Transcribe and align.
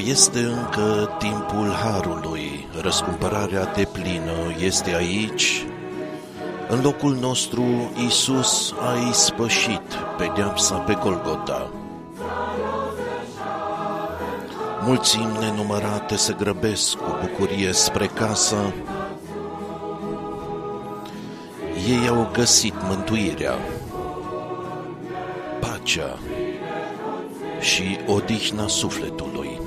Mai 0.00 0.10
este 0.10 0.38
încă 0.38 1.16
timpul 1.18 1.72
harului, 1.72 2.68
răscumpărarea 2.82 3.64
de 3.64 3.88
plină 3.92 4.54
este 4.60 4.94
aici. 4.94 5.64
În 6.68 6.80
locul 6.82 7.16
nostru, 7.20 7.92
Isus 8.06 8.74
a 8.78 9.08
ispășit 9.08 9.94
pedeapsa 10.18 10.74
pe 10.74 10.98
Golgota. 11.02 11.70
Mulțimi 14.84 15.38
nenumărate 15.40 16.16
se 16.16 16.34
grăbesc 16.38 16.94
cu 16.96 17.16
bucurie 17.20 17.72
spre 17.72 18.06
casă. 18.06 18.72
Ei 21.88 22.08
au 22.08 22.30
găsit 22.32 22.74
mântuirea, 22.88 23.54
pacea 25.60 26.18
și 27.60 27.98
odihna 28.06 28.66
sufletului. 28.66 29.59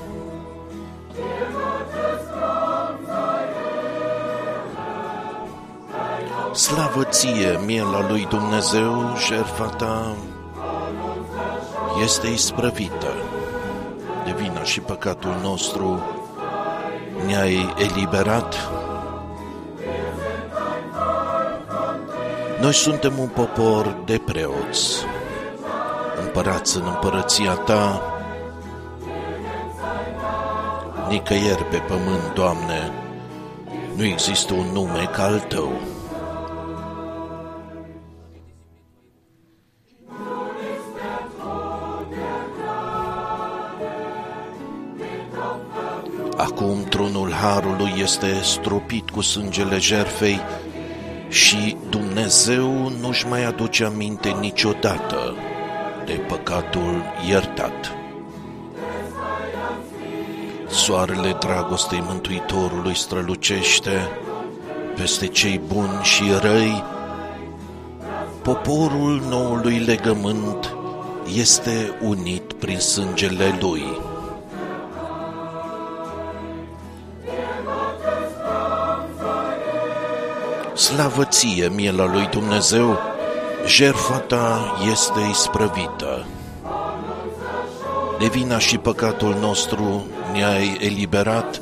Slavă 6.74 7.04
ție, 7.04 7.60
miela 7.64 8.08
lui 8.08 8.26
Dumnezeu, 8.26 9.16
jertfa 9.26 9.66
ta 9.66 10.16
este 12.02 12.26
isprăvită 12.26 13.12
de 14.24 14.34
vina 14.36 14.62
și 14.62 14.80
păcatul 14.80 15.34
nostru, 15.42 16.02
ne-ai 17.26 17.74
eliberat. 17.76 18.54
Noi 22.60 22.72
suntem 22.72 23.18
un 23.18 23.28
popor 23.28 23.96
de 24.04 24.20
preoți, 24.24 25.04
împărați 26.24 26.76
în 26.76 26.84
împărăția 26.86 27.52
ta, 27.52 28.02
nicăieri 31.08 31.64
pe 31.64 31.76
pământ, 31.76 32.34
Doamne, 32.34 32.92
nu 33.96 34.04
există 34.04 34.54
un 34.54 34.66
nume 34.72 35.10
ca 35.12 35.22
al 35.22 35.40
Tău. 35.40 35.72
Tronul 47.44 47.62
Harului 47.62 47.92
este 48.02 48.40
stropit 48.42 49.10
cu 49.10 49.20
sângele 49.20 49.78
jerfei 49.78 50.40
și 51.28 51.76
Dumnezeu 51.88 52.92
nu-și 53.00 53.26
mai 53.26 53.44
aduce 53.44 53.84
aminte 53.84 54.36
niciodată 54.40 55.34
de 56.06 56.12
păcatul 56.12 57.02
iertat. 57.28 57.92
Soarele 60.68 61.36
dragostei 61.40 62.02
Mântuitorului 62.06 62.96
strălucește 62.96 64.08
peste 64.96 65.26
cei 65.26 65.60
buni 65.66 66.00
și 66.02 66.22
răi. 66.40 66.84
Poporul 68.42 69.22
noului 69.28 69.78
legământ 69.78 70.76
este 71.36 71.98
unit 72.02 72.52
prin 72.52 72.78
sângele 72.78 73.58
lui. 73.60 74.13
Slavă 80.94 81.24
ție, 81.24 81.68
miela 81.68 82.04
lui 82.04 82.28
Dumnezeu, 82.30 82.98
jertfa 83.66 84.18
ta 84.18 84.76
este 84.90 85.20
isprăvită. 85.30 86.26
De 88.18 88.26
vina 88.26 88.58
și 88.58 88.78
păcatul 88.78 89.36
nostru 89.40 90.06
ne-ai 90.32 90.78
eliberat. 90.80 91.60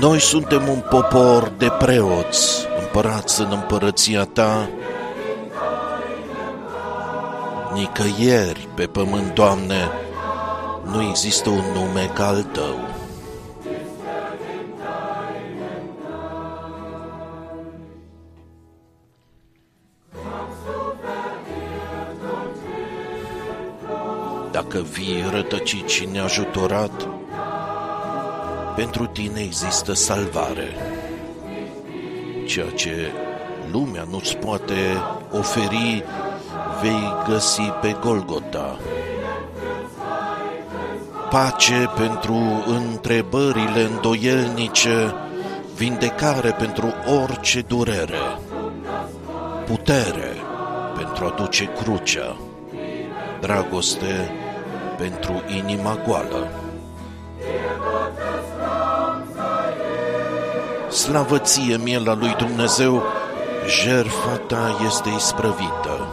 Noi 0.00 0.20
suntem 0.20 0.68
un 0.68 0.82
popor 0.90 1.52
de 1.58 1.68
preoți, 1.78 2.66
împărați 2.80 3.40
în 3.40 3.48
împărăția 3.50 4.24
ta. 4.24 4.68
Nicăieri 7.72 8.68
pe 8.74 8.86
pământ, 8.86 9.34
Doamne, 9.34 9.90
nu 10.92 11.02
există 11.02 11.48
un 11.48 11.64
nume 11.74 12.10
ca 12.14 12.26
al 12.26 12.42
Tău. 12.42 12.85
Dacă 24.76 24.88
vii 24.92 25.24
rătăcit 25.32 25.88
și 25.88 26.08
neajutorat, 26.12 27.08
pentru 28.74 29.06
tine 29.06 29.40
există 29.40 29.92
salvare. 29.92 30.68
Ceea 32.46 32.70
ce 32.70 33.12
lumea 33.72 34.06
nu-ți 34.10 34.36
poate 34.36 34.74
oferi, 35.30 36.04
vei 36.82 37.14
găsi 37.28 37.72
pe 37.80 37.96
Golgota. 38.00 38.78
Pace 41.30 41.90
pentru 41.96 42.64
întrebările 42.66 43.82
îndoielnice, 43.82 45.14
vindecare 45.76 46.50
pentru 46.50 46.94
orice 47.22 47.60
durere, 47.60 48.38
putere 49.66 50.32
pentru 50.96 51.24
a 51.24 51.34
duce 51.36 51.64
crucea, 51.82 52.36
dragoste 53.40 54.30
pentru 54.98 55.42
inima 55.56 55.98
goală. 56.06 56.50
Slavă 60.90 61.38
ție, 61.38 61.76
miela 61.76 62.14
lui 62.14 62.34
Dumnezeu, 62.38 63.02
jertfa 63.82 64.36
ta 64.46 64.76
este 64.86 65.08
isprăvită. 65.16 66.08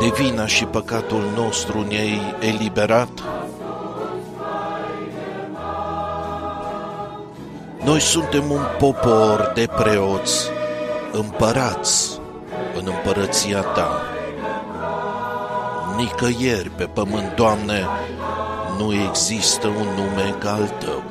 De 0.00 0.12
vina 0.16 0.46
și 0.46 0.64
păcatul 0.64 1.22
nostru 1.36 1.84
ne-ai 1.88 2.36
eliberat. 2.40 3.08
Noi 7.84 8.00
suntem 8.00 8.50
un 8.50 8.62
popor 8.78 9.52
de 9.54 9.68
preoți, 9.76 10.48
împărați 11.12 12.20
în 12.76 12.86
împărăția 12.86 13.60
ta 13.60 14.17
nicăieri 15.98 16.70
pe 16.70 16.84
pământ, 16.84 17.34
Doamne, 17.36 17.86
nu 18.78 18.94
există 19.08 19.66
un 19.66 19.86
nume 19.96 20.34
ca 20.38 20.52
al 20.52 20.68
Tău. 20.78 21.02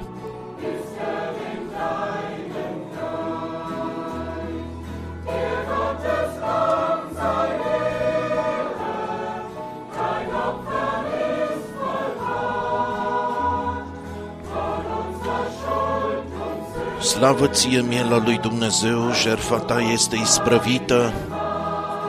Slavă 17.02 17.48
ție, 17.48 17.82
miela 17.82 18.22
lui 18.24 18.38
Dumnezeu, 18.38 19.12
jertfa 19.22 19.58
ta 19.58 19.80
este 19.80 20.16
isprăvită, 20.16 21.14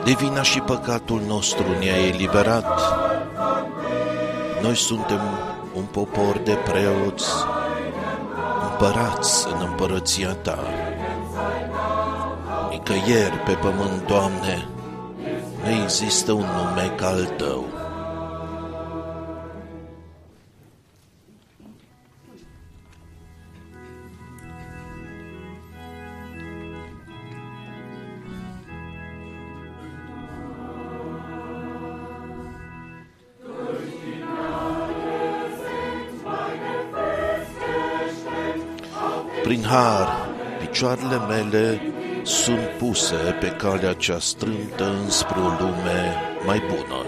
de 0.03 0.11
vina 0.11 0.41
și 0.41 0.59
păcatul 0.59 1.21
nostru 1.27 1.65
ne-a 1.79 2.07
eliberat. 2.07 2.79
Noi 4.61 4.75
suntem 4.75 5.19
un 5.73 5.83
popor 5.83 6.37
de 6.43 6.53
preoți, 6.53 7.29
împărați 8.71 9.47
în 9.47 9.67
împărăția 9.69 10.33
ta. 10.33 10.59
Nicăieri 12.69 13.37
pe 13.45 13.51
pământ, 13.51 14.07
Doamne, 14.07 14.67
nu 15.63 15.83
există 15.83 16.31
un 16.31 16.45
nume 16.55 16.93
ca 16.95 17.07
al 17.07 17.25
Tău. 17.25 17.78
Prin 39.49 39.63
har, 39.63 40.29
picioarele 40.59 41.17
mele 41.27 41.81
sunt 42.23 42.69
puse 42.77 43.15
pe 43.39 43.47
calea 43.47 43.93
cea 43.93 44.19
strâmtă 44.19 44.85
înspre 45.03 45.39
o 45.39 45.47
lume 45.59 46.15
mai 46.45 46.63
bună. 46.67 47.05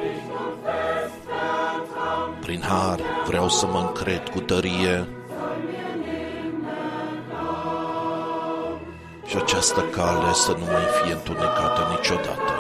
Prin 2.39 2.61
har 2.61 2.99
vreau 3.27 3.49
să 3.49 3.65
mă 3.65 3.79
încred 3.87 4.29
cu 4.29 4.39
tărie 4.39 5.07
și 9.25 9.35
această 9.35 9.81
cale 9.81 10.33
să 10.33 10.51
nu 10.51 10.65
mai 10.65 10.85
fie 11.01 11.13
întunecată 11.13 11.87
niciodată. 11.89 12.53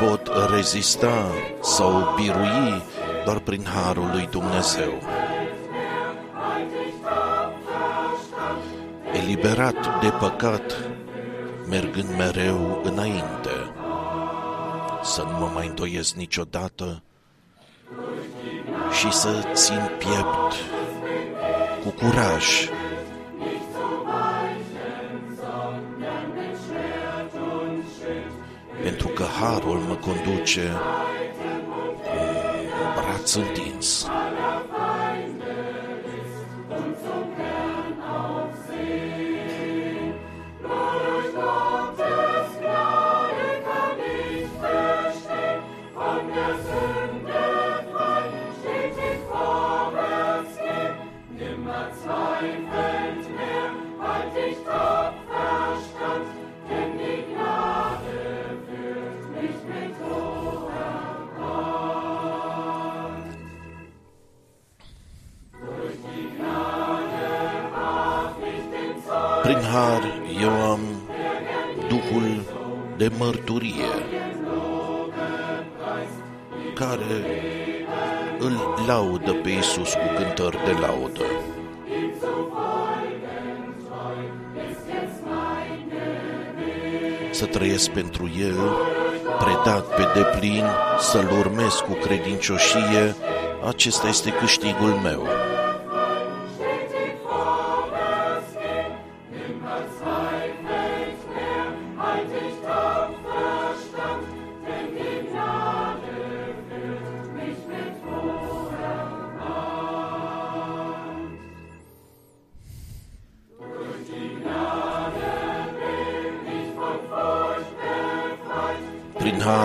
pot 0.00 0.30
rezista 0.54 1.26
sau 1.62 2.14
birui 2.16 2.82
doar 3.24 3.38
prin 3.38 3.64
harul 3.74 4.10
lui 4.12 4.28
Dumnezeu. 4.30 5.15
Eliberat 9.36 10.00
de 10.00 10.10
păcat, 10.10 10.90
mergând 11.68 12.08
mereu 12.16 12.80
înainte, 12.84 13.50
să 15.02 15.22
nu 15.22 15.38
mă 15.38 15.50
mai 15.54 15.66
îndoiesc 15.66 16.14
niciodată 16.14 17.02
și 18.98 19.12
să 19.12 19.50
țin 19.52 19.90
piept 19.98 20.54
cu 21.82 21.90
curaj 21.90 22.44
pentru 28.82 29.08
că 29.08 29.24
harul 29.40 29.78
mă 29.78 29.94
conduce 29.94 30.72
cu 32.78 33.00
braț 33.00 33.34
întins. 33.34 34.06
Pe 79.42 79.48
Iisus 79.48 79.92
cu 79.92 80.06
cântări 80.16 80.64
de 80.64 80.72
laudă. 80.80 81.24
Să 87.30 87.46
trăiesc 87.46 87.90
pentru 87.90 88.30
El, 88.38 88.76
predat 89.38 89.84
pe 89.94 90.20
deplin, 90.20 90.64
să-L 90.98 91.30
urmez 91.38 91.74
cu 91.74 91.92
credincioșie, 91.92 93.14
acesta 93.66 94.08
este 94.08 94.30
câștigul 94.30 95.00
meu. 95.02 95.28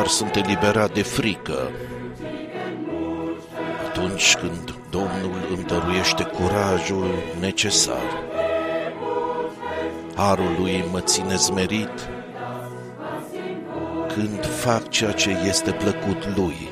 Prin 0.02 0.10
har 0.10 0.20
sunt 0.20 0.36
eliberat 0.36 0.94
de 0.94 1.02
frică. 1.02 1.72
Atunci 3.88 4.36
când 4.36 4.76
Domnul 4.90 5.48
îmi 5.50 5.64
dăruiește 5.64 6.24
curajul 6.24 7.08
necesar. 7.40 8.24
Harul 10.16 10.56
lui 10.60 10.86
mă 10.92 11.00
ține 11.00 11.36
zmerit 11.36 12.10
când 14.14 14.46
fac 14.46 14.90
ceea 14.90 15.12
ce 15.12 15.30
este 15.48 15.72
plăcut 15.72 16.36
lui. 16.36 16.71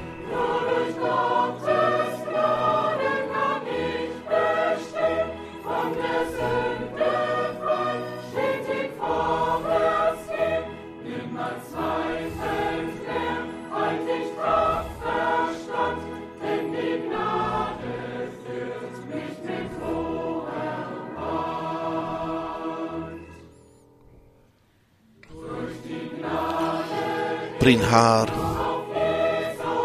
Prin 27.69 27.81
har 27.81 28.29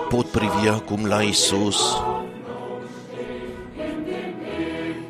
pot 0.09 0.27
privi 0.27 0.69
acum 0.69 1.07
la 1.07 1.23
Isus 1.23 2.03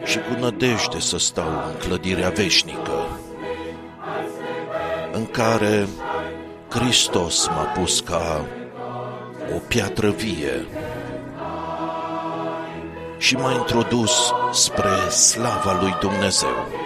și 0.04 0.18
cu 0.18 0.40
nădejde 0.40 0.98
să 0.98 1.18
stau 1.18 1.48
în 1.48 1.74
clădirea 1.78 2.28
veșnică 2.28 3.18
în 5.12 5.26
care 5.26 5.88
Hristos 6.68 7.48
m-a 7.48 7.64
pus 7.64 8.00
ca 8.00 8.44
o 9.54 9.58
piatră 9.68 10.10
vie 10.10 10.66
și 13.18 13.36
m-a 13.36 13.52
introdus 13.52 14.32
spre 14.52 15.08
slava 15.08 15.78
lui 15.80 15.96
Dumnezeu. 16.00 16.83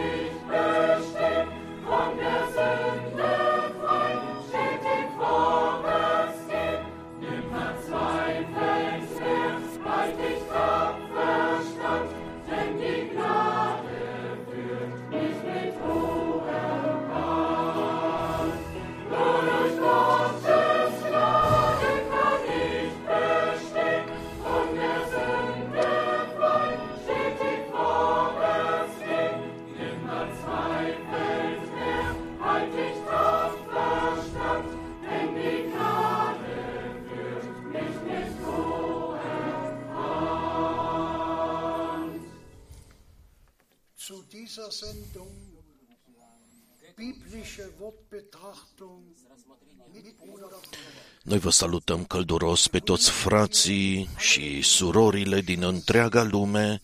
Călduros 52.09 52.69
pe 52.69 52.79
toți 52.79 53.11
frații 53.11 54.09
și 54.17 54.63
surorile 54.63 55.41
din 55.41 55.63
întreaga 55.63 56.23
lume 56.23 56.81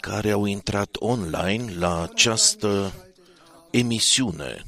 care 0.00 0.30
au 0.30 0.44
intrat 0.44 0.96
online 0.98 1.74
la 1.78 2.02
această 2.02 2.92
emisiune 3.70 4.64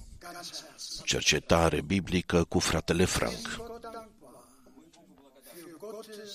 Cercetare 1.05 1.81
biblică 1.81 2.45
cu 2.45 2.59
fratele 2.59 3.05
Frank. 3.05 3.57
Gott 3.57 3.83
dankbar 3.83 4.45
für 5.45 5.79
Gottes 5.79 6.33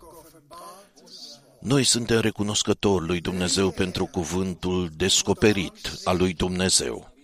geoffenbartes 0.00 1.40
Noi 1.60 1.84
suntem 1.84 2.20
recunoscători 2.20 3.06
lui 3.06 3.20
Dumnezeu 3.20 3.70
pentru 3.70 4.06
cuvântul 4.06 4.90
descoperit 4.96 5.92
al 6.04 6.16
lui 6.16 6.32
Dumnezeu. 6.32 7.17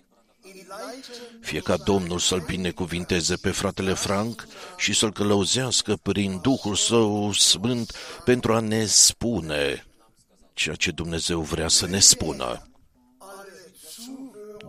In 1.09 1.15
Leiten 1.15 1.41
Fie 1.41 1.61
ca 1.61 1.77
Domnul 1.77 2.19
să-l 2.19 2.41
binecuvinteze 2.41 3.37
pe 3.37 3.51
fratele 3.51 3.95
Frank 3.95 4.47
și 4.77 4.93
să-l 4.93 5.13
călăuzească 5.13 5.97
prin 6.03 6.39
Duhul 6.43 6.75
Său 6.75 7.33
Sfânt 7.33 7.93
pentru 8.25 8.53
a 8.55 8.61
ne 8.61 8.85
spune 8.85 9.87
ceea 10.55 10.75
ce 10.75 10.91
Dumnezeu 10.91 11.41
vrea 11.41 11.69
să 11.69 11.87
ne 11.87 11.99
spună. 11.99 12.69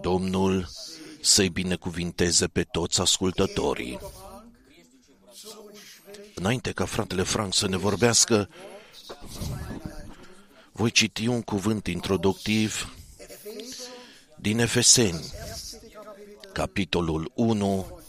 Domnul 0.02 0.70
să-i 1.22 1.50
binecuvinteze 1.50 2.48
pe 2.48 2.64
toți 2.64 3.02
ascultătorii. 3.02 4.00
Înainte 6.34 6.72
ca 6.72 6.86
fratele 6.86 7.24
Frank 7.24 7.54
să 7.54 7.68
ne 7.68 7.78
vorbească, 7.78 8.50
voi 10.72 10.92
citi 10.92 11.28
un 11.28 11.42
cuvânt 11.42 11.88
introductiv 11.88 12.94
din 14.36 14.60
Efeseni, 14.60 15.32
capitolul 16.56 17.32
1, 17.34 18.00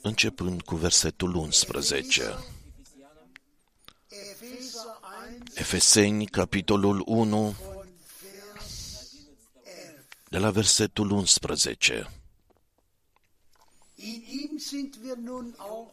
începând 0.00 0.62
cu 0.62 0.76
versetul 0.76 1.34
11. 1.34 2.22
Epheser 4.08 4.80
1 5.28 5.42
Efeseni, 5.54 6.26
capitolul 6.26 7.02
1, 7.06 7.26
von 7.26 7.54
Vers 8.22 9.12
11. 9.12 9.68
de 10.28 10.38
la 10.38 10.50
versetul 10.50 11.10
11. 11.10 12.10
In 13.94 14.22
ihm 14.40 14.58
sind 14.58 14.94
wir 15.02 15.16
nun 15.16 15.54
auch 15.58 15.92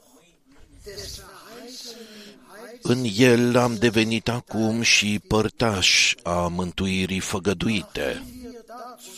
des 0.83 1.19
verheißenen 1.19 2.37
Heils 2.51 2.79
În 2.81 3.05
el 3.17 3.55
am 3.57 3.75
devenit 3.75 4.27
acum 4.27 4.81
și 4.81 5.19
părtași 5.27 6.15
a 6.23 6.47
mântuirii 6.47 7.19
făgăduite, 7.19 8.23
wir 8.43 8.63
dazu 8.67 9.16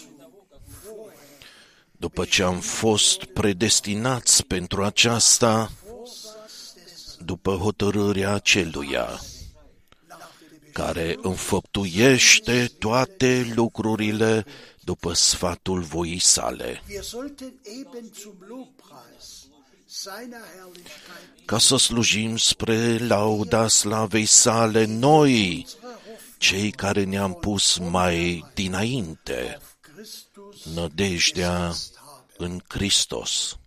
după 2.00 2.26
ce 2.26 2.44
am 2.44 2.60
fost 2.60 3.24
predestinați 3.24 4.46
pentru 4.46 4.84
aceasta, 4.84 5.72
Vorsatz 5.86 6.74
des 6.74 7.18
după 7.26 7.52
hotărârea 7.56 8.38
celuia, 8.38 9.06
nach 10.08 10.32
dem 10.50 10.72
care 10.74 11.18
înfăptuiește 11.22 12.72
toate 12.78 13.52
lucrurile 13.56 14.46
după 14.80 15.14
sfatul 15.14 15.82
voii 15.82 16.20
sale, 16.20 16.82
Wir 16.90 17.04
sollten 17.04 17.54
eben 17.80 18.12
zum 18.22 18.36
Lobpreis 18.48 19.48
seiner 19.86 20.42
Herrlichkeit 20.56 21.46
ca 21.46 21.58
să 21.58 21.76
slujim 21.78 22.38
spre 22.38 22.98
lauda 22.98 23.68
slavei 23.68 24.26
sale 24.26 24.86
noi, 24.86 25.68
cei 26.38 26.72
care 26.72 27.04
ne-am 27.04 27.34
pus 27.34 27.78
mai 27.78 28.46
dinainte 28.54 29.34
auf 29.34 29.62
Christus 29.62 29.69
nădejdea 30.64 31.68
gesetzt 31.68 31.96
haben. 31.96 32.52
în 32.52 32.62
Hristos. 32.68 33.58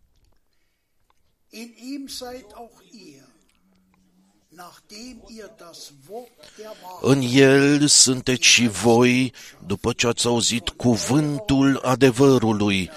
In 1.51 1.75
ihm 1.77 2.07
seid 2.09 2.47
auch 2.55 2.83
ihr, 2.91 3.29
nachdem 4.49 5.23
ihr 5.29 5.51
das 5.59 5.93
Wort 6.09 6.29
der 6.57 6.71
Wahrheit 6.83 7.03
În 7.03 7.21
el 7.43 7.87
sunteți 7.87 8.47
și 8.47 8.69
voi, 8.69 9.33
după 9.67 9.93
ce 9.93 10.07
ați 10.07 10.27
auzit 10.27 10.69
cuvântul 10.69 11.81
adevărului, 11.83 12.91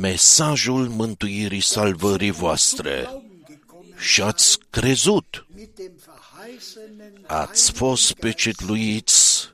mesajul 0.00 0.88
mântuirii 0.88 1.60
salvării 1.60 2.30
voastre 2.30 3.02
Glauben 3.02 3.44
gekommen 3.46 3.98
și 3.98 4.22
ați 4.22 4.58
crezut, 4.70 5.46
mit 5.54 5.74
dem 5.74 5.92
verheißenen 5.96 7.26
ați 7.26 7.72
fost 7.72 8.12
pecetluiți 8.12 9.40
versiegelt 9.40 9.52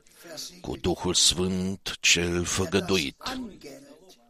cu 0.69 0.77
Duhul 0.77 1.13
Sfânt 1.13 1.97
cel 1.99 2.43
făgăduit, 2.43 3.15
Angeld 3.19 3.87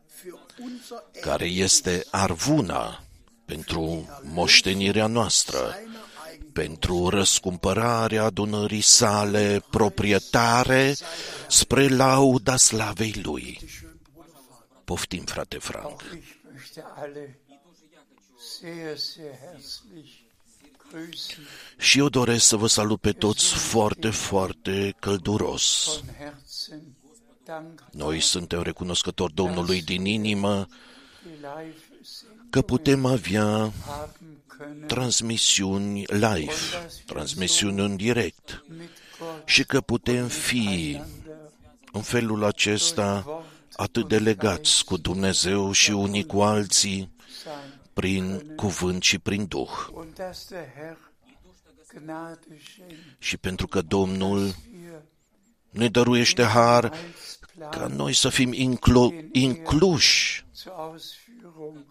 für 0.07 0.39
unser 0.59 1.03
care 1.21 1.45
este 1.45 2.05
arvuna 2.11 3.03
pentru 3.45 4.09
moștenirea 4.23 5.07
noastră, 5.07 5.57
seiner 5.57 5.95
Eigen 6.31 6.51
pentru 6.51 7.09
răscumpărarea 7.09 8.23
adunării 8.23 8.81
sale 8.81 9.63
proprietare 9.69 10.95
spre 11.47 11.87
lauda 11.87 12.57
slavei 12.57 13.21
lui. 13.23 13.59
Poftim, 14.83 15.23
frate 15.23 15.57
Frank. 15.57 16.01
Ich 16.01 16.35
möchte 16.53 16.83
alle 16.95 17.39
sehr, 18.59 18.97
sehr 18.97 19.33
herzlich 19.41 19.89
grüßen 19.91 20.28
Și 21.77 21.99
eu 21.99 22.09
doresc 22.09 22.45
să 22.45 22.55
vă 22.55 22.67
salut 22.67 22.99
pe 22.99 23.11
toți 23.11 23.53
foarte, 23.53 24.09
foarte 24.09 24.95
călduros. 24.99 26.01
von 26.01 26.15
Herzen. 26.17 26.81
Dank 27.45 27.83
Noi 27.91 28.19
suntem 28.19 28.61
recunoscători 28.61 29.33
Domnului 29.33 29.81
din 29.81 30.05
inimă 30.05 30.67
die 31.23 31.31
live 31.33 31.75
sind, 32.01 32.49
că 32.49 32.61
putem 32.61 33.05
avea 33.05 33.71
haben 33.85 34.37
können 34.47 34.87
transmisiuni 34.87 36.03
live, 36.07 36.53
transmisiuni 37.05 37.81
în 37.81 37.95
direct 37.95 38.63
mit 38.67 38.89
Gott 39.19 39.47
și 39.47 39.63
că 39.63 39.81
putem 39.81 40.27
fi 40.27 40.57
einander 40.57 41.51
în 41.91 42.01
felul 42.01 42.43
acesta 42.43 43.43
atât 43.75 44.07
de 44.07 44.19
legați 44.19 44.85
cu 44.85 44.97
Dumnezeu 44.97 45.71
și 45.71 45.91
unii 45.91 46.25
cu 46.25 46.41
alții 46.41 47.09
sein 47.43 47.78
prin 47.99 48.53
cuvânt 48.55 49.03
și 49.03 49.19
prin 49.19 49.45
Duh. 49.45 49.69
und 49.93 50.13
dass 50.15 50.47
der 50.49 50.65
Herr 50.75 50.97
Gnade 52.03 52.39
schenkt, 52.73 52.95
Și 53.17 53.37
pentru 53.37 53.67
că 53.67 53.81
Domnul 53.81 54.39
wir 54.39 55.01
ne 55.69 55.87
dăruiește 55.87 56.43
har 56.43 56.89
ca 56.89 56.95
Heilsplan 56.97 57.95
noi 57.95 58.13
să 58.13 58.29
fim 58.29 58.53
inclu- 58.53 59.13
incluși, 59.31 60.45
zur 60.55 60.73
Ausführung 60.75 61.85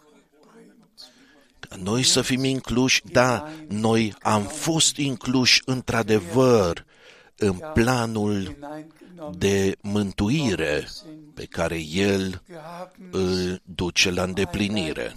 bringt. 0.52 1.00
ca 1.58 1.76
noi 1.76 2.02
să 2.02 2.22
fim 2.22 2.44
incluși, 2.44 3.02
da, 3.12 3.48
noi 3.68 4.14
am 4.22 4.42
fost 4.42 4.96
incluși 4.96 5.62
într-adevăr 5.64 6.84
în 7.36 7.60
planul 7.74 8.42
Hineingenommen 8.42 9.38
de 9.38 9.76
mântuire 9.80 10.88
pe 11.34 11.44
care 11.44 11.78
El 11.80 12.42
wir 12.48 12.58
haben 12.60 13.08
îl 13.10 13.60
duce 13.64 14.10
la 14.10 14.22
îndeplinire. 14.22 15.16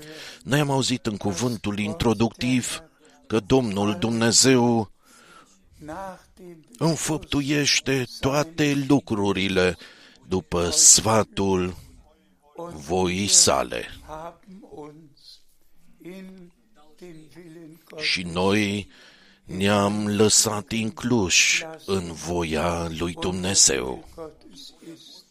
Wort 0.00 0.16
gehört. 0.16 0.44
Noi 0.44 0.60
am 0.60 0.70
auzit 0.70 1.06
în 1.06 1.16
cuvântul 1.16 1.78
introductiv 1.78 2.82
că 3.26 3.40
Domnul 3.40 3.96
Dumnezeu 3.98 4.90
Nach 5.84 6.20
dem 6.34 6.64
înfăptuiește 6.78 8.06
toate 8.20 8.84
lucrurile 8.88 9.76
după 10.28 10.70
sfatul 10.70 11.76
voii 12.74 13.28
sale. 13.28 13.86
haben 14.06 14.62
uns 14.70 15.40
in 16.04 16.52
den 16.98 17.16
Willen 17.36 17.80
Gottes 17.88 18.06
Și 18.06 18.22
noi 18.22 18.88
ne-am 19.44 20.08
lăsat 20.08 20.72
incluși 20.72 21.64
în 21.86 22.12
voia 22.12 22.88
lui 22.98 23.12
Dumnezeu. 23.20 24.08
Gottes 24.14 24.74
ist, 24.92 25.24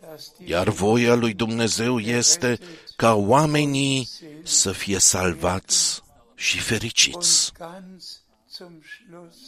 dass 0.00 0.32
die 0.38 0.48
Iar 0.48 0.68
voia 0.68 1.14
lui 1.14 1.34
Dumnezeu 1.34 1.98
este 1.98 2.58
ca 3.00 3.14
oamenii 3.14 4.08
să 4.42 4.72
fie 4.72 4.98
salvați 4.98 6.02
și 6.34 6.58
fericiți. 6.58 7.52
und 7.58 7.70
ganz 7.70 8.20
zum 8.50 8.82
Schluss 8.82 9.38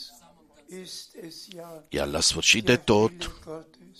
ist 0.82 1.14
es 1.26 1.48
ja 1.54 1.84
Iar 1.88 2.06
la 2.06 2.20
sfârșit 2.20 2.64
de 2.64 2.76
tot, 2.76 3.10
Wille 3.10 3.34
Gottes, 3.44 3.98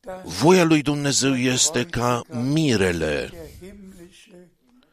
dass 0.00 0.38
voia 0.38 0.64
lui 0.64 0.82
Dumnezeu 0.82 1.36
este 1.36 1.86
ca 1.86 2.22
mirele, 2.28 3.28
der 3.32 3.48
himmlische 3.60 4.50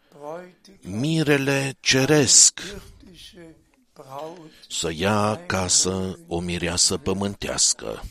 Bräutigam 0.09 0.99
mirele 0.99 1.75
ceresc, 1.79 2.59
irdische 2.59 3.55
Braut, 3.93 4.51
să 4.69 4.91
ia 4.91 5.17
acasă 5.17 6.19
o 6.27 6.39
mireasă 6.39 6.97
pământească. 6.97 8.01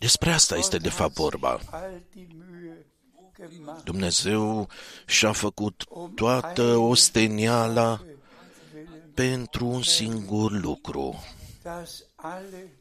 Darum 0.00 0.10
geht 0.10 0.20
es 0.20 0.20
eigentlich. 0.20 0.20
Despre 0.20 0.32
asta 0.32 0.56
este 0.56 0.78
de 0.78 0.90
fapt 0.90 1.14
vorba. 1.14 1.60
All 1.70 2.02
die 2.14 2.26
Mühe 2.26 2.86
gemacht, 3.36 3.84
Dumnezeu 3.84 4.68
și-a 5.06 5.32
făcut 5.32 5.84
toată 6.14 6.62
osteniala 6.76 8.00
pentru 9.14 9.66
un 9.66 9.82
singur 9.82 10.52
lucru, 10.52 11.24
dass 11.62 12.04
alle, 12.16 12.72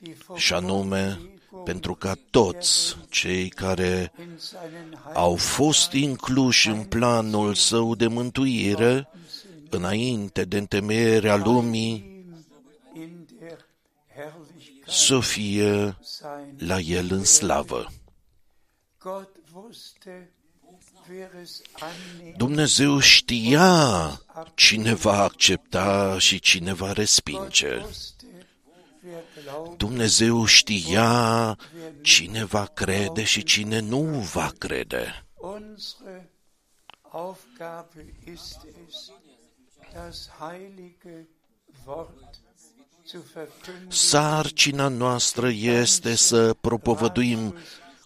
die 0.00 0.16
vom 0.26 0.36
și 0.36 0.52
anume 0.54 1.20
pentru 1.64 1.94
ca 1.94 2.14
toți 2.30 2.96
cei 3.10 3.48
care 3.48 4.12
in 4.18 4.38
seinen 4.38 5.02
au 5.14 5.36
fost 5.36 5.92
incluși 5.92 6.68
în 6.68 6.84
planul 6.84 7.54
său 7.54 7.94
de 7.94 8.06
mântuire 8.06 9.08
înainte 9.70 10.44
de 10.44 10.58
întemeierea 10.58 11.36
lumii 11.36 12.24
ihm 14.86 14.92
in 14.92 14.94
der 14.94 14.94
Herrlichkeit 14.94 14.94
să 14.94 15.20
fie 15.20 15.96
sein. 16.00 16.56
la 16.58 16.78
el 16.78 17.10
în 17.10 17.24
slavă. 17.24 17.92
Gott 18.98 19.36
wusste, 19.52 20.32
wer 21.08 21.30
es 21.42 21.62
annehmen 21.78 22.34
Dumnezeu 22.36 22.98
știa 22.98 24.20
cine 24.54 24.94
va 24.94 25.22
accepta 25.22 26.18
și 26.18 26.38
cine 26.38 26.72
va 26.72 26.92
respinge. 26.92 27.76
wusste, 27.76 28.46
wer 29.04 29.22
glaubt 29.42 29.78
Dumnezeu 29.78 30.44
știa 30.44 31.56
cine 32.02 32.44
va 32.44 32.64
crede 32.66 33.24
și 33.24 33.42
cine 33.42 33.78
nu 33.78 34.02
va 34.32 34.52
crede. 34.58 35.26
Unsere 35.34 36.30
Aufgabe 37.14 38.14
ist 38.24 38.66
es, 38.88 39.10
das 39.92 40.30
heilige 40.38 41.28
Wort 41.84 42.31
zu 42.31 42.31
verkündigen, 42.31 42.31
Sarcina 43.88 44.88
noastră 44.88 45.48
este 45.52 46.14
să 46.14 46.54
propovăduim 46.60 47.54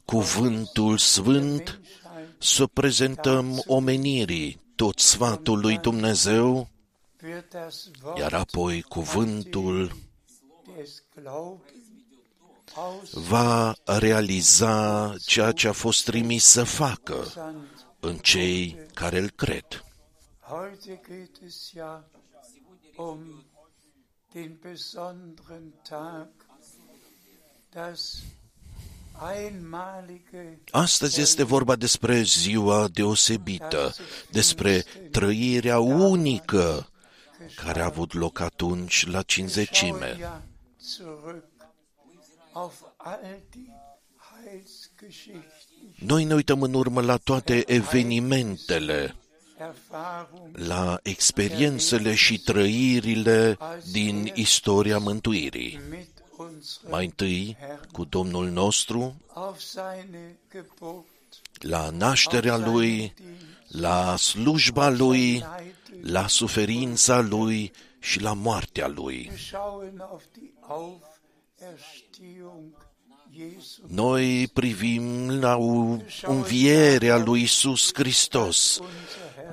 cuvântul 0.05 0.99
sfânt, 0.99 1.81
să 2.39 2.67
prezentăm 2.67 3.63
omenirii 3.67 4.61
tot 4.75 4.99
sfatul 4.99 5.61
lui 5.61 5.79
Dumnezeu, 5.79 6.69
wird 7.23 7.49
das 7.51 7.91
Wort 8.03 8.19
iar 8.19 8.33
apoi 8.33 8.83
cuvântul 8.83 9.93
des 10.77 11.03
Glaubens 11.15 11.75
va 13.13 13.75
realiza 13.85 15.15
ceea 15.25 15.53
ce 15.53 15.69
a 15.69 15.73
fost 15.73 16.05
trimis 16.05 16.45
să 16.45 16.65
facă 16.65 17.15
ausgesandt. 17.15 17.87
în 18.01 18.17
cei 18.17 18.87
care 18.95 19.19
îl 19.19 19.31
cred. 19.31 19.85
Den 24.37 24.61
besonderen 24.61 25.73
Tag, 25.89 26.29
das 27.73 28.23
einmalige 29.21 30.59
Astăzi 30.71 31.21
este 31.21 31.43
vorba 31.43 31.77
despre 31.77 32.23
ziua 32.23 32.89
deosebită, 32.89 33.95
despre 34.31 34.85
trăirea 35.11 35.79
unică 35.79 36.89
care 37.65 37.81
a 37.81 37.85
avut 37.85 38.13
loc 38.13 38.41
atunci 38.41 39.07
la 39.07 39.23
cinzecime. 39.23 40.09
Schauen 40.09 40.19
ja 40.19 40.43
zurück 40.99 41.45
auf 42.53 42.75
all 42.97 43.43
die 43.51 43.73
Heilsgeschichten, 44.17 46.07
Noi 46.07 46.25
ne 46.25 46.35
uităm 46.35 46.63
în 46.63 46.75
urmă 46.75 47.01
la 47.01 47.17
toate 47.17 47.65
evenimentele, 47.73 48.95
Erfahrungen 48.95 49.26
la 50.53 50.99
experiențele 51.03 52.15
și 52.15 52.39
trăirile 52.39 53.59
din 53.93 54.33
istoria 54.35 54.99
mântuirii. 54.99 55.81
mit 55.91 56.09
unserem 56.39 56.91
Mai 56.91 57.05
întâi 57.05 57.57
cu 57.93 58.05
Domnul 58.05 58.49
nostru, 58.49 59.15
auf 59.35 59.59
seine 59.61 60.39
Geburt, 60.53 61.07
la 61.59 61.91
nașterea 61.91 62.57
Lui, 62.57 63.15
la 63.69 64.17
slujba 64.17 64.89
Lui, 64.89 65.45
la 66.01 66.27
suferința 66.27 67.21
Lui 67.21 67.73
și 68.01 68.21
la 68.21 68.33
moartea 68.33 68.87
Lui. 68.89 69.27
Wir 69.31 69.39
schauen 69.39 70.01
auf 70.11 70.23
die 70.33 70.51
Auferstehung 70.69 72.65
Jesu 73.37 73.81
Noi 73.89 74.49
privim 74.53 75.31
la 75.41 75.57
u- 75.57 76.05
învierea 76.23 77.17
lui 77.17 77.43
Isus 77.43 77.91
Hristos. 77.95 78.81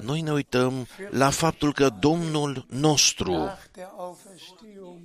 Noi 0.05 0.22
ne 0.22 0.31
uităm 0.31 0.88
la 1.10 1.29
faptul 1.29 1.74
că 1.74 1.89
Domnul 2.00 2.65
nostru 2.69 3.31
nach 3.31 3.62
der 3.74 3.89
Auferstehung 3.98 5.00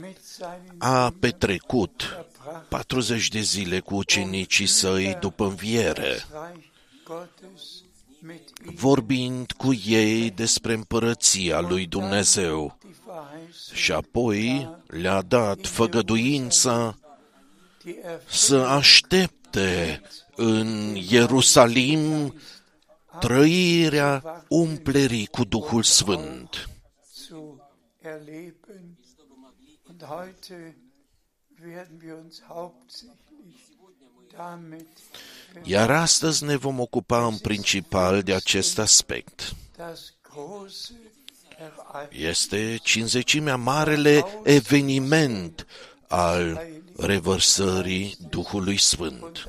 mit 0.00 0.18
seinen 0.22 0.74
a 0.78 1.14
petrecut 1.20 2.26
40 2.68 3.28
de 3.28 3.40
zile 3.40 3.80
cu 3.80 3.94
ucenicii 3.94 4.66
săi 4.66 5.16
după 5.20 5.44
înviere, 5.44 6.02
Reich 6.02 6.66
Gottes 7.04 7.82
mit 8.20 8.48
ihm 8.66 8.74
vorbind 8.74 9.52
cu 9.52 9.74
ei 9.86 10.30
despre 10.30 10.72
împărăția 10.72 11.60
lui 11.60 11.86
Dumnezeu. 11.86 12.78
Die 12.80 12.94
Verheißung, 13.06 13.74
și 13.74 13.92
apoi 13.92 14.70
le-a 14.86 15.22
dat 15.22 15.66
făgăduința 15.66 16.98
die 17.82 17.92
Erfüllung 17.92 18.20
să 18.26 18.56
aștepte 18.56 20.02
în 20.36 20.96
Ierusalim 21.08 22.34
trăirea 23.20 24.44
umplerii 24.48 25.26
cu 25.26 25.44
Duhul 25.44 25.82
Sfânt. 25.82 26.68
zu 27.28 27.60
erleben. 28.02 28.98
Und 29.88 30.02
heute 30.02 30.76
werden 31.64 31.98
wir 32.02 32.14
uns 32.14 32.42
hauptsächlich 32.48 33.16
damit 34.36 34.86
Iar 35.62 35.90
astăzi 35.90 36.44
ne 36.44 36.56
vom 36.56 36.80
ocupa 36.80 37.26
în 37.26 37.36
principal 37.38 38.22
de 38.22 38.34
acest 38.34 38.78
aspect. 38.78 39.54
das 39.76 40.14
große 40.22 40.92
Ereignis 41.58 42.28
Este 42.28 42.78
cinzecimea 42.82 43.56
marele 43.56 44.24
eveniment 44.44 45.66
al 46.08 46.60
revărsării 46.96 48.16
Duhului 48.30 48.76
Sfânt. 48.78 49.46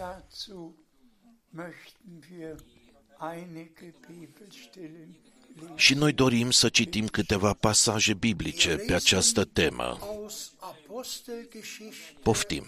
Și 5.76 5.94
noi 5.94 6.14
dorim 6.14 6.52
să 6.52 6.70
citim 6.70 7.08
câteva 7.08 7.54
pasaje 7.54 8.14
biblice 8.14 8.76
pe 8.76 8.94
această 8.94 9.46
temă. 9.46 9.98
Aus 10.02 10.52
Apostelgeschichte 10.60 12.16
Poftim. 12.24 12.64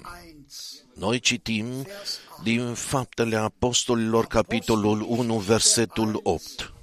1, 0.96 1.08
Noi 1.08 1.20
citim 1.20 1.66
din 2.44 2.74
Faptele 2.74 3.36
Apostolilor, 3.36 4.26
capitolul 4.26 5.02
1, 5.08 5.38
versetul 5.38 6.20
8. 6.24 6.74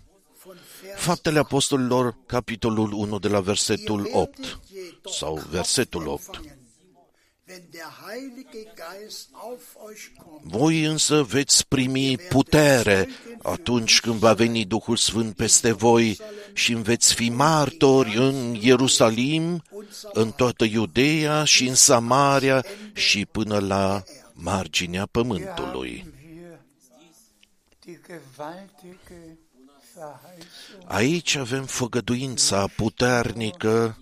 von 0.45 0.57
Vers 0.83 1.01
Faptele 1.01 1.39
Apostolilor, 1.39 2.17
capitolul 2.27 2.93
1, 2.93 3.19
de 3.19 3.29
la 3.29 3.41
versetul 3.41 4.07
Ihr 4.07 4.15
8 4.15 4.39
werdet 4.39 4.59
jedoch 4.73 5.15
sau 5.15 5.35
Kraft 5.35 5.49
versetul 5.49 6.07
8. 6.07 6.58
Voi 10.43 10.85
însă 10.85 11.23
veți 11.23 11.69
primi 11.69 12.17
putere 12.17 13.09
atunci 13.43 14.01
când 14.01 14.15
va 14.15 14.33
veni 14.33 14.65
Duhul 14.65 14.97
Sfânt 14.97 15.37
peste 15.37 15.73
voi 15.73 16.19
și 16.53 16.73
îmi 16.73 16.83
veți 16.83 17.15
fi 17.15 17.29
martori 17.29 18.17
în 18.17 18.55
Ierusalim, 18.61 19.63
în 20.13 20.31
toată 20.31 20.65
Iudeea 20.65 21.45
și 21.45 21.69
în 21.69 21.75
Samaria 21.75 22.65
și 22.93 23.27
până 23.27 23.59
la 23.59 24.03
marginea 24.33 25.07
pământului. 25.07 25.97
haben 25.97 26.19
wir 26.23 26.59
die 27.81 27.99
gewaltige 28.07 29.39
Verheißung. 29.95 30.85
Aici 30.87 31.35
avem 31.35 31.65
făgăduința 31.65 32.67
puternică 32.77 33.97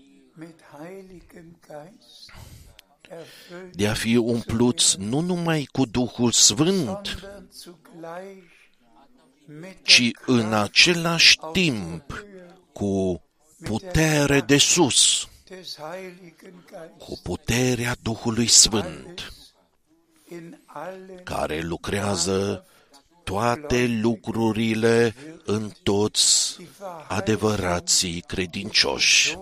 de 3.73 3.89
a 3.89 3.95
fi 3.95 4.17
umpluți 4.17 4.97
nu 4.99 5.21
numai 5.21 5.69
cu 5.73 5.85
Duhul 5.85 6.33
Sfânt, 6.33 7.07
sondern 7.07 7.49
zugleich 7.53 8.55
mit 9.47 9.77
ci 9.83 9.99
der 9.99 10.37
în 10.37 10.53
același 10.53 11.39
timp 11.53 12.25
cu 12.73 13.23
putere 13.63 14.41
de 14.41 14.59
sus, 14.59 15.29
des 15.49 15.77
Heiligen 15.77 16.65
Geistes 16.71 16.91
cu 16.99 17.19
puterea 17.23 17.97
Duhului 18.03 18.47
Sfânt, 18.47 19.33
in 20.29 20.61
allen 20.67 21.21
care 21.25 21.61
lucrează 21.61 22.67
toate 23.25 23.87
lucrurile 23.87 25.15
în 25.45 25.71
toți 25.83 26.57
adevărații 27.09 28.21
credincioși. 28.21 29.39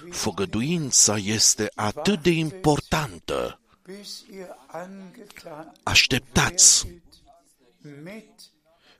So 0.00 0.06
sehr 0.06 0.12
wichtig, 0.12 0.12
Făgăduința 0.14 1.16
este 1.16 1.70
atât 1.74 2.22
de 2.22 2.30
importantă. 2.30 3.60
bis 3.84 4.24
ihr 4.32 4.56
angetan 4.66 5.72
Așteptați 5.82 6.86
werdet 6.86 8.04
mit 8.04 8.40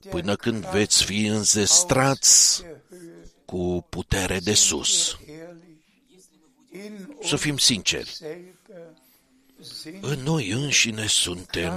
der 0.00 0.12
până 0.12 0.36
când 0.36 0.60
Kraft 0.60 0.76
veți 0.76 1.04
fi 1.04 1.24
înzestrați 1.26 2.62
der 2.62 2.70
Höhe 2.70 3.44
cu 3.44 3.86
putere 3.88 4.38
de 4.38 4.54
sus. 4.54 5.18
ehrlich 5.26 5.48
in 6.72 7.16
Să 7.22 7.36
fim 7.36 7.58
sinceri, 7.58 8.10
selber 8.10 8.44
sind 9.62 10.04
în 10.04 10.18
noi 10.18 10.50
înșine 10.50 11.06
suntem 11.06 11.72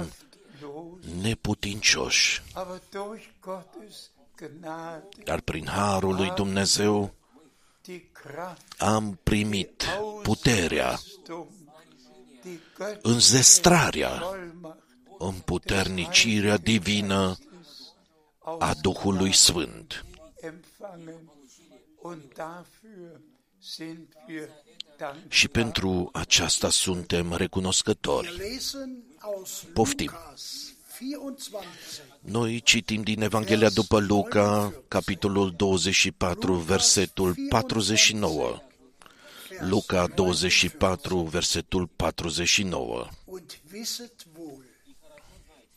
kraftlos, 0.58 1.22
neputincioși, 1.22 2.42
aber 2.52 2.80
durch 2.90 3.24
Gottes 3.40 4.10
Gnade 4.36 5.04
dar 5.24 5.40
prin 5.40 5.66
harul 5.66 6.14
lui 6.14 6.30
Dumnezeu 6.34 7.00
die 7.00 7.08
Kraft, 7.08 7.23
am 8.78 9.18
primit 9.22 9.84
puterea, 10.22 10.90
Ausrüstung, 10.90 11.46
die 12.42 12.60
göttliche 12.78 12.98
înzestrarea, 13.02 14.18
Vollmacht 14.18 14.82
împuternicirea 15.18 16.56
divină 16.56 17.36
a 18.58 18.74
Duhului 18.80 19.32
Sfânt. 19.32 20.04
empfangen. 20.40 21.30
Und 22.02 22.22
dafür 22.34 23.20
sind 23.58 24.08
wir 24.26 24.48
dankbar. 24.96 25.32
Și 25.32 25.48
pentru 25.48 26.10
aceasta 26.12 26.70
suntem 26.70 27.34
recunoscători. 27.34 28.36
lesen 28.36 29.02
aus 29.18 29.64
Poftim. 29.72 30.10
Lukas 31.00 31.48
24, 31.48 31.64
Noi 32.20 32.60
citim 32.60 33.02
din 33.02 33.22
Evanghelia 33.22 33.68
după 33.68 34.00
Luca, 34.00 34.74
capitolul 34.88 35.54
24, 35.56 36.54
versetul 36.54 37.34
49. 37.48 38.62
Luca 39.60 40.06
24, 40.06 41.22
versetul 41.22 41.86
49. 41.96 43.08
und 43.24 43.58
wisset 43.72 44.26
wohl, 44.38 44.64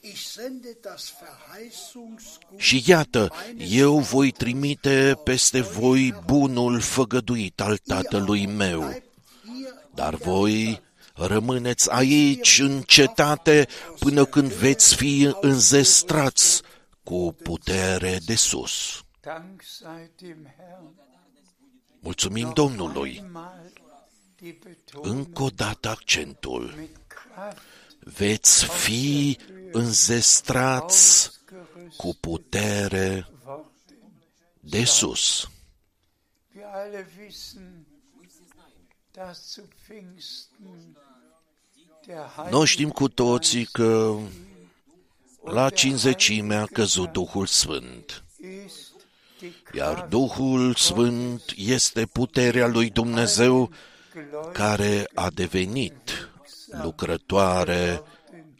ich 0.01 0.17
sende 0.17 0.77
das 0.81 1.13
Verheißungsgut 1.19 2.59
Și 2.59 2.83
iată, 2.85 3.31
eu 3.57 3.99
voi 3.99 4.31
trimite 4.31 5.19
peste 5.23 5.61
voi 5.61 6.13
bunul 6.25 6.79
făgăduit 6.79 7.61
al 7.61 7.77
tatălui 7.77 8.45
meu, 8.45 8.79
bleibt 8.79 9.03
hier 9.45 9.73
dar 9.93 10.15
voi 10.15 10.81
rămâneți 11.17 11.91
aici 11.91 12.59
în 12.59 12.81
cetate 12.81 13.67
până 13.99 14.25
când 14.25 14.51
veți 14.51 14.95
fi 14.95 15.35
înzestrați 15.41 16.61
cu 17.03 17.35
putere 17.43 18.19
de 18.25 18.35
sus. 18.35 19.01
Dank 19.21 19.61
sei 19.63 20.11
dem 20.15 20.53
Herrn. 20.57 20.95
Mulțumim 21.99 22.51
Domnului! 22.53 23.11
Einmal 23.15 23.71
die 24.35 24.57
Betonung 24.63 25.17
încă 25.17 25.43
o 25.43 25.49
dată 25.49 25.89
accentul. 25.89 26.73
mit 26.77 26.97
Kraft 27.07 27.61
Veți 27.99 28.65
fi 28.65 29.37
înzestrați 29.71 31.29
ausgerüstet 31.29 31.97
cu 31.97 32.17
putere 32.19 33.27
worden. 33.45 33.65
de 34.59 34.83
sus. 34.83 35.49
Wir 36.55 36.65
alle 36.73 37.07
wissen, 37.19 37.85
dass 39.11 39.53
zu 39.53 39.61
Pfingsten 39.61 40.93
der 40.93 41.06
Noi 42.49 42.65
știm 42.65 42.89
cu 42.89 43.07
toții 43.07 43.65
că 43.65 44.15
la 45.43 45.69
cinzecime 45.69 46.55
a 46.55 46.65
căzut 46.65 47.11
Duhul 47.11 47.45
Sfânt, 47.45 48.23
ist 48.39 48.93
die 49.39 49.53
iar 49.73 49.93
Kraft 49.93 50.09
Duhul 50.09 50.75
Sfânt 50.75 51.41
este 51.55 52.05
puterea 52.05 52.67
lui 52.67 52.89
Dumnezeu 52.89 53.69
Gläubigen 54.13 54.51
care 54.53 55.09
a 55.13 55.29
devenit 55.29 56.29
lucrătoare 56.83 58.01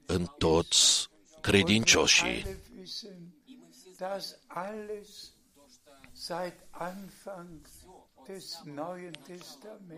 în 0.05 0.25
toți 0.37 1.07
credincioșii. 1.41 2.43
alle 2.43 2.59
wissen, 2.79 3.33
dass 3.97 4.35
alles 4.47 5.31
seit 6.13 6.53
Anfang 6.71 7.61
des 7.61 7.61
Neuen 7.61 7.61
Testaments 7.63 7.76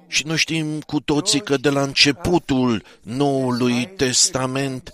Și 0.08 0.26
noi 0.26 0.38
știm 0.38 0.82
cu 0.82 1.00
toții 1.00 1.42
că 1.42 1.58
de 1.58 1.70
la 1.70 1.82
începutul 1.82 2.84
Noului 3.02 3.88
Testament 3.88 4.94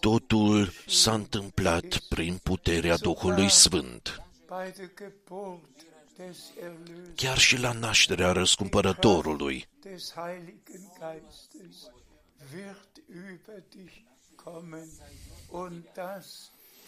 totul 0.00 0.72
s-a 0.86 1.12
întâmplat 1.12 1.98
prin 2.08 2.40
puterea 2.42 2.96
Duhului 2.96 3.50
Sfânt. 3.50 4.22
bei 4.48 4.72
der 4.76 4.90
Geburt 4.96 5.60
des 6.16 6.52
Erlösers, 6.58 7.14
Chiar 7.14 7.38
și 7.38 7.56
la 7.58 7.72
nașterea 7.72 8.32
răscumpărătorului, 8.32 9.68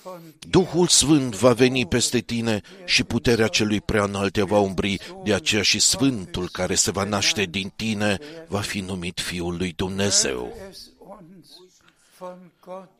des 0.03 0.11
Heiligen 0.11 0.11
Geistes 0.11 0.11
wird 0.11 0.11
über 0.11 0.11
dich 0.11 0.11
kommen 0.11 0.25
und 0.25 0.45
das 0.45 0.51
von 0.51 0.51
Duhul 0.51 0.89
Sfânt 0.89 1.37
va 1.37 1.53
veni 1.53 1.87
peste 1.87 2.21
tine 2.21 2.61
și 2.85 3.05
puterea 3.05 3.49
celui 3.49 3.81
prea 3.81 4.05
înalt 4.05 4.33
te 4.33 4.43
va 4.43 4.59
umbri, 4.59 4.99
de 5.25 5.35
aceea 5.35 5.63
și 5.63 5.79
Sfântul 5.79 6.49
care 6.49 6.75
se 6.75 6.91
va 6.91 7.05
naște 7.05 7.45
din 7.45 7.73
tine 7.77 8.19
va 8.49 8.61
fi 8.61 8.81
numit 8.81 9.21
Fiul 9.21 9.57
lui 9.57 9.73
Dumnezeu. 9.73 10.57
es 10.71 10.91
uns 10.99 11.73
von 12.19 12.51
Gott 12.61 12.91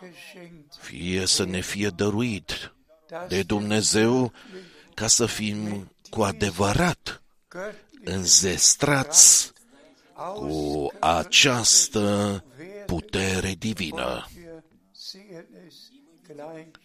geschenkt, 0.00 0.74
Fie 0.80 1.26
să 1.26 1.44
ne 1.44 1.60
fie 1.60 1.88
dăruit 1.88 2.72
dass 3.08 3.28
de 3.28 3.42
Dumnezeu 3.42 4.32
ca 4.94 5.06
să 5.06 5.26
fim 5.26 5.90
cu 6.10 6.22
adevărat 6.22 7.22
göttlich 7.48 7.88
înzestrați 8.04 9.52
cu 10.34 10.92
această 11.00 12.44
putere 12.86 13.54
divină. 13.58 14.26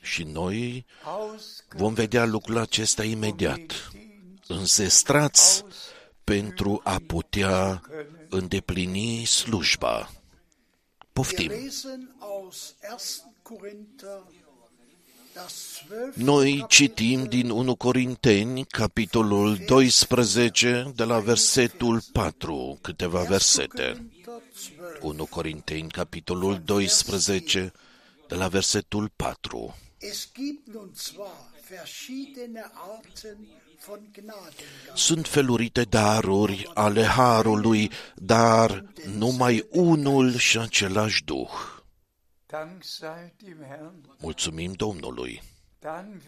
Și 0.01 0.23
noi 0.23 0.85
aus 1.03 1.63
vom 1.75 1.93
vedea 1.93 2.25
lucrul 2.25 2.57
acesta 2.57 3.03
imediat. 3.03 3.91
Înzestrați 4.47 5.63
pentru 6.23 6.81
a 6.83 7.01
putea 7.07 7.81
îndeplini 8.29 9.25
slujba. 9.25 9.95
Wir 9.97 11.25
Poftim. 11.25 11.49
lesen 11.49 12.15
aus 12.19 12.75
1. 12.81 13.33
Korinther 13.41 14.23
das 15.35 15.83
12. 15.87 16.23
Noi 16.23 16.65
citim 16.67 17.23
din 17.23 17.49
1 17.49 17.75
Corinteni, 17.75 18.65
capitolul 18.65 19.57
12, 19.57 20.91
de 20.95 21.03
la 21.03 21.19
versetul 21.19 22.01
4, 22.11 22.77
câteva 22.81 23.21
versete. 23.21 23.83
Korinther 23.83 24.41
12. 24.63 24.99
1 25.01 25.25
Corinteni, 25.25 25.89
capitolul 25.89 26.61
12, 26.65 27.71
de 28.27 28.35
la 28.35 28.47
versetul 28.47 29.11
4. 29.15 29.75
Es 29.97 30.29
gibt 30.33 30.67
nun 30.67 30.91
zwar 30.95 31.51
verschiedene 31.69 32.71
Arten 32.95 33.47
von 33.85 33.99
Gnadengaben, 34.11 34.95
Sunt 34.95 35.27
felurite 35.27 35.83
daruri 35.83 36.71
ale 36.73 37.03
Harului, 37.03 37.91
dar 38.15 38.85
numai 39.05 39.67
unul 39.71 40.35
și 40.35 40.57
același 40.57 41.23
Duh. 41.23 41.49
Dank 42.45 42.83
sei 42.83 43.33
dem 43.43 43.57
Herrn, 43.67 44.15
Mulțumim 44.19 44.71
Domnului. 44.71 45.41
dann 45.81 46.21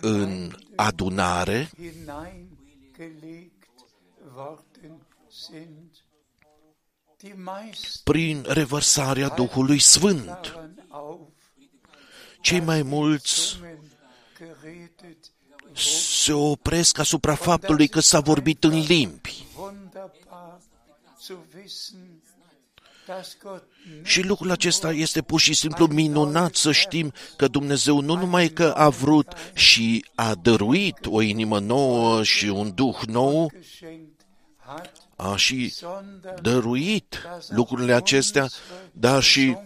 în 0.00 0.56
adunare 0.76 1.70
hineingelegt 1.76 3.68
worden 4.36 5.06
sind. 5.28 5.90
Die 7.16 7.34
meisten 7.34 8.00
prin 8.04 8.44
revărsarea 8.48 9.28
Duhului 9.28 9.78
Sfânt. 9.78 10.24
daran 10.24 10.86
auf, 10.88 11.18
Cei 12.40 12.60
mai 12.60 12.82
mulți 12.82 13.34
Zungen 13.34 13.78
geredet, 14.38 15.30
se 15.74 16.32
opresc 16.32 16.98
asupra 16.98 17.34
faptului 17.34 17.88
că 17.88 18.00
s-a 18.00 18.20
vorbit 18.20 18.64
în 18.64 18.78
limbi. 18.78 19.46
Și 24.02 24.22
lucrul 24.22 24.50
acesta 24.50 24.92
este 24.92 25.22
pur 25.22 25.40
și 25.40 25.54
simplu 25.54 25.86
minunat 25.86 26.54
să 26.54 26.72
știm 26.72 27.12
că 27.36 27.48
Dumnezeu 27.48 28.00
nu 28.00 28.14
numai 28.14 28.48
că 28.48 28.72
a 28.76 28.88
vrut 28.88 29.32
și 29.54 30.04
a 30.14 30.34
dăruit 30.34 31.06
o 31.06 31.20
inimă 31.20 31.58
nouă 31.58 32.22
și 32.22 32.46
un 32.46 32.74
duh 32.74 32.98
nou, 33.06 33.50
geschenkt 33.58 34.20
hat, 34.56 34.92
a 35.16 35.36
și 35.36 35.68
sondern 35.68 36.42
dăruit 36.42 37.20
dass 37.22 37.48
lucrurile 37.48 37.92
acestea, 37.92 38.48
dar 38.92 39.22
și 39.22 39.56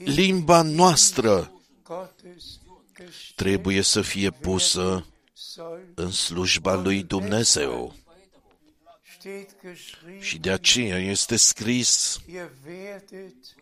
Zunge 0.00 0.20
limba 0.20 0.62
noastră 0.62 1.52
Gottes 1.82 2.60
gestellt 2.96 3.34
trebuie 3.34 3.82
să 3.82 4.00
fie 4.00 4.30
pusă 4.30 5.06
soll, 5.32 5.92
în 5.94 6.10
slujba 6.10 6.74
lui 6.74 7.02
Dumnezeu. 7.02 7.94
Steht 9.22 9.50
geschrieben, 9.62 10.20
Și 10.20 10.38
de 10.38 10.50
aceea 10.50 10.98
este 10.98 11.36
scris, 11.36 12.20
ihr 12.26 12.50
werdet 12.66 13.54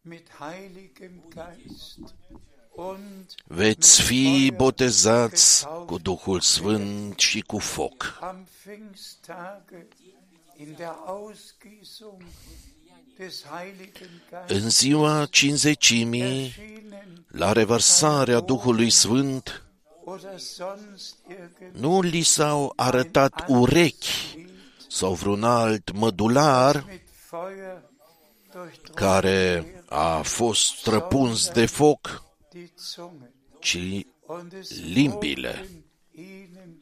mit 0.00 0.26
Heiligem 0.38 1.22
Geist 1.34 2.14
und 2.70 3.34
veți 3.44 4.02
fi 4.02 4.52
botezați 4.56 5.66
cu 5.86 5.98
Duhul 5.98 6.40
Sfânt 6.40 7.18
și 7.18 7.40
cu 7.40 7.58
foc. 7.58 8.18
am 8.20 8.46
Pfingsttage 8.62 9.86
in 10.56 10.74
der 10.76 10.94
Ausgießung 11.06 12.22
des 13.18 13.44
Heiligen 13.44 14.22
Geistes 14.30 14.62
În 14.62 14.70
ziua 14.70 15.26
cinzecimii, 15.30 16.44
erschienen 16.44 17.24
la 17.28 17.52
revărsarea 17.52 18.40
Duhului 18.40 18.90
Sfânt, 18.90 19.62
oder 20.04 20.38
sonst 20.38 21.16
irgend 21.28 21.74
nu 21.80 22.00
li 22.00 22.22
s-au 22.22 22.72
arătat 22.76 23.44
urechi 23.48 24.44
sau 24.94 25.14
vreun 25.14 25.44
alt 25.44 25.92
mădular 25.92 26.84
mit 26.88 27.00
Feuer 27.30 27.82
durchdrungen 28.52 28.94
care 28.94 29.64
a 29.88 30.22
fost 30.22 30.76
străpuns 30.76 31.48
de 31.48 31.66
foc, 31.66 32.24
die 32.52 32.72
Zunge 32.78 33.30
ci 33.58 34.06
und 34.26 34.52
es 34.52 34.80
limbile. 34.80 35.54
wurden 35.58 35.84
ihnen 36.10 36.80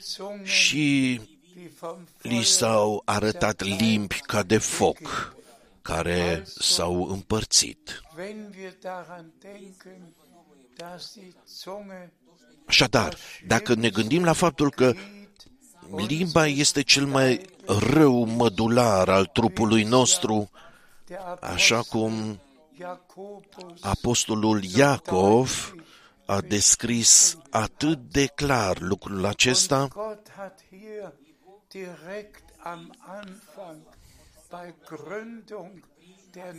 Zungen, 0.00 0.44
și 0.44 1.20
die 1.54 1.70
vom 1.80 2.04
li 2.20 2.30
Feuer 2.30 2.44
s-au 2.44 3.02
arătat 3.04 3.62
limbi 3.62 4.20
ca 4.26 4.42
de 4.42 4.58
foc, 4.58 5.34
care 5.82 6.42
s-au 6.46 7.08
împărțit. 7.10 8.02
Wenn 8.16 8.54
wir 8.58 8.72
daran 8.80 9.32
denken, 9.40 10.14
dass 10.76 11.12
die 11.12 11.32
Zunge 11.46 12.12
Așadar, 12.66 13.16
dacă 13.46 13.74
ne 13.74 13.88
gândim 13.88 14.24
la 14.24 14.32
faptul 14.32 14.70
că 14.70 14.92
limba 15.96 16.46
este 16.46 16.82
cel 16.82 17.06
mai 17.06 17.40
rău 17.90 18.24
mădular 18.24 19.08
al 19.08 19.26
trupului 19.26 19.82
nostru, 19.82 20.50
der 21.06 21.18
așa 21.40 21.80
cum 21.82 22.40
Jakobus 22.78 23.80
apostolul 23.80 24.64
Iacov 24.64 25.74
a 26.26 26.40
descris 26.40 27.38
atât 27.50 27.98
de 27.98 28.26
clar 28.26 28.78
lucrul 28.80 29.26
acesta, 29.26 29.86
Gott 29.94 30.30
hat 30.36 30.60
hier 30.70 31.12
direkt 31.68 32.44
am 32.58 32.94
Anfang 32.98 33.82
bei 34.50 34.74
Gründung 34.86 35.84
der 36.32 36.54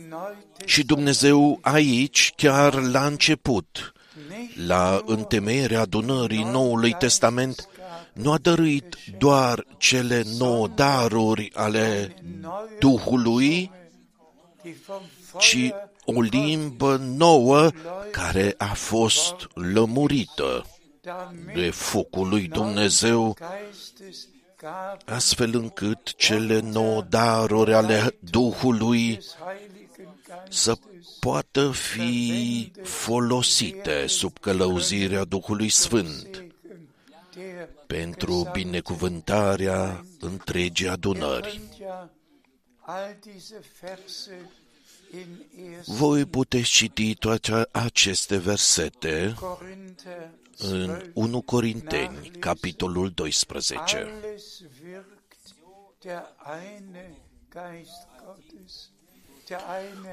și 0.64 0.84
Dumnezeu 0.84 1.58
aici, 1.60 2.32
chiar 2.36 2.74
la 2.74 3.06
început, 3.06 3.92
nicht 4.28 4.66
la 4.66 5.02
întemeierea 5.06 5.80
adunării 5.80 6.42
Noului 6.42 6.92
Testament, 6.92 7.68
nu 8.12 8.32
a 8.32 8.38
dăruit 8.38 8.96
doar 9.18 9.66
cele 9.78 10.22
nouă 10.38 10.68
daruri 10.68 11.50
ale 11.54 12.14
Duhului, 12.78 13.70
ci 15.38 15.70
o 16.04 16.20
limbă 16.20 16.96
nouă 16.96 17.70
care 18.12 18.54
a 18.58 18.74
fost 18.74 19.34
lămurită 19.54 20.66
de 21.54 21.70
focul 21.70 22.28
lui 22.28 22.48
Dumnezeu, 22.48 23.36
astfel 25.04 25.54
încât 25.54 26.14
cele 26.16 26.60
nouă 26.60 27.06
daruri 27.08 27.74
ale 27.74 28.16
Duhului 28.20 29.20
să 30.48 30.76
poată 31.20 31.70
fi 31.70 32.72
folosite 32.82 34.06
sub 34.06 34.38
călăuzirea 34.38 35.24
Duhului 35.24 35.68
Sfânt 35.68 36.49
pentru 37.90 38.48
binecuvântarea 38.52 40.04
întregii 40.20 40.88
adunări. 40.88 41.60
Voi 45.84 46.24
puteți 46.24 46.70
citi 46.70 47.14
toate 47.14 47.68
aceste 47.72 48.36
versete 48.36 49.34
în 50.58 51.10
1 51.14 51.40
Corinteni, 51.42 52.30
capitolul 52.38 53.10
12. 53.10 54.08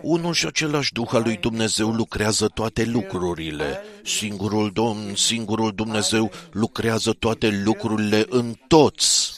Unul 0.02 0.34
și 0.34 0.46
același 0.46 0.94
Duh 0.94 1.10
al 1.12 1.22
lui 1.22 1.38
Dumnezeu 1.38 1.90
lucrează 1.90 2.48
toate 2.48 2.86
lucrurile. 2.86 3.82
Singurul 4.04 4.72
Domn, 4.72 5.16
singurul 5.16 5.72
Dumnezeu 5.72 6.32
lucrează 6.52 7.14
toate 7.14 7.62
lucrurile 7.66 8.26
în 8.30 8.54
toți. 8.68 9.36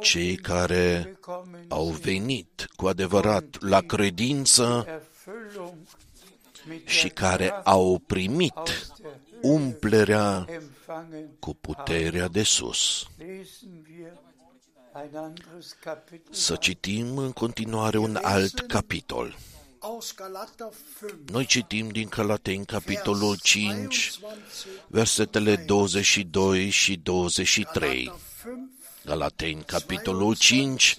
Cei 0.00 0.36
care 0.36 1.18
au 1.68 1.86
venit 1.86 2.66
cu 2.76 2.86
adevărat 2.86 3.44
la 3.60 3.80
credință 3.80 4.86
și 6.84 7.08
care 7.08 7.50
au 7.50 8.02
primit 8.06 8.88
umplerea 9.40 10.46
cu 11.38 11.54
puterea 11.54 12.28
de 12.28 12.42
sus. 12.42 13.06
Să 16.30 16.56
citim 16.56 17.18
în 17.18 17.32
continuare 17.32 17.98
un 17.98 18.18
alt 18.22 18.60
capitol. 18.60 19.36
Noi 21.26 21.46
citim 21.46 21.88
din 21.88 22.08
Calateni, 22.08 22.66
capitolul 22.66 23.38
5, 23.42 24.18
versetele 24.86 25.56
22 25.56 26.68
și 26.68 26.96
23. 26.96 28.12
Galateni, 29.04 29.62
capitolul 29.62 30.36
5, 30.36 30.96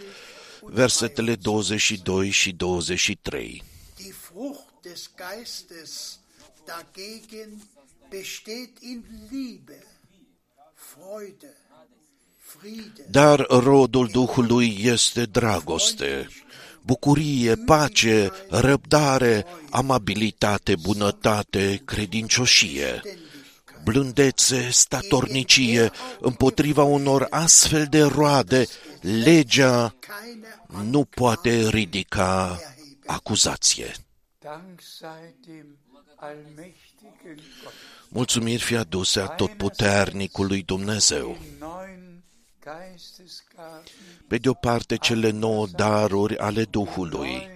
versetele 0.62 1.36
22 1.36 2.30
și 2.30 2.52
23. 2.52 3.64
Die 3.96 4.12
Frucht 4.12 4.82
des 4.82 5.10
Geistes 5.18 6.20
dagegen 6.66 7.62
besteht 8.10 8.78
in 8.80 9.04
Liebe, 9.32 9.84
Freude, 10.74 11.56
dar 13.10 13.46
rodul 13.50 14.08
Duhului 14.12 14.78
este 14.82 15.24
dragoste, 15.24 16.28
bucurie, 16.82 17.56
pace, 17.56 18.32
răbdare, 18.50 19.46
amabilitate, 19.70 20.76
bunătate, 20.76 21.82
credincioșie, 21.86 23.02
blândețe, 23.84 24.70
statornicie, 24.72 25.92
împotriva 26.20 26.84
unor 26.84 27.28
astfel 27.30 27.86
de 27.90 28.02
roade, 28.02 28.66
legea 29.02 29.96
nu 30.90 31.04
poate 31.04 31.68
ridica 31.70 32.60
acuzație. 33.06 33.92
Mulțumiri 38.10 38.62
fi 38.62 38.76
aduse 38.76 39.20
a 39.20 39.26
totputernicului 39.26 40.64
Dumnezeu. 40.64 41.38
Pe 44.28 44.38
de 44.38 44.50
o 44.50 44.54
parte, 44.54 44.98
cele 44.98 45.30
nouă 45.30 45.68
daruri 45.68 46.38
ale 46.38 46.64
Duhului, 46.64 47.50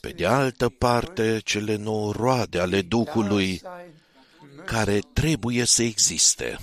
pe 0.00 0.08
de 0.08 0.26
altă 0.26 0.68
parte, 0.68 1.40
cele 1.44 1.76
nouă 1.76 2.12
roade 2.12 2.58
ale 2.58 2.82
Duhului, 2.82 3.62
care 4.64 5.00
trebuie 5.12 5.64
să 5.64 5.82
existe. 5.82 6.58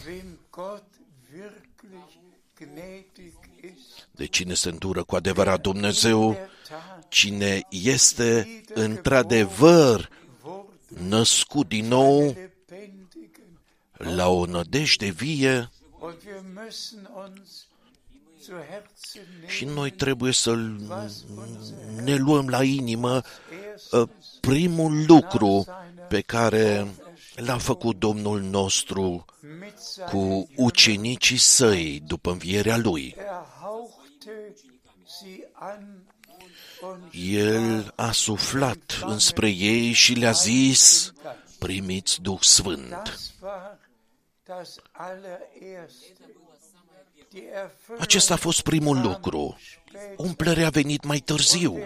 De 4.12 4.26
cine 4.26 4.54
se 4.54 4.70
îndură 4.70 5.04
cu 5.04 5.16
adevărat 5.16 5.62
Dumnezeu, 5.62 6.38
cine 7.10 7.62
este 7.70 8.62
într-adevăr 8.74 10.10
născut 10.88 11.68
din 11.68 11.88
nou 11.88 12.36
la 13.98 14.30
o 14.30 14.46
nădejde 14.46 15.10
vie, 15.10 15.70
și 19.48 19.66
noi 19.66 19.92
trebuie 19.92 20.32
să 20.32 20.56
ne 22.04 22.16
luăm 22.16 22.50
la 22.50 22.64
inimă 22.64 23.22
ă, 23.92 24.10
primul 24.40 25.06
lucru 25.08 25.66
pe 26.08 26.22
care 26.22 26.88
l-a 27.36 27.58
făcut 27.58 28.00
Domnul 28.00 28.42
nostru 28.42 29.26
cu 30.10 30.50
ucenicii 30.56 31.38
săi 31.38 32.04
după 32.06 32.32
învierea 32.32 32.78
lui. 32.78 33.16
El 37.12 37.94
a 37.96 38.12
suflat 38.12 39.00
înspre 39.06 39.50
ei 39.50 39.92
și 39.92 40.14
le-a 40.14 40.32
zis, 40.32 41.14
primiți 41.60 42.22
Duh 42.22 42.40
Sfânt. 42.42 43.20
Acesta 48.00 48.34
a 48.34 48.38
fost 48.38 48.62
primul 48.62 49.02
lucru. 49.02 49.58
Umplerea 50.18 50.68
a 50.68 50.70
venit 50.70 51.04
mai 51.04 51.20
târziu. 51.20 51.78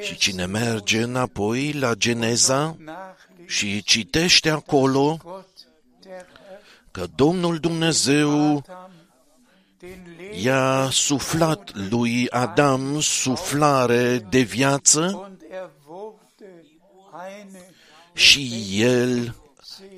Și 0.00 0.16
cine 0.16 0.46
merge 0.46 1.02
înapoi 1.02 1.72
la 1.72 1.94
Geneza 1.94 2.76
și 3.46 3.82
citește 3.82 4.50
acolo 4.50 5.18
că 6.90 7.06
Domnul 7.14 7.58
Dumnezeu 7.58 8.64
i-a 10.42 10.88
suflat 10.90 11.72
lui 11.90 12.30
Adam 12.30 13.00
suflare 13.00 14.18
de 14.18 14.40
viață 14.40 15.32
și 18.12 18.68
el 18.82 19.36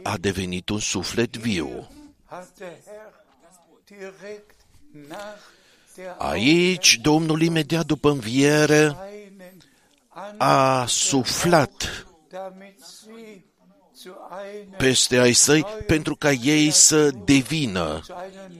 a 0.02 0.16
devenit 0.16 0.68
un 0.68 0.78
suflet 0.78 1.36
viu. 1.36 1.88
Aici, 6.18 6.98
Domnul, 7.02 7.42
imediat 7.42 7.86
după 7.86 8.10
înviere, 8.10 8.96
a 10.36 10.84
suflat 10.86 12.04
peste 14.76 15.16
ai 15.18 15.32
săi 15.32 15.64
pentru 15.86 16.16
ca 16.16 16.30
ei 16.32 16.70
să 16.70 17.10
devină 17.10 18.00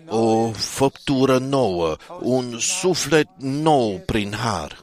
o 0.08 0.50
făptură 0.50 1.38
nouă, 1.38 1.96
un 2.20 2.58
suflet 2.58 3.28
nou 3.38 3.98
prin 3.98 4.32
har. 4.32 4.82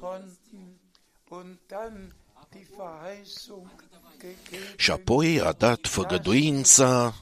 Și 4.77 4.91
apoi 4.91 5.41
a 5.41 5.51
dat 5.51 5.87
făgăduința 5.87 7.15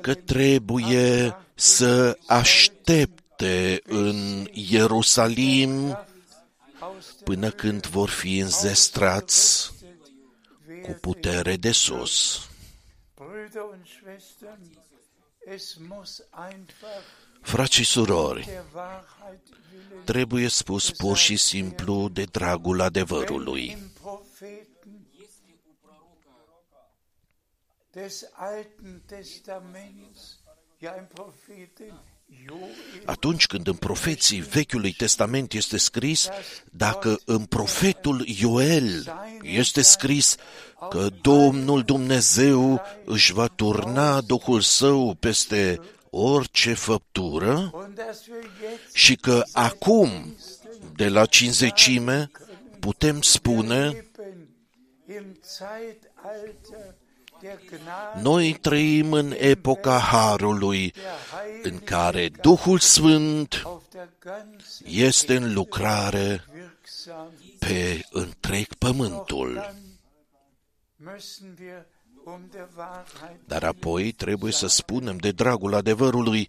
că 0.00 0.14
trebuie 0.14 1.36
să 1.54 2.18
aștepte 2.26 3.80
în 3.84 4.46
Ierusalim 4.52 5.98
până 7.24 7.50
când 7.50 7.86
vor 7.86 8.08
fi 8.08 8.38
înzestrați 8.38 9.72
cu 10.82 10.92
putere 11.00 11.56
de 11.56 11.70
sus. 11.70 12.40
Frați 17.40 17.74
și 17.74 17.84
surori, 17.84 18.48
trebuie 20.04 20.48
spus 20.48 20.90
pur 20.90 21.16
și 21.16 21.36
simplu 21.36 22.08
de 22.08 22.24
dragul 22.24 22.80
adevărului. 22.80 23.76
Atunci 33.04 33.46
când 33.46 33.66
în 33.66 33.74
profeții 33.74 34.40
Vechiului 34.40 34.92
Testament 34.92 35.52
este 35.52 35.76
scris, 35.76 36.28
dacă 36.72 37.18
în 37.24 37.44
profetul 37.44 38.26
Ioel 38.26 39.14
este 39.42 39.82
scris 39.82 40.36
că 40.90 41.08
Domnul 41.20 41.82
Dumnezeu 41.82 42.82
își 43.04 43.32
va 43.32 43.46
turna 43.46 44.20
Duhul 44.20 44.60
Său 44.60 45.14
peste 45.14 45.80
orice 46.10 46.74
făptură 46.74 47.74
și 48.92 49.16
că 49.16 49.42
acum, 49.52 50.36
de 50.94 51.08
la 51.08 51.26
cinzecime, 51.26 52.30
putem 52.80 53.20
spune 53.20 54.06
noi 58.20 58.52
trăim 58.52 59.12
în 59.12 59.34
epoca 59.38 59.98
Harului, 59.98 60.94
în 61.62 61.78
care 61.78 62.28
Duhul 62.28 62.78
Sfânt 62.78 63.62
este 64.84 65.36
în 65.36 65.52
lucrare 65.52 66.44
pe 67.58 68.04
întreg 68.10 68.74
pământul. 68.74 69.74
Dar 73.44 73.64
apoi 73.64 74.12
trebuie 74.12 74.52
să 74.52 74.66
spunem 74.66 75.16
de 75.16 75.30
dragul 75.30 75.74
adevărului, 75.74 76.48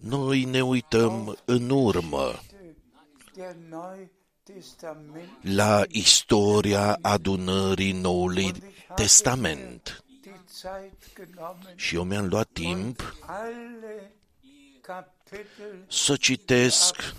noi 0.00 0.44
ne 0.44 0.62
uităm 0.62 1.38
în 1.44 1.70
urmă 1.70 2.40
la 5.40 5.82
istoria 5.88 6.98
adunării 7.02 7.92
Noului 7.92 8.52
Testament. 8.94 10.04
Și 11.74 11.94
eu 11.94 12.02
mi-am 12.02 12.26
luat 12.26 12.48
timp 12.52 13.14
să 15.88 16.16
citesc 16.16 17.14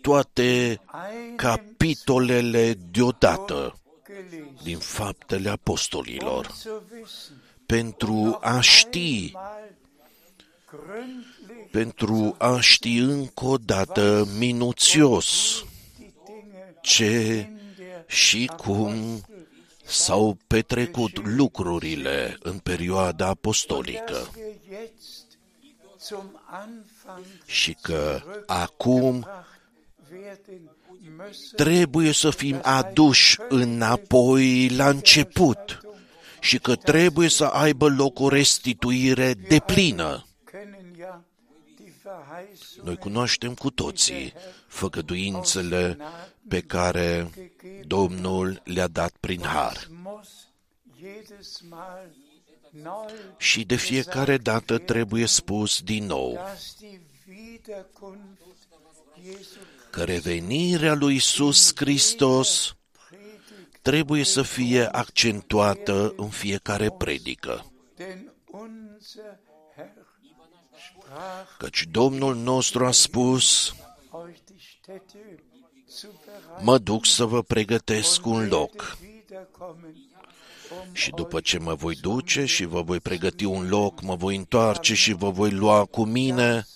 toate 0.00 0.80
capitolele 1.36 2.74
deodată 2.74 3.76
din 4.62 4.78
faptele 4.78 5.48
apostolilor 5.48 6.54
pentru 7.66 8.38
a 8.40 8.60
ști 8.60 9.32
pentru 11.70 12.34
a 12.38 12.60
ști 12.60 12.96
încă 12.96 13.44
o 13.44 13.56
dată 13.56 14.28
minuțios 14.38 15.62
ce 16.80 17.48
și 18.06 18.50
cum 18.56 19.22
s-au 19.84 20.36
petrecut 20.46 21.26
lucrurile 21.26 22.38
în 22.42 22.58
perioada 22.58 23.26
apostolică 23.26 24.30
și 27.46 27.76
că 27.80 28.22
acum 28.46 29.26
trebuie 31.56 32.12
să 32.12 32.30
fim 32.30 32.60
aduși 32.62 33.38
înapoi 33.48 34.68
la 34.68 34.88
început 34.88 35.80
și 36.40 36.58
că 36.58 36.76
trebuie 36.76 37.28
să 37.28 37.44
aibă 37.44 37.88
loc 37.88 38.20
o 38.20 38.28
restituire 38.28 39.34
deplină. 39.34 40.26
Noi 42.82 42.96
cunoaștem 42.96 43.54
cu 43.54 43.70
toții 43.70 44.32
făgăduințele 44.66 45.96
pe 46.48 46.60
care 46.60 47.30
Domnul 47.86 48.60
le-a 48.64 48.88
dat 48.88 49.12
prin 49.20 49.42
har. 49.42 49.88
Și 53.36 53.64
de 53.64 53.76
fiecare 53.76 54.36
dată 54.36 54.78
trebuie 54.78 55.26
spus 55.26 55.80
din 55.80 56.06
nou 56.06 56.38
că 59.90 60.04
revenirea 60.04 60.94
lui 60.94 61.12
Iisus 61.12 61.72
Hristos 61.74 62.76
trebuie 63.82 64.24
să 64.24 64.42
fie 64.42 64.84
accentuată 64.84 66.14
în 66.16 66.28
fiecare 66.28 66.90
predică. 66.90 67.72
Căci 71.58 71.86
Domnul 71.90 72.36
nostru 72.36 72.86
a 72.86 72.90
spus, 72.90 73.74
mă 76.60 76.78
duc 76.78 77.06
să 77.06 77.24
vă 77.24 77.42
pregătesc 77.42 78.26
un 78.26 78.48
loc. 78.48 78.98
Și 80.92 81.10
după 81.10 81.40
ce 81.40 81.58
mă 81.58 81.74
voi 81.74 81.94
duce 81.94 82.44
și 82.44 82.64
vă 82.64 82.82
voi 82.82 83.00
pregăti 83.00 83.44
un 83.44 83.68
loc, 83.68 84.02
mă 84.02 84.16
voi 84.16 84.36
întoarce 84.36 84.94
și 84.94 85.12
vă 85.12 85.30
voi 85.30 85.50
lua 85.50 85.84
cu 85.84 86.04
mine, 86.04 86.66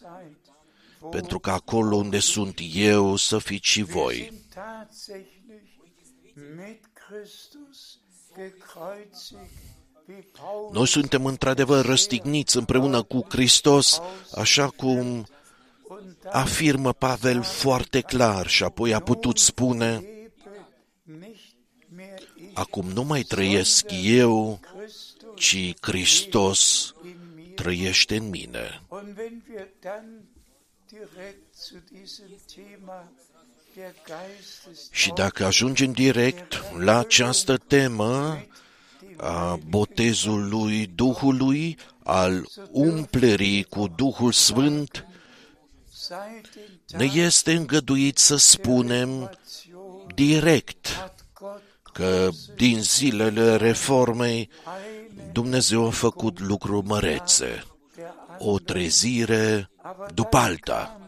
pentru 1.11 1.39
că 1.39 1.51
acolo 1.51 1.97
unde 1.97 2.19
sunt 2.19 2.61
eu 2.75 3.17
să 3.17 3.39
fiți 3.39 3.69
și 3.69 3.83
voi. 3.83 4.33
Noi 10.73 10.87
suntem 10.87 11.25
într-adevăr 11.25 11.85
răstigniți 11.85 12.57
împreună 12.57 13.03
cu 13.03 13.27
Hristos, 13.29 14.01
așa 14.35 14.69
cum 14.69 15.27
afirmă 16.31 16.93
Pavel 16.93 17.43
foarte 17.43 18.01
clar 18.01 18.47
și 18.47 18.63
apoi 18.65 18.95
a 18.95 19.01
putut 19.01 19.39
spune, 19.39 20.05
Acum 22.57 22.89
nu 22.89 23.03
mai 23.03 23.23
trăiesc 23.23 23.85
eu, 24.03 24.61
ci 25.35 25.75
Hristos 25.81 26.95
trăiește 27.55 28.17
în 28.17 28.29
mine. 28.29 28.83
Și 34.91 35.13
dacă 35.15 35.45
ajungem 35.45 35.93
direct 35.93 36.63
la 36.79 36.99
această 36.99 37.57
temă 37.57 38.45
a 39.17 39.59
botezului 39.69 40.87
Duhului, 40.87 41.79
al 42.05 42.49
umplerii 42.71 43.63
cu 43.63 43.89
Duhul 43.97 44.33
Sfânt, 44.33 45.07
ne 46.97 47.05
este 47.05 47.53
îngăduit 47.53 48.19
să 48.19 48.37
spunem 48.37 49.39
direct 50.15 51.11
că 51.93 52.29
din 52.57 52.83
zilele 52.83 53.57
reformei 53.57 54.51
Dumnezeu 55.33 55.87
a 55.87 55.91
făcut 55.91 56.41
lucruri 56.41 56.87
mărețe, 56.87 57.65
o 58.39 58.59
trezire 58.59 59.71
după 60.15 60.37
alta. 60.37 61.01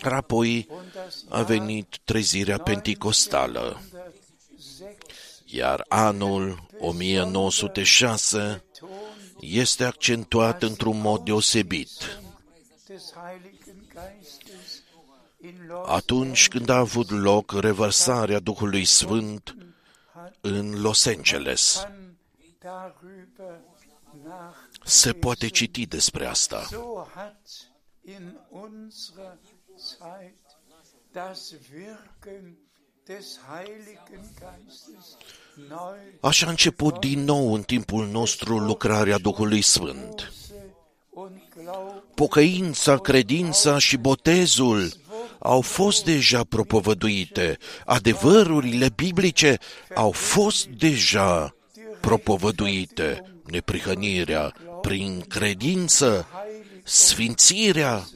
Apoi 0.00 0.68
a 1.28 1.42
venit 1.42 1.98
trezirea 2.04 2.58
penticostală, 2.58 3.80
iar 5.54 5.84
anul 5.88 6.66
1906 6.78 8.64
este 9.40 9.84
accentuat 9.84 10.62
într-un 10.62 11.00
mod 11.00 11.24
deosebit. 11.24 12.18
Atunci 15.86 16.48
când 16.48 16.68
a 16.68 16.76
avut 16.76 17.10
loc 17.10 17.52
revărsarea 17.52 18.38
Duhului 18.38 18.84
Sfânt 18.84 19.56
în 20.40 20.80
Los 20.80 21.06
Angeles. 21.06 21.86
Se 24.84 25.12
poate 25.12 25.48
citi 25.48 25.86
despre 25.86 26.26
asta. 26.26 26.68
Așa 36.20 36.46
a 36.46 36.50
început 36.50 37.00
din 37.00 37.24
nou 37.24 37.52
în 37.54 37.62
timpul 37.62 38.08
nostru 38.12 38.58
lucrarea 38.58 39.18
Duhului 39.18 39.62
Sfânt. 39.62 40.32
Pocăința, 42.14 42.98
credința 42.98 43.78
și 43.78 43.96
botezul 43.96 44.92
au 45.38 45.60
fost 45.60 46.04
deja 46.04 46.44
propovăduite. 46.44 47.58
Adevărurile 47.84 48.88
biblice 48.94 49.58
au 49.94 50.10
fost 50.10 50.66
deja 50.66 51.54
propovăduite. 52.00 53.22
Neprihănirea 53.44 54.54
prin 54.80 55.24
credință, 55.28 56.26
sfințirea, 56.82 58.06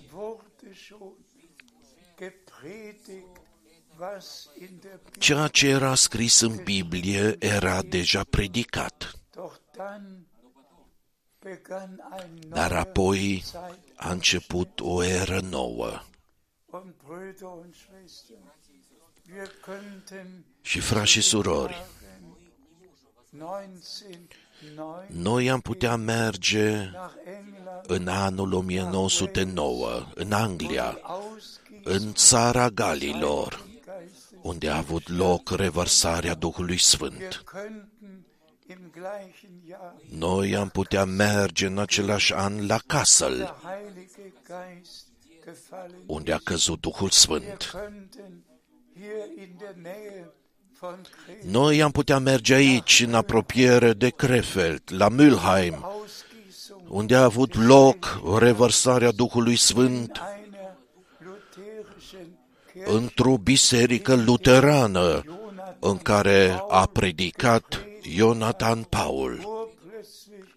Ceea 5.19 5.49
ce 5.49 5.69
era 5.69 5.95
scris 5.95 6.41
în 6.41 6.63
Biblie 6.65 7.37
era 7.39 7.83
deja 7.83 8.25
predicat. 8.25 9.13
Dar 12.49 12.73
apoi 12.73 13.45
a 13.97 14.11
început 14.11 14.81
o 14.81 15.03
eră 15.03 15.41
nouă. 15.41 16.03
Și 20.61 20.81
frați 20.81 21.11
și 21.11 21.21
surori, 21.21 21.87
1909 23.33 25.05
Noi 25.07 25.51
am 25.51 25.61
putea 25.61 25.97
merge 25.97 26.91
nach 26.93 27.15
England 27.25 27.85
în 27.87 28.09
anul 28.09 28.53
1909, 28.53 30.07
în 30.15 30.33
Anglia, 30.33 30.99
ausgießen 31.03 31.83
în 31.85 32.13
țara 32.15 32.69
Galilor, 32.69 33.53
Geistes. 33.53 33.68
Unde 34.49 34.69
a 34.69 34.77
avut 34.77 35.09
loc 35.09 35.51
revărsarea 35.51 36.35
Duhului 36.35 36.79
Sfânt. 36.79 37.19
Wir 37.19 37.43
könnten 37.45 38.27
im 38.69 38.91
gleichen 38.93 39.51
Jahr 39.69 39.95
Noi 40.19 40.57
am 40.57 40.69
putea 40.69 41.05
merge 41.05 41.67
în 41.67 41.79
același 41.79 42.33
an 42.35 42.67
la 42.67 42.79
Kassel, 42.87 43.37
der 43.37 43.55
Heilige 43.63 44.33
Geist 44.47 45.07
gefallen. 45.45 46.03
unde 46.07 46.33
a 46.33 46.39
căzut 46.39 46.81
Duhul 46.81 47.01
Wir 47.01 47.13
Sfânt. 47.13 47.71
könnten 47.73 48.45
hier 48.95 49.25
in 49.45 49.51
der 49.59 49.75
Nähe 49.83 50.31
von 50.81 51.01
Krefeld 51.25 51.53
Noi 51.53 51.83
am 51.83 51.91
putea 51.91 52.19
merge 52.19 52.55
aici, 52.55 53.01
în 53.07 53.15
apropiere 53.15 53.93
de 53.93 54.11
Krefeld, 54.11 54.83
la 54.87 55.09
Mülheim, 55.09 55.75
Ausgießung 55.75 56.89
unde 56.89 57.17
a 57.17 57.23
avut 57.25 57.55
loc 57.55 58.21
revărsarea 58.39 59.11
Duhului 59.11 59.57
Sfânt 59.57 60.11
einer 60.11 60.17
lutherischen 60.17 60.27
Kirche 60.27 60.38
într-o 62.89 63.37
biserică 63.37 64.15
luterană 64.15 65.23
în 65.79 65.97
care 65.97 66.63
a 66.69 66.87
predicat 66.87 67.87
Ionatan 68.03 68.83
Paul. 68.83 69.59
urplötzlich 69.99 70.49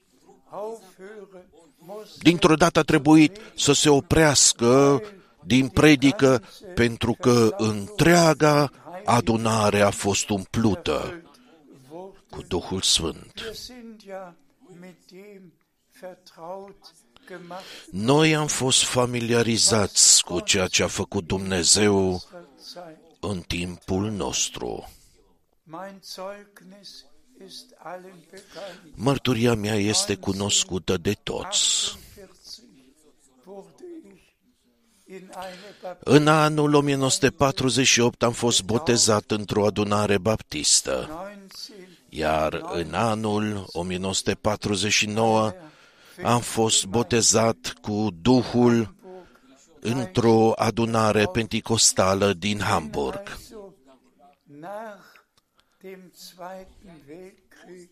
aufhören 0.49 1.45
musste. 1.77 2.19
Dintr-o 2.21 2.55
dată 2.55 2.79
a 2.79 2.83
trebuit 2.83 3.39
să 3.55 3.73
se 3.73 3.89
oprească 3.89 5.01
din 5.45 5.67
predică 5.67 6.43
pentru 6.75 7.13
că 7.13 7.55
întreaga 7.57 8.71
adunare 9.05 9.81
a 9.81 9.89
fost 9.89 10.29
umplută 10.29 11.21
cu 12.29 12.41
Duhul 12.47 12.81
Sfânt. 12.81 13.53
Wir 17.27 17.37
sind 17.37 17.49
ja 17.49 17.55
mit 17.55 17.61
dem 17.61 17.61
vertraut 17.61 17.61
gemacht 17.61 17.63
Noi 17.91 18.35
am 18.35 18.47
fost 18.47 18.83
familiarizați 18.83 20.23
cu 20.23 20.39
ceea 20.39 20.67
ce 20.67 20.83
a 20.83 20.87
făcut 20.87 21.27
Dumnezeu 21.27 22.09
unserer 22.11 22.45
Zeit. 22.73 22.97
în 23.19 23.41
timpul 23.47 24.11
nostru. 24.11 24.89
Mein 25.63 25.99
Zeugnis 26.03 27.05
ist 27.47 27.65
allen 27.83 28.15
bekannt. 28.31 28.95
Mărturia 28.95 29.53
mea 29.53 29.75
este 29.75 30.15
cunoscută 30.15 30.97
de 30.97 31.13
toți. 31.23 31.97
48 32.15 32.67
wurde 33.45 33.83
ich 34.13 34.21
in 35.07 35.15
eine 35.15 35.75
Baptist 35.81 36.07
În 36.07 36.27
anul 36.27 36.73
1948 36.73 38.23
am 38.23 38.31
fost 38.31 38.63
botezat 38.63 39.31
într-o 39.31 39.65
adunare 39.65 40.17
baptistă, 40.17 41.07
19 41.09 41.97
iar 42.09 42.61
în 42.73 42.93
anul 42.93 43.65
1949 43.71 45.53
am 46.23 46.39
fost 46.39 46.85
botezat 46.85 47.73
cu 47.81 48.07
Duhul 48.21 48.95
într-o 49.79 50.51
adunare 50.55 51.25
penticostală 51.25 52.33
din 52.33 52.59
Hamburg. 52.59 53.21
also 53.29 53.73
nach 54.45 55.25
dem 55.81 56.11
Zweiten 56.13 57.01
Weltkrieg 57.07 57.89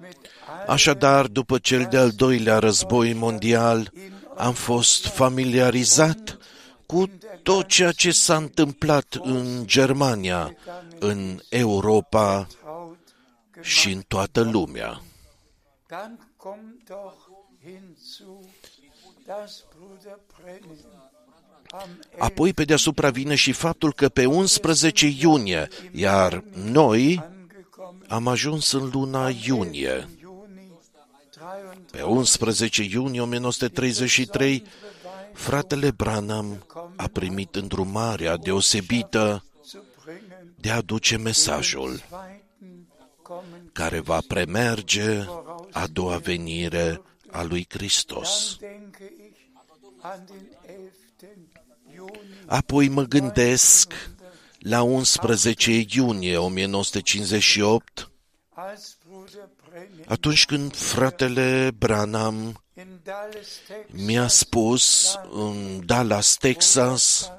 mit 0.00 0.16
all 0.46 0.68
Așadar, 0.68 1.26
după 1.26 1.58
cel 1.58 1.86
de-al 1.90 2.10
doilea 2.10 2.58
război 2.58 3.12
mondial, 3.12 3.92
am 4.36 4.52
fost 4.52 5.06
familiarizat 5.06 6.38
cu 6.86 7.10
tot 7.42 7.66
ceea 7.66 7.92
ce 7.92 8.10
s-a 8.10 8.36
întâmplat 8.36 9.18
în 9.22 9.62
Germania, 9.66 10.56
în 10.98 11.40
Europa 11.48 12.46
traut 12.60 13.14
și 13.60 13.92
în 13.92 14.02
toată 14.08 14.40
lumea. 14.42 15.00
Dann 15.88 16.32
kommt 16.36 16.88
doch 16.88 17.24
hinzu, 17.64 18.40
dass 18.42 18.72
Bruder 18.74 18.92
Brennan 18.94 19.10
am 19.10 19.13
Apoi, 22.18 22.52
pe 22.52 22.64
deasupra 22.64 23.10
vine 23.10 23.34
și 23.34 23.52
faptul 23.52 23.92
că 23.92 24.08
pe 24.08 24.26
11 24.26 25.06
iunie, 25.06 25.68
iar 25.92 26.44
noi 26.54 27.22
angekommen 27.22 28.04
am 28.08 28.28
ajuns 28.28 28.72
în 28.72 28.90
luna 28.92 29.30
iunie. 29.46 30.08
Juni 30.20 30.72
33 31.30 31.86
Pe 31.90 32.02
11 32.02 32.82
iunie 32.82 33.20
1933, 33.20 34.64
fratele 35.32 35.90
Branham 35.90 36.66
a 36.96 37.06
primit 37.12 37.54
îndrumarea 37.54 38.36
deosebită 38.36 39.44
zu 39.64 39.84
bringen, 40.04 40.54
de 40.60 40.70
a 40.70 40.76
aduce 40.76 41.16
mesajul 41.16 42.02
zweiten 42.06 42.86
kommen, 43.22 43.70
care 43.72 44.00
va 44.00 44.18
premerge 44.28 45.24
a 45.72 45.86
doua 45.92 46.16
venire 46.16 47.00
a 47.34 47.42
lui 47.42 47.66
Hristos. 47.68 48.58
dann 48.60 48.70
denke 48.70 49.04
ich 49.04 49.50
an 50.02 50.26
den 50.26 50.46
11. 50.66 50.92
Juni 51.94 52.44
Apoi 52.46 52.88
mă 52.88 53.02
gândesc 53.02 53.92
la 54.58 54.82
11 54.82 55.84
iunie 55.88 56.36
1958, 56.36 58.10
als 58.50 58.96
Bruder 59.06 59.48
Brennan 59.68 60.04
atunci 60.06 60.46
când 60.46 60.76
fratele 60.76 61.70
Branham 61.78 62.62
in 62.76 63.00
Dallas, 63.02 63.48
Texas, 63.66 64.04
mi-a 64.04 64.28
spus 64.28 65.14
în 65.30 65.86
Dallas, 65.86 66.36
Texas, 66.36 67.30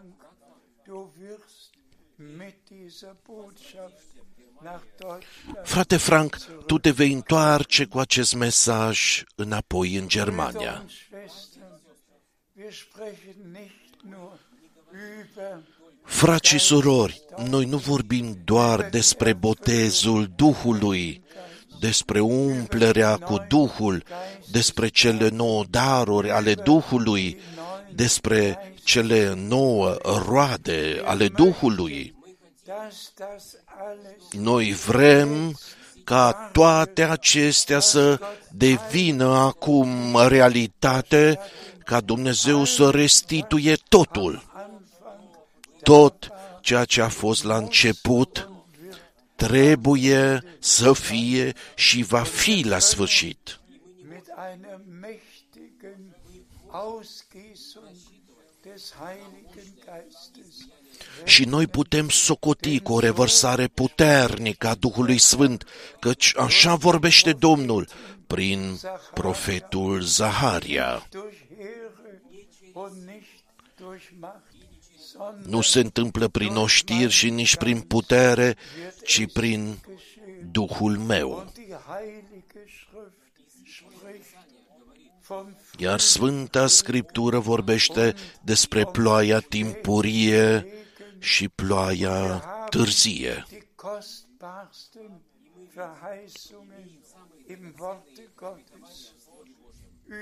Frate 5.63 5.97
Frank, 5.97 6.37
tu 6.65 6.77
te 6.77 6.91
vei 6.91 7.11
întoarce 7.11 7.85
cu 7.85 7.99
acest 7.99 8.35
mesaj 8.35 9.23
înapoi 9.35 9.95
în 9.95 10.07
Germania. 10.07 10.71
Brüder 10.71 10.81
und 10.81 10.89
Schwestern, 10.89 11.65
wir 12.53 12.73
sprechen 12.73 13.35
nicht 13.51 14.01
nur 14.09 14.39
über 14.91 15.73
Frați 16.05 16.47
și 16.47 16.57
surori, 16.57 17.21
noi 17.47 17.65
nu 17.65 17.77
vorbim 17.77 18.37
doar 18.43 18.89
despre 18.89 19.33
botezul 19.33 20.31
Duhului, 20.35 21.23
despre 21.79 22.19
umplerea 22.19 23.17
cu 23.17 23.45
Duhul, 23.47 24.03
despre 24.51 24.87
cele 24.87 25.29
nouă 25.29 25.63
daruri 25.69 26.31
ale 26.31 26.53
Duhului, 26.53 27.39
despre 27.93 28.73
cele 28.83 29.33
nouă 29.33 29.97
roade 30.25 31.01
ale 31.05 31.27
Duhului. 31.27 32.15
Dass 33.77 34.03
das 34.03 34.17
alles 34.31 34.33
Noi 34.33 34.73
vrem 34.73 35.55
ca 36.03 36.49
toate 36.51 37.03
acestea 37.03 37.79
să 37.79 38.19
devină 38.51 39.25
acum 39.25 40.17
realitate, 40.27 41.39
ca 41.83 42.01
Dumnezeu 42.01 42.63
să 42.63 42.89
restituie 42.89 43.75
totul. 43.89 44.43
Tot 45.83 46.29
ceea 46.61 46.85
ce 46.85 47.01
a 47.01 47.09
fost 47.09 47.43
la 47.43 47.57
început 47.57 48.49
trebuie 49.35 50.43
să 50.59 50.93
fie 50.93 51.53
și 51.75 52.03
va 52.03 52.23
fi 52.23 52.63
la 52.67 52.79
sfârșit. 52.79 53.59
Mit 61.23 61.23
einer 61.23 61.23
mächtigen 61.23 61.23
Ausgießung 61.23 61.23
des 61.23 61.23
Heiligen 61.23 61.23
Geistes 61.23 61.33
Și 61.33 61.43
noi 61.43 61.67
putem 61.67 62.09
socoti 62.09 62.79
cu 62.79 62.93
o 62.93 62.99
revărsare 62.99 63.67
puternică 63.67 64.67
a 64.67 64.75
Duhului 64.75 65.17
Sfânt, 65.17 65.65
căci 65.99 66.33
așa 66.37 66.75
vorbește 66.75 67.33
Domnul 67.33 67.87
prin 68.27 68.79
profetul 69.13 70.01
Zaharia. 70.01 71.07
durch 71.11 71.35
Heere 71.57 71.91
und 72.73 72.93
nicht 73.05 73.43
durch 73.77 74.03
Macht, 74.19 74.43
sondern 75.11 75.49
Nu 75.49 75.61
se 75.61 75.79
întâmplă 75.79 76.27
prin 76.27 76.55
oștiri 76.55 77.11
și 77.11 77.29
nici 77.29 77.55
prin 77.55 77.81
putere, 77.81 78.55
ci 79.05 79.31
prin 79.33 79.77
geschehen. 79.87 80.51
Duhul 80.51 80.97
meu. 80.97 81.31
Und 81.31 81.53
die 81.53 81.75
Heilige 81.87 82.63
Schrift 82.77 83.25
spricht 83.63 84.35
vom 85.27 85.55
Iar 85.77 85.99
Sfânta 85.99 86.67
Scriptură 86.67 87.39
vorbește 87.39 88.15
despre 88.41 88.85
ploaia 88.85 89.39
timpurie 89.39 90.65
și 91.25 91.49
ploaia 91.49 92.37
târzie. 92.69 93.45
die 93.49 93.67
kostbarsten 93.75 95.11
Verheißungen 95.75 96.87
im 97.47 97.73
Worte 97.79 98.25
Gottes 98.35 99.13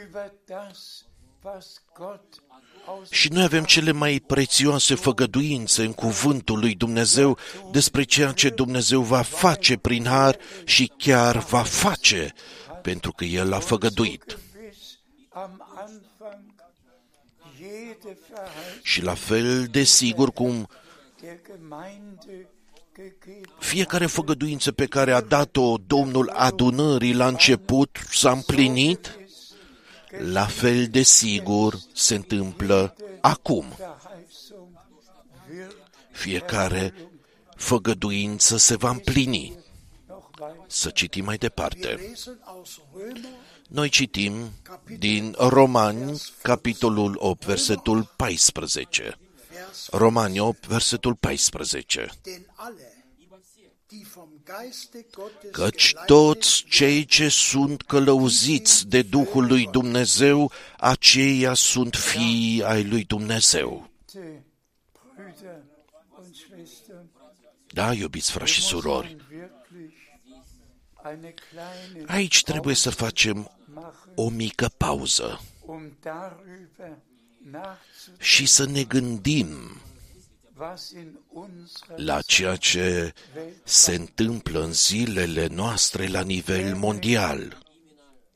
über 0.05 0.31
das, 0.47 1.05
was 1.43 1.81
Gott 1.97 2.43
aus 2.85 3.09
Și 3.09 3.29
noi 3.31 3.43
avem 3.43 3.63
cele 3.63 3.91
mai 3.91 4.23
prețioase 4.27 4.95
făgăduințe 4.95 5.83
în 5.83 5.93
cuvântul 5.93 6.59
lui 6.59 6.75
Dumnezeu 6.75 7.37
despre 7.71 8.03
ceea 8.03 8.31
ce 8.31 8.49
Dumnezeu 8.49 9.01
va 9.01 9.21
face 9.21 9.77
prin 9.77 10.05
har 10.05 10.37
și 10.65 10.91
chiar 10.97 11.37
va 11.37 11.63
face, 11.63 12.33
pentru 12.81 13.11
că 13.11 13.25
El 13.25 13.53
a 13.53 13.59
făgăduit. 13.59 14.25
gewiss 14.25 14.99
am 15.29 15.73
Anfang 15.75 16.53
jede 17.57 18.17
Verheißung 18.29 18.81
Și 18.83 19.01
la 19.01 19.13
fel 19.13 19.65
de 19.65 19.83
sigur 19.83 20.31
cum 20.31 20.53
der 20.53 20.57
Gemeinde 20.57 20.73
gegeben 20.73 20.82
Fiecare 23.59 24.05
făgăduință 24.05 24.71
pe 24.71 24.85
care 24.85 25.11
a 25.11 25.21
dat-o 25.21 25.77
Domnul 25.87 26.29
adunării 26.29 27.13
la 27.13 27.27
început 27.27 27.97
s-a 28.11 28.31
împlinit, 28.31 29.19
la 30.31 30.45
fel 30.45 30.87
de 30.87 31.01
sigur 31.01 31.79
se 31.93 32.15
întâmplă 32.15 32.95
acum. 33.21 33.65
Verheißung 33.77 34.73
wird 35.49 35.75
Fiecare 36.11 36.93
făgăduință 37.55 38.57
se 38.57 38.75
va 38.75 38.89
împlini. 38.89 39.57
noch 40.07 40.29
weiter. 40.39 40.65
Să 40.67 40.89
citim 40.89 41.25
mai 41.25 41.37
departe. 41.37 41.87
lesen 41.87 42.39
aus 42.43 42.79
Römer 42.95 43.41
Noi 43.67 43.89
citim 43.89 44.33
din 44.99 45.35
Romani, 45.37 46.21
capitolul 46.41 47.15
8, 47.19 47.45
versetul 47.45 48.13
14. 48.15 49.17
Vers 49.73 49.89
Romani 49.91 50.39
8, 50.39 50.65
versetul 50.67 51.15
14. 51.15 52.11
denn 52.23 52.45
alle, 52.55 53.05
die 53.87 54.05
vom 54.13 54.29
Geiste 54.45 55.05
Gottes 55.11 55.51
Căci 55.51 55.89
geleitet 55.89 56.05
toți 56.05 56.63
cei 56.69 57.05
ce 57.05 57.29
sunt 57.29 57.81
călăuziți 57.81 58.87
de 58.87 59.01
Duhul 59.01 59.47
lui 59.47 59.67
Dumnezeu, 59.71 60.51
aceia 60.77 61.53
sunt 61.53 61.95
fii 61.95 62.63
ai 62.63 62.83
lui 62.83 63.03
Dumnezeu. 63.03 63.89
Liebe 64.13 64.45
Brüder 65.15 65.61
und 66.17 66.35
Schwestern, 66.35 67.09
Da, 67.73 67.93
iubiți 67.93 68.31
frați 68.31 68.51
și 68.51 68.59
muss 68.59 68.69
surori, 68.69 69.07
man 69.07 69.27
wirklich 69.29 69.93
eine 71.03 71.33
kleine 71.49 72.05
aici 72.07 72.43
trebuie 72.43 72.75
să 72.75 72.89
facem 72.89 73.51
machen, 73.73 74.11
o 74.15 74.29
mică 74.29 74.69
pauză. 74.77 75.41
Um 75.65 75.97
darüber 76.03 76.97
nachzudenken, 77.51 77.92
și 78.17 78.45
să 78.45 78.65
ne 78.65 78.83
gândim 78.83 79.47
was 80.57 80.91
in 80.91 81.19
unserer 81.29 81.99
la 82.05 82.21
ceea 82.21 82.55
ce 82.55 83.13
se 83.63 83.95
întâmplă 83.95 84.63
în 84.63 84.73
zilele 84.73 85.47
noastre 85.47 86.07
la 86.07 86.21
nivel 86.21 86.75
mondial, 86.75 87.57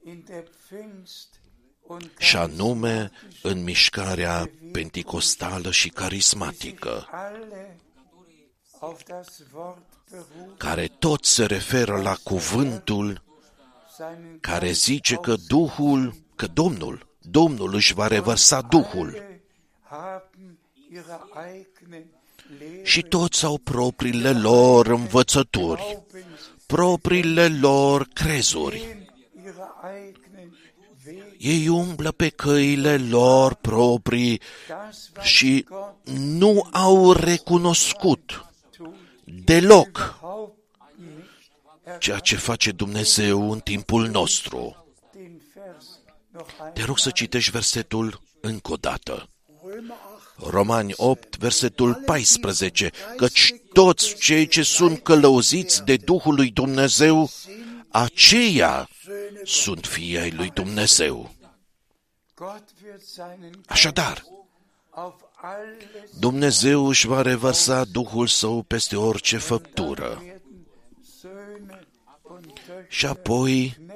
in 0.04 0.24
der 0.28 0.44
Pfingst 0.66 1.28
und 1.82 2.12
și 2.18 2.38
anume 2.38 3.12
în 3.42 3.64
mișcarea 3.64 4.50
penticostală 4.72 5.72
și 5.72 5.90
carismatică, 5.90 7.08
alle 7.12 7.80
auf 8.80 9.04
das 9.08 9.42
Wort 9.54 9.86
berufen, 10.10 10.56
care 10.58 10.88
tot 10.88 11.26
se 11.26 11.46
referă 11.46 12.02
la 12.02 12.16
cuvântul 12.24 13.24
seinen 13.98 14.38
care 14.40 14.72
zice 14.72 15.16
că 15.16 15.36
Duhul, 15.48 16.16
că 16.36 16.48
Domnul, 16.48 17.16
Domnul 17.22 17.74
își 17.74 17.94
va 17.94 18.08
revărsa 18.08 18.62
Duhul 18.62 19.27
și 22.84 23.02
toți 23.02 23.46
au 23.46 23.58
propriile 23.58 24.32
lor 24.32 24.88
învățături, 24.88 25.82
Glaubens, 25.82 26.40
propriile 26.66 27.48
lor 27.48 28.08
crezuri. 28.14 28.78
gehen 28.78 29.14
ihre 29.36 29.54
eigenen 29.96 30.58
Wege. 31.06 31.36
Ei 31.38 31.68
umblă 31.68 32.12
pe 32.12 32.30
căile 32.30 32.98
lor 32.98 33.54
proprii 33.54 34.42
Das, 34.68 35.10
was 35.16 35.26
și 35.26 35.66
Gott 35.70 36.10
nu 36.10 36.68
au 36.72 37.12
recunoscut 37.12 38.46
tut, 38.72 38.94
deloc 39.46 39.88
überhaupt 39.98 40.58
nicht. 41.86 42.00
ceea 42.00 42.20
ce 42.20 42.36
face 42.36 42.72
Dumnezeu 42.72 43.52
în 43.52 43.60
timpul 43.60 44.08
nostru. 44.08 44.86
Den 45.14 45.42
Vers 45.54 46.00
noch 46.32 46.50
ein. 46.64 46.74
Te 46.74 46.84
rog 46.84 46.98
să 46.98 47.10
citești 47.10 47.52
versetul 47.52 48.22
încă 48.42 48.72
o 48.72 48.76
dată. 48.76 49.30
Römer 50.40 50.50
8, 50.50 50.54
Romani 50.54 50.94
8, 50.96 51.38
versetul 51.38 51.94
14, 51.94 52.92
căci 53.16 53.54
toți 53.74 54.16
cei 54.16 54.48
ce 54.48 54.64
sunt 54.64 55.00
călăuziți 55.00 55.84
de 55.84 55.96
Duhul 55.96 56.36
lui 56.36 56.52
Dumnezeu, 56.52 57.30
aceia 57.90 58.90
sunt 59.44 59.86
fii 59.86 60.18
ai 60.18 60.32
lui 60.32 60.50
Dumnezeu. 60.50 61.36
Gott 62.36 62.64
wird 62.84 63.02
seinen 63.02 63.62
Așadar, 63.68 64.24
auf 64.90 65.16
alles 65.42 66.10
Dumnezeu 66.20 66.88
își 66.88 67.08
va 67.08 67.22
revărsa 67.22 67.84
Duhul 67.84 68.28
Său 68.28 68.62
peste 68.62 68.96
orice 68.96 69.38
făptură. 69.38 70.22
werden 70.24 70.42
Söhne 71.22 71.80
und 72.22 72.46
Töchter, 72.46 72.86
Și 72.88 73.06
apoi 73.06 73.74
Knechte 73.76 73.87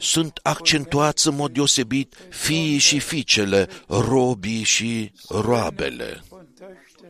sunt 0.00 0.40
accentuați 0.42 1.28
în 1.28 1.34
mod 1.34 1.52
deosebit 1.52 2.14
fiii 2.30 2.78
și 2.78 2.98
fiicele, 2.98 3.68
robii 3.88 4.62
și 4.62 5.12
roabele. 5.28 6.22
und 6.28 6.46
Töchter 6.58 7.08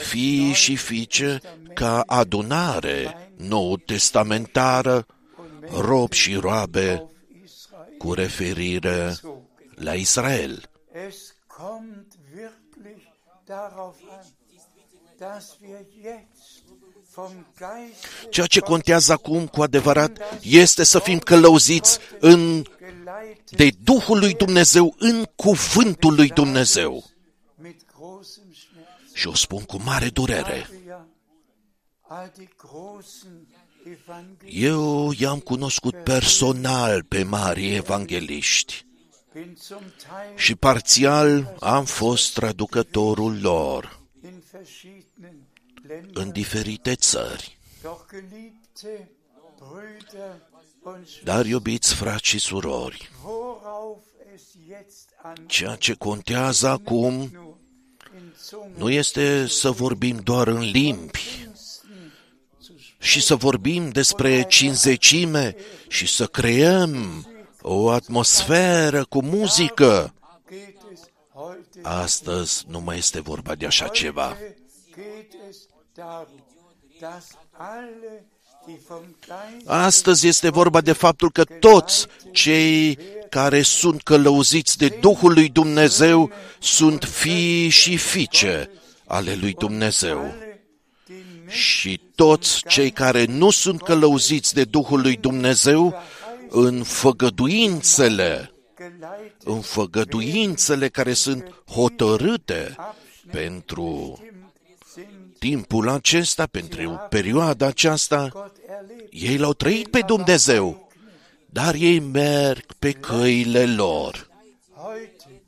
Fii 0.00 0.52
și 0.52 0.76
fiice 0.76 1.40
ca 1.74 2.02
adunare 2.06 3.30
nou 3.36 3.76
testamentară, 3.76 5.06
rob 5.70 6.12
și 6.12 6.34
roabe 6.34 6.90
auf 6.90 7.10
Israel 7.44 7.94
cu 7.98 8.14
referire 8.14 9.06
gezogen. 9.08 9.48
la 9.74 9.94
Israel. 9.94 10.70
Es 11.08 11.34
kommt 11.46 12.12
wirklich 12.34 13.02
darauf 13.44 13.96
an, 14.18 14.26
dass 15.18 15.56
wir 15.60 15.78
jetzt 15.78 15.82
vom 15.82 16.02
Geist 16.02 16.31
Ceea 18.30 18.46
ce 18.46 18.60
contează 18.60 19.12
acum 19.12 19.46
cu 19.46 19.62
adevărat 19.62 20.18
este 20.42 20.84
să 20.84 20.98
fim 20.98 21.18
călăuziți 21.18 21.98
în, 22.20 22.62
geleitet 22.78 23.50
de 23.50 23.70
Duhul 23.82 24.18
lui 24.18 24.34
Dumnezeu 24.34 24.94
în 24.98 25.24
cuvântul 25.36 26.14
lui 26.14 26.28
Dumnezeu. 26.28 27.04
mit 27.56 27.80
großem 27.82 28.54
Schmerz. 28.54 29.12
Și 29.12 29.28
o 29.28 29.34
spun 29.34 29.62
cu 29.62 29.80
mare 29.84 30.08
durere. 30.08 30.68
Ja, 30.86 31.06
all 32.08 32.32
die 32.36 32.48
großen 32.56 33.46
Evangelisten 33.84 34.62
Eu 34.62 35.12
i-am 35.18 35.38
cunoscut 35.38 36.02
personal 36.02 37.02
pe 37.02 37.22
mari 37.22 37.74
evangeliști 37.74 38.86
bin 39.32 39.56
zum 39.60 39.78
Teil 39.78 40.36
și 40.36 40.54
parțial 40.54 41.56
am 41.60 41.84
fost 41.84 42.32
traducătorul 42.34 43.40
lor 43.40 44.00
in 44.22 44.42
verschiedenen 44.52 44.92
Ländern. 44.92 45.01
În 46.12 46.30
diferite 46.30 46.94
țări. 46.94 47.58
Doch 47.82 48.10
geliebte 48.10 49.10
Brüder 49.58 50.34
und 50.84 51.06
Schwestern, 51.06 51.24
Dar, 51.24 51.46
iubiți 51.46 51.94
frați 51.94 52.24
și 52.24 52.38
surori, 52.38 53.10
worauf 53.24 54.02
es 54.34 54.42
jetzt 54.68 55.08
ankommt, 55.22 55.48
ceea 55.50 55.76
ce 55.76 55.94
contează 55.94 56.68
acum 56.68 57.12
nur 57.12 57.56
in 58.14 58.32
Zungen 58.48 58.72
nu 58.76 58.90
este 58.90 59.46
să 59.46 59.70
vorbim 59.70 60.16
doar 60.16 60.46
în 60.46 60.60
limbi 60.60 61.10
Pfingsten 61.10 62.12
zu 62.60 62.72
sprechen, 62.72 62.96
și 62.98 63.22
să 63.22 63.34
vorbim 63.34 63.90
despre 63.90 64.44
cinzecime 64.48 65.56
și 65.88 66.06
să 66.06 66.26
creăm 66.26 67.26
o 67.60 67.90
atmosferă 67.90 69.04
cu 69.04 69.22
muzică. 69.22 70.14
geht 70.48 70.76
es 70.92 71.00
heute 71.32 71.80
Astăzi 71.82 72.64
nu 72.68 72.80
mai 72.80 72.96
este 72.96 73.20
vorba 73.20 73.54
de 73.54 73.66
așa 73.66 73.88
ceva. 73.88 74.36
Heute 76.02 76.32
geht 76.32 77.00
es 77.00 77.00
darum, 77.00 77.00
dass 77.00 77.38
alle, 77.58 78.24
die 78.66 78.78
vom 78.88 79.04
Geist 79.26 79.68
Astăzi 79.68 80.26
este 80.26 80.50
vorba 80.50 80.80
de 80.80 80.92
faptul 80.92 81.30
că 81.30 81.44
toți 81.44 82.06
cei 82.32 82.98
care 83.28 83.62
sunt 83.62 84.02
călăuziți 84.02 84.78
de 84.78 84.88
Duhul 85.00 85.32
lui 85.32 85.48
Dumnezeu 85.48 86.30
sunt 86.60 87.04
fii 87.04 87.68
și 87.68 87.96
fiice 87.96 88.70
ale 89.06 89.34
lui 89.34 89.52
Dumnezeu. 89.52 90.18
alle, 90.18 90.60
die 91.06 91.24
nicht 91.44 91.56
Și 91.56 92.00
toți 92.14 92.62
cei 92.68 92.90
care 92.90 93.24
nu 93.24 93.50
sunt 93.50 93.82
călăuziți 93.82 94.54
de 94.54 94.64
Duhul 94.64 95.00
lui 95.00 95.16
Dumnezeu 95.16 95.94
în 96.48 96.82
făgăduințele, 96.82 98.52
geleitet 98.76 99.42
în 99.44 99.60
făgăduințele 99.60 100.88
care 100.88 101.12
sunt 101.12 101.62
hotărâte 101.70 102.76
pentru 103.30 104.18
sind, 104.18 104.31
timpul 105.42 105.88
acesta, 105.88 106.46
pentru 106.46 107.06
perioada 107.08 107.66
aceasta, 107.66 108.28
Gott 108.28 108.56
erlebt. 108.66 109.08
ei 109.10 109.36
l-au 109.36 109.52
trăit 109.52 109.88
pe 109.88 110.00
Dumnezeu, 110.00 110.88
dar 111.46 111.74
ei 111.74 111.98
merg 111.98 112.72
pe 112.78 112.92
căile 112.92 113.66
lor. 113.66 114.28
Heute 114.74 115.42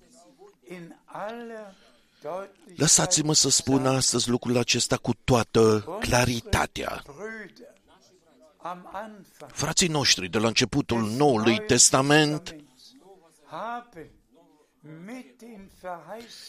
in 0.69 0.97
aller 1.05 1.75
Deutlichkeit, 2.23 2.79
Lăsați-mă 2.79 3.35
să 3.35 3.49
spun 3.49 3.87
astăzi 3.87 4.29
lucrul 4.29 4.59
acesta 4.59 4.97
cu 4.97 5.13
toată 5.25 5.85
claritatea. 6.01 7.03
Brüder, 7.07 7.75
am 8.57 8.89
Anfang 8.93 9.53
Frații 9.53 9.89
noștri 9.89 10.29
de 10.29 10.39
la 10.39 10.47
începutul 10.47 11.11
Noului 11.17 11.59
Testament 11.67 12.57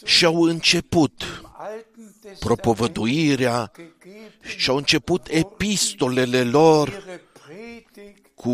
și-au 0.04 0.42
început 0.42 1.22
im 1.22 1.50
Alten 1.56 2.04
Testament 2.04 2.38
propovăduirea 2.38 3.72
gegeben, 3.74 4.32
și-au 4.56 4.76
început 4.76 5.26
epistolele 5.30 6.42
lor 6.42 6.88
ihre 6.88 7.22
Predigt, 7.46 8.26
cu 8.34 8.50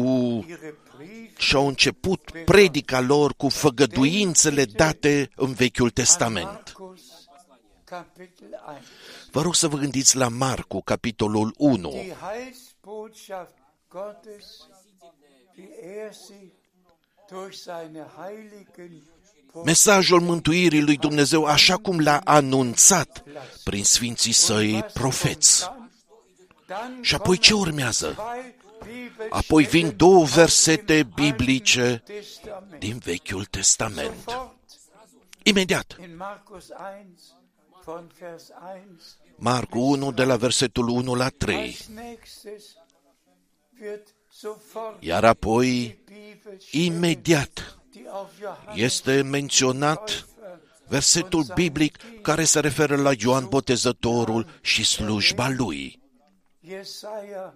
ihre 0.48 0.74
Briefe 0.96 1.32
și-au 1.36 1.66
început 1.66 2.30
predica 2.44 3.00
lor 3.00 3.34
cu 3.34 3.48
făgăduințele 3.48 4.64
date 4.64 5.30
în 5.36 5.52
Vechiul 5.52 5.90
Testament. 5.90 6.74
Markus 6.78 7.02
Kapitel 7.84 8.48
1. 8.66 8.78
Vă 9.30 9.42
rog 9.42 9.54
să 9.54 9.68
vă 9.68 9.76
gândiți 9.76 10.16
la 10.16 10.28
Marcu, 10.28 10.80
capitolul 10.82 11.54
1. 11.56 11.90
Die 11.90 12.16
Heilsbotschaft 12.20 13.54
Gottes, 13.88 14.68
wie 15.56 15.68
er 15.82 16.12
sie 16.12 16.52
durch 17.28 17.54
seine 17.56 18.06
heiligen 18.16 19.02
Mesajul 19.64 20.20
mântuirii 20.20 20.82
lui 20.82 20.96
Dumnezeu 20.96 21.44
așa 21.44 21.76
cum 21.76 22.00
l-a 22.00 22.20
anunțat 22.24 23.22
prin 23.64 23.84
sfinții 23.84 24.32
săi 24.32 24.84
profeți. 24.92 25.70
Și 27.00 27.14
apoi 27.14 27.38
ce 27.38 27.54
urmează? 27.54 28.16
Apoi 29.30 29.64
vin 29.64 29.96
două 29.96 30.24
versete 30.24 31.08
biblice 31.14 32.02
din 32.78 32.98
Vechiul 33.04 33.44
Testament. 33.44 34.50
Imediat, 35.42 35.96
In 36.02 36.16
Markus 36.16 36.68
1 36.68 36.78
von 37.84 38.10
Vers 38.20 38.48
1 38.84 38.98
Marcu 39.36 39.78
1 39.78 40.12
de 40.12 40.24
la 40.24 40.36
versetul 40.36 40.88
1 40.88 41.14
la 41.14 41.28
3. 41.28 41.56
als 41.56 41.86
nächstes 41.86 42.62
wird 43.80 44.14
sofort 44.28 45.02
Iar 45.02 45.24
apoi, 45.24 45.66
die 45.66 45.98
Bibel 46.04 46.58
imediat, 46.70 47.50
die 47.50 47.60
auf 47.60 47.62
Johannes 47.62 47.81
este 48.74 49.22
menționat 49.22 50.26
versetul 50.88 51.44
biblic 51.54 51.98
care 52.22 52.44
se 52.44 52.60
referă 52.60 52.96
la 52.96 53.10
Ioan 53.18 53.46
Botezătorul 53.48 54.58
și 54.60 54.84
slujba 54.84 55.48
lui. 55.48 56.00
Jesaja 56.68 57.54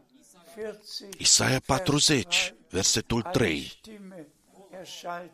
40 0.54 1.14
Isaia 1.18 1.60
40, 1.66 2.54
versetul 2.70 3.20
eine 3.20 3.32
3. 3.32 3.78
Stimme 3.78 4.26
erschallt 4.80 5.30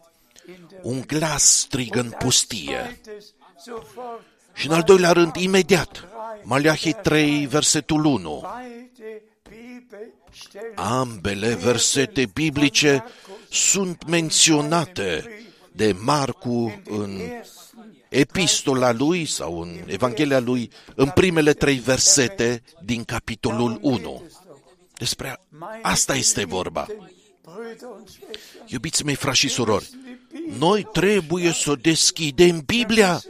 in 0.48 0.66
der 0.68 0.78
Un 0.82 1.00
glas 1.00 1.58
strigă 1.58 1.98
în 1.98 2.04
Und 2.04 2.14
als 2.14 2.24
pustie. 2.24 2.80
zweites 2.82 3.24
sofort 3.64 4.22
Și 4.54 4.66
în 4.66 4.72
al 4.72 4.82
doilea 4.82 5.12
rând, 5.12 5.34
imediat, 5.36 6.08
Maleahi 6.42 6.92
3, 6.92 7.46
versetul 7.46 8.04
1. 8.04 8.40
beide 8.42 9.22
Bibelstellen 9.48 10.74
Ambele 10.74 11.54
versete 11.54 12.26
biblice 12.26 13.04
sunt 13.52 14.06
menționate 14.08 15.24
de 15.72 15.92
Marcu 15.92 16.82
în 16.84 17.20
epistola 18.08 18.92
lui 18.92 19.24
sau 19.24 19.60
în 19.60 19.78
Evanghelia 19.86 20.38
lui, 20.38 20.70
în 20.94 21.10
primele 21.10 21.52
trei 21.52 21.78
versete 21.78 22.62
din 22.84 23.04
capitolul 23.04 23.78
1. 23.80 24.22
Despre 24.98 25.40
asta 25.82 26.14
este 26.14 26.44
vorba. 26.44 26.86
Brüder 27.42 27.88
und 27.98 28.08
Schwestern, 28.08 28.66
Iubiți 28.66 29.04
mei, 29.04 29.14
frați 29.14 29.38
și 29.38 29.48
surori, 29.48 29.90
noi 30.58 30.88
trebuie 30.92 31.52
să 31.52 31.74
deschidem 31.74 32.60
Biblia, 32.60 33.22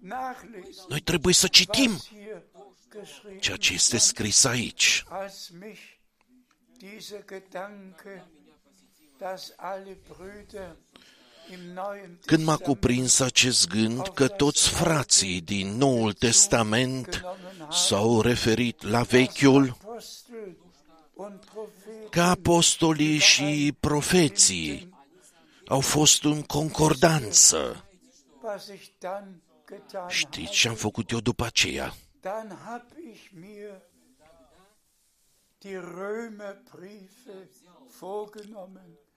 nachlesen, 0.00 0.84
noi 0.88 1.00
trebuie 1.00 1.34
să 1.34 1.46
citim 1.46 1.90
was 1.90 2.08
hier 2.08 2.42
geschrieben 2.90 3.40
ceea 3.40 3.56
ce 3.56 3.72
este 3.72 3.98
scris 3.98 4.44
aici. 4.44 5.04
Când 12.24 12.44
m-a 12.44 12.56
Testament 12.56 12.56
cuprins 12.56 13.20
acest 13.20 13.68
gând 13.68 14.08
că 14.08 14.28
toți 14.28 14.68
frații 14.68 15.40
din 15.40 15.76
Noul 15.76 16.12
Testament 16.12 17.22
s-au 17.70 18.20
referit 18.20 18.82
la 18.82 19.02
Vechiul 19.02 19.76
Apostel 19.80 20.56
und 21.14 21.44
Propheten 21.44 22.08
ca 22.10 22.30
apostolii 22.30 23.18
și 23.18 23.76
profeții 23.80 24.94
au 25.66 25.80
fost 25.80 26.24
în 26.24 26.42
concordanță. 26.42 27.84
was 28.42 28.66
ich 28.66 28.86
dann 28.98 29.42
getan 29.68 30.08
Știți 30.08 30.42
habe, 30.42 30.56
ce 30.56 30.68
am 30.68 30.74
făcut 30.74 31.10
eu 31.10 31.20
după 31.20 31.44
aceea? 31.44 31.94
dann 32.20 32.58
habe 32.64 32.94
ich 33.12 33.30
mir 33.32 33.82
die 35.58 35.78
Römerbriefe 35.78 37.48
vorgenommen 38.00 38.86
und 38.86 39.07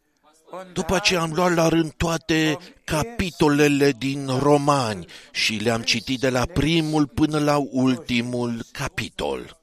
După 0.74 0.96
aceea 0.96 1.22
am 1.22 1.26
habe 1.30 1.40
luat 1.40 1.54
la 1.54 1.68
rând 1.68 1.92
toate 1.92 2.58
capitolele 2.84 3.92
din 3.92 4.40
Romani 4.40 5.06
și 5.32 5.56
le-am 5.56 5.82
citit 5.82 6.20
de 6.20 6.30
la 6.30 6.46
primul 6.46 7.08
până 7.08 7.40
la 7.40 7.58
ultimul 7.58 8.62
capitol, 8.72 9.60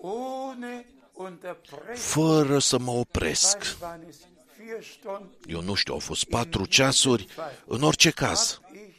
ohne 0.00 0.86
Unterbrechung, 1.12 1.96
fără 1.96 2.58
să 2.58 2.78
mă 2.78 2.90
opresc. 2.90 3.56
was 3.56 3.80
waren 3.80 4.00
es, 4.08 4.16
vier 4.56 4.82
Stunden, 4.82 5.28
Eu 5.46 5.62
nu 5.62 5.74
știu, 5.74 5.92
au 5.92 5.98
fost 5.98 6.24
patru 6.24 6.64
ceasuri, 6.66 7.26
în 7.66 7.82
orice 7.82 8.10
caz. 8.10 8.60
habe 8.62 8.78
ich 8.78 8.96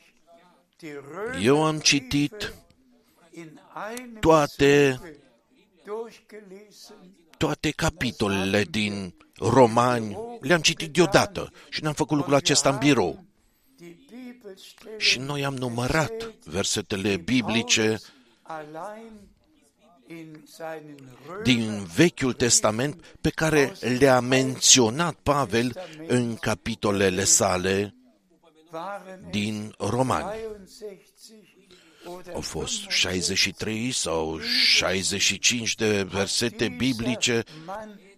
die 0.78 1.46
Eu 1.46 1.64
am 1.64 1.80
Römerbriefe 1.80 1.98
citit 1.98 2.54
in 3.32 3.60
einem 3.91 4.18
toate, 4.20 5.00
Zuge 5.00 5.20
durchgelesen 5.86 6.96
toate 7.38 7.72
capitolele 7.72 8.64
din 8.64 9.14
Romani, 9.50 10.18
le-am 10.39 10.62
citit 10.62 10.91
deodată 10.91 11.52
și 11.70 11.82
ne-am 11.82 11.94
făcut 11.94 12.18
lucrul 12.18 12.36
acesta 12.36 12.70
în 12.70 12.78
birou. 12.78 13.24
die 13.78 13.98
Bibelstellen 14.10 15.00
Și 15.00 15.20
noi 15.20 15.46
am 15.46 15.56
numărat 15.56 16.34
versetele 16.44 17.18
biblice 17.18 18.00
allein 18.41 19.12
in 20.08 20.44
seinen 20.48 20.96
din 21.44 21.84
Vechiul 21.96 22.34
Testament 22.34 23.06
pe 23.22 23.30
care 23.30 23.74
le-a 24.00 24.20
menționat 24.20 25.14
Pavel 25.24 25.76
în 26.08 26.36
capitolele 26.36 27.24
sale 27.24 27.96
waren 28.72 29.20
es 29.24 29.30
din 29.30 29.74
Romani. 29.78 30.26
63 30.26 31.54
oder 32.06 32.34
Au 32.34 32.41
fost 32.41 32.89
63 32.89 33.91
sau 33.91 34.39
65 34.39 35.76
de 35.76 36.04
versete 36.04 36.68
biblice 36.68 37.44
Mann 37.66 37.89
Gottes 37.89 38.12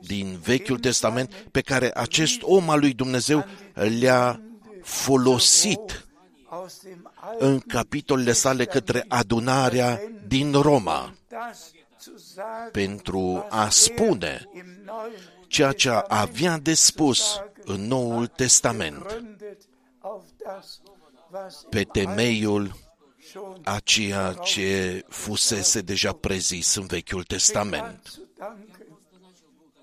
din 0.00 0.38
Vechiul 0.44 0.78
Testament 0.78 1.32
pe 1.50 1.60
care 1.60 1.90
acest 1.94 2.38
om 2.42 2.70
al 2.70 2.78
lui 2.78 2.92
Dumnezeu 2.92 3.44
le-a 3.74 4.40
folosit 4.82 6.06
aus 6.48 6.80
dem 6.82 7.12
Alten 7.14 7.48
în 7.48 7.58
capitolele 7.60 8.32
sale 8.32 8.64
către 8.64 9.04
adunarea 9.08 10.00
din 10.26 10.52
Roma 10.52 11.14
das 11.28 11.72
zu 12.00 12.16
sagen, 12.16 12.70
pentru 12.72 13.46
a 13.50 13.68
spune 13.68 14.48
im 14.52 14.64
Neuen 14.84 15.12
ceea 15.48 15.72
ce 15.72 15.90
avea 16.08 16.58
de 16.58 16.74
spus 16.74 17.40
în 17.64 17.86
Noul 17.86 18.26
Testament 18.26 19.06
gründet 19.06 19.60
auf 20.00 20.24
das, 20.44 20.80
was 21.30 21.66
pe 21.70 21.78
im 21.78 21.88
temeiul 21.92 22.74
schon 23.30 23.60
a 23.64 23.78
ceea 23.78 24.32
ce 24.32 25.02
fusese 25.08 25.80
deja 25.80 26.12
prezis 26.12 26.74
în 26.74 26.86
Vechiul 26.86 27.22
Testament. 27.22 28.00
zu 28.06 28.20
danken, 28.36 28.86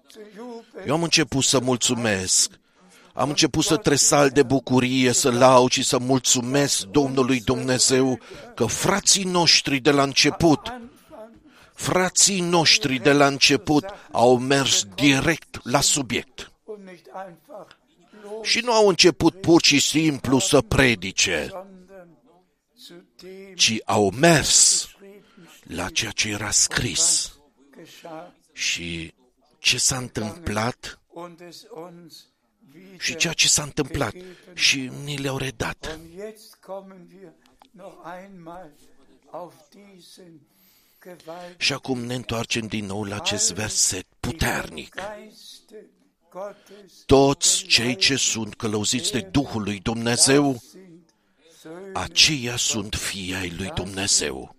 zu 0.07 0.09
jubeln, 0.09 0.10
Eu 0.87 0.93
am 0.93 1.03
început 1.03 1.43
să 1.43 1.59
mulțumesc, 1.59 2.59
am 3.13 3.29
început 3.29 3.63
să 3.63 3.77
tresal 3.77 4.29
de 4.29 4.43
bucurie, 4.43 5.11
să 5.11 5.31
laud 5.31 5.71
și 5.71 5.83
să 5.83 5.99
mulțumesc 5.99 6.83
Domnului 6.83 7.39
Dumnezeu 7.39 8.19
că 8.55 8.65
frații 8.65 9.23
noștri 9.23 9.79
de 9.79 9.91
la 9.91 10.03
început, 10.03 10.73
frații 11.73 12.41
noștri 12.41 12.99
de 12.99 13.11
la 13.11 13.27
început 13.27 13.85
au 14.11 14.37
mers 14.37 14.85
direct 14.95 15.59
la 15.63 15.81
subiect 15.81 16.51
und 16.71 16.87
nicht 16.87 17.07
einfach 17.13 17.77
los, 18.23 18.47
și 18.47 18.59
nu 18.59 18.71
au 18.71 18.87
început 18.87 19.41
pur 19.41 19.61
și 19.63 19.79
simplu 19.79 20.39
să 20.39 20.61
predice, 20.61 21.47
sondern 21.49 22.09
zu 22.77 22.93
dem 23.21 23.55
ci 23.55 23.81
au 23.85 24.09
mers 24.09 24.87
geschrieben 24.99 25.49
la 25.63 25.89
ceea 25.89 26.11
ce 26.11 26.29
era 26.29 26.51
scris. 26.51 27.31
geschah 27.77 28.27
Și 28.53 29.13
ce 29.61 29.77
s-a 29.77 29.97
întâmplat 29.97 30.99
und 31.07 31.39
es 31.41 31.65
uns 31.73 32.27
wieder. 32.73 32.99
și 32.99 33.15
ceea 33.15 33.33
ce 33.33 33.47
s-a 33.47 33.63
întâmplat 33.63 34.13
și 34.53 34.91
ni 35.03 35.17
le-au 35.17 35.37
redat. 35.37 35.97
Und 35.97 36.19
jetzt 36.19 36.55
kommen 36.55 37.07
wir 37.13 37.33
noch 37.71 37.93
einmal 38.23 38.71
auf 39.31 39.53
diesen 39.69 40.41
gewaltigen 40.99 41.55
Și 41.57 41.73
acum 41.73 42.03
ne 42.03 42.15
întoarcem 42.15 42.67
din 42.67 42.85
nou 42.85 43.03
la 43.03 43.15
acest 43.15 43.53
verset 43.53 44.05
puternic. 44.19 44.95
Geiste 44.95 45.89
Gottes 46.29 47.03
Toți 47.05 47.63
cei 47.63 47.95
ce 47.95 48.15
sunt 48.15 48.55
călăuziți 48.55 49.11
de 49.11 49.21
Duhul 49.21 49.63
lui 49.63 49.79
Dumnezeu, 49.79 50.57
sind 50.57 51.13
Söhne, 51.61 51.91
aceia 51.93 52.55
sunt 52.55 52.95
fii 52.95 53.35
ai 53.35 53.49
lui 53.57 53.71
Dumnezeu. 53.75 54.55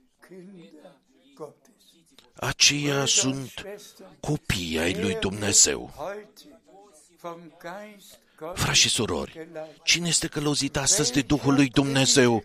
Kinder 2.42 2.48
Gottes. 2.48 2.48
Aceia 2.48 3.04
sunt 3.04 3.52
Schwestern, 3.56 4.10
copii 4.20 4.78
ai 4.78 5.00
lui 5.00 5.16
Dumnezeu. 5.20 5.92
heute 5.96 6.60
vom 7.20 7.40
Geist 7.62 8.18
Gottes 8.38 8.62
Frați 8.62 8.78
și 8.78 8.88
surori, 8.88 9.32
geleitet. 9.32 9.84
cine 9.84 10.08
este 10.08 10.26
călăuzit 10.26 10.76
astăzi 10.76 11.12
de 11.12 11.20
Duhul 11.20 11.54
lui 11.54 11.68
Dumnezeu? 11.68 12.44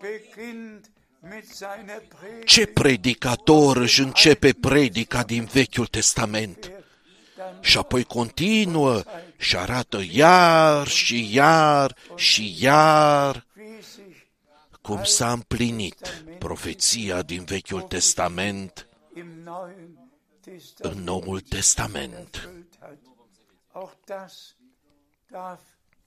beginnt 0.00 0.90
mit 1.20 1.48
seiner 1.48 2.02
Predigt, 2.18 2.46
Ce 2.46 2.66
predicator 2.66 3.76
își 3.76 4.00
începe 4.00 4.52
predica 4.52 5.22
din 5.22 5.44
Vechiul 5.44 5.86
Testament? 5.86 6.70
Și 7.60 7.78
apoi 7.78 8.04
continuă 8.04 9.02
și 9.36 9.56
arată 9.56 10.00
iar 10.10 10.88
și 10.88 11.34
iar 11.34 11.96
și 12.14 12.56
iar 12.58 13.46
wie 13.56 13.80
sich 13.80 14.20
cum 14.82 15.04
s-a 15.04 15.32
împlinit 15.32 16.24
profeția 16.38 17.22
din 17.22 17.44
Vechiul 17.44 17.82
Testament 17.82 18.32
im 18.36 18.88
Neuen 18.88 18.91
în 19.14 19.48
Testament 20.40 21.04
Noul 21.04 21.40
Testament. 21.40 22.34
erfüllt 22.34 22.76
hat. 22.80 22.98
Auch 23.72 23.92
das 24.04 24.56
darf 25.30 25.60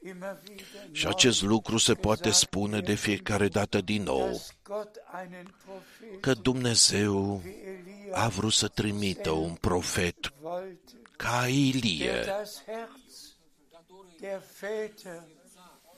immer 0.03 0.37
wieder 0.49 0.65
Și 0.91 1.03
neu 1.03 1.11
acest 1.11 1.41
lucru 1.41 1.77
se 1.77 1.93
poate 1.93 2.29
spune 2.29 2.79
de 2.79 2.93
fiecare 2.93 3.47
dată 3.47 3.81
din 3.81 4.03
nou, 4.03 4.27
dass 4.27 4.53
Gott 4.63 4.97
einen 5.21 5.55
Prophet 5.65 6.21
că 6.21 6.33
Dumnezeu 6.33 7.41
wie 7.43 7.51
Elia 7.51 8.15
a 8.17 8.27
vrut 8.27 8.53
să 8.53 8.67
trimită 8.67 9.31
un 9.31 9.53
profet 9.53 10.33
wollte, 10.41 11.01
ca 11.17 11.39
der 11.39 11.49
Ilie, 11.49 12.23
das 12.25 12.63
Herz 12.65 13.35
der 14.19 14.41
Väter 14.59 15.23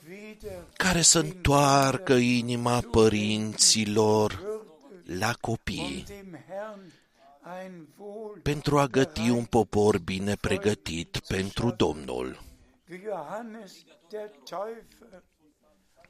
wieder 0.08 0.66
care 0.76 1.02
să 1.02 1.18
întoarcă 1.18 2.12
inima 2.12 2.80
părinților 2.80 4.40
la 5.08 5.34
copii, 5.40 6.04
um 6.08 6.14
dem 6.16 6.44
Herrn 6.48 6.92
ein 7.62 7.86
Wohl 7.96 8.40
pentru 8.42 8.78
a 8.78 8.86
găti 8.86 9.28
un 9.28 9.44
popor 9.44 9.98
bine 9.98 10.34
pregătit 10.36 11.20
pentru 11.28 11.70
Domnul. 11.70 12.42
wie 12.90 13.00
Johannes 13.04 13.72
der 14.10 14.30
Täufer 14.44 15.22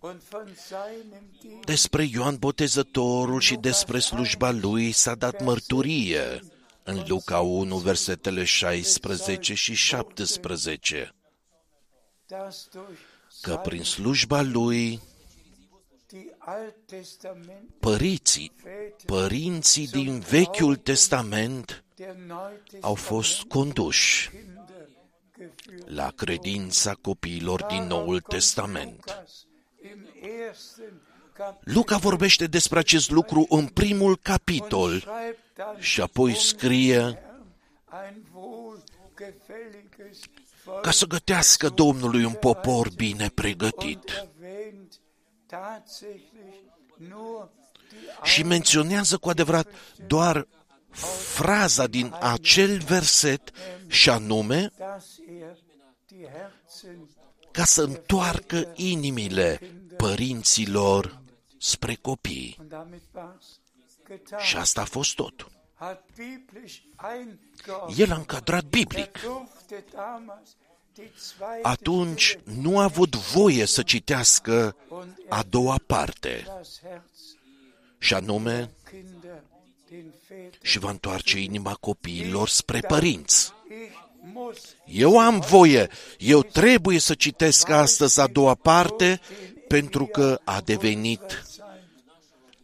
und 0.00 0.22
von 0.30 0.54
seinem 0.56 1.22
Dienst 1.40 1.64
Despre 1.64 2.02
Ioan 2.04 2.36
Botezătorul 2.36 3.40
și 3.40 3.56
despre 3.56 3.98
slujba 3.98 4.50
lui 4.50 4.92
s-a 4.92 5.14
dat 5.14 5.42
mărturie. 5.44 6.40
în 6.82 7.04
Luca 7.06 7.40
1, 7.40 7.76
versetele 7.76 8.44
16 8.44 9.54
și 9.54 9.74
17, 9.74 11.14
dass 12.26 12.68
durch 12.72 12.98
că 13.40 13.56
prin 13.56 13.82
slujba 13.82 14.42
lui 14.42 14.86
die 14.86 14.90
Alttestament 14.90 15.17
păriții, 17.78 18.52
părinții 19.06 19.88
din 19.88 20.18
Vechiul 20.18 20.76
Testament 20.76 21.84
der 21.96 22.16
au 22.80 22.94
fost 22.94 23.42
conduși 23.42 24.28
Kinder 24.30 24.88
geführt. 25.38 25.88
la 25.88 26.10
credința 26.10 26.94
copiilor 26.94 27.62
din 27.62 27.82
Noul 27.82 28.20
Testament. 28.20 29.04
Lukas 29.04 29.46
im 29.92 30.06
ersten 30.48 31.00
Kapitel 31.32 31.74
Luca 31.74 31.96
vorbește 31.96 32.46
despre 32.46 32.78
acest 32.78 33.10
lucru 33.10 33.46
în 33.48 33.66
primul 33.66 34.18
capitol 34.22 34.98
schreibt 34.98 35.38
dann 35.54 35.80
și 35.80 36.00
apoi 36.00 36.34
scrie 36.34 36.96
ein 38.04 38.22
wohlgefälliges 38.32 40.18
Volk 40.64 40.82
ca 40.82 40.90
să 40.90 41.06
gătească 41.06 41.68
Domnului 41.68 42.24
un 42.24 42.32
popor 42.32 42.88
bine 42.96 43.28
pregătit. 43.28 44.28
Și 48.22 48.42
menționează 48.42 49.16
cu 49.16 49.28
adevărat 49.28 49.68
doar 50.06 50.46
fraza 51.34 51.86
din 51.86 52.14
acel 52.20 52.78
verset 52.78 53.50
și 53.86 54.10
anume 54.10 54.72
dass 54.78 55.06
er 55.40 55.56
die 56.06 56.28
Herzen 56.28 57.08
ca 57.50 57.64
să 57.64 57.82
întoarcă 57.82 58.72
inimile 58.74 59.60
părinților 59.96 61.22
spre 61.58 61.94
copii. 61.94 62.56
und 62.60 62.68
damit 62.68 63.02
war's 63.14 63.58
getan. 64.08 64.38
Și 64.40 64.56
asta 64.56 64.80
a 64.80 64.84
fost 64.84 65.14
tot. 65.14 65.48
Hat 65.74 66.04
biblisch 66.16 66.82
eingeordnet. 67.12 67.98
El 67.98 68.12
a 68.12 68.16
încadrat 68.16 68.62
Er 68.62 68.68
biblic. 68.68 69.18
Durfte 70.98 71.06
damals 71.06 71.06
die 71.06 71.10
zweite 71.16 71.68
Atunci 71.68 72.38
nu 72.44 72.78
a 72.78 72.82
avut 72.82 73.16
voie 73.16 73.64
să 73.64 73.82
citească 73.82 74.76
und 74.88 75.16
a 75.28 75.42
doua 75.48 75.80
parte, 75.86 76.44
das 76.46 76.80
Herz 76.82 77.36
și 77.98 78.14
anume 78.14 78.70
Kinder 78.90 79.42
den 79.90 80.12
Vätern. 80.28 80.58
și 80.62 80.78
va 80.78 80.90
întoarce 80.90 81.38
inima 81.38 81.74
copiilor 81.74 82.48
spre 82.48 82.80
părinți. 82.80 83.52
Ich 83.68 83.96
muss 84.32 84.58
Eu 84.86 85.18
am 85.18 85.40
voie, 85.40 85.88
eu 86.18 86.42
trebuie 86.42 86.98
să 86.98 87.14
citesc 87.14 87.68
astăzi 87.68 88.20
a 88.20 88.26
doua 88.26 88.54
parte, 88.54 89.20
pentru 89.68 90.06
că 90.06 90.40
a 90.44 90.60
devenit 90.60 91.20
sein. 91.50 91.66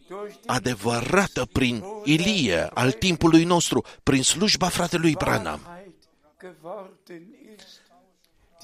Durch 0.08 0.30
die 0.30 0.40
adevărată 0.46 1.46
prin 1.52 1.84
Ilie 2.04 2.68
al 2.74 2.92
timpului 2.92 3.44
nostru, 3.44 3.84
prin 4.02 4.22
slujba 4.22 4.68
fratelui 4.68 5.12
Branham. 5.12 5.60
Wahrheit 5.64 5.84
geworden 6.40 7.22
ist. 7.54 7.80
Die 8.60 8.63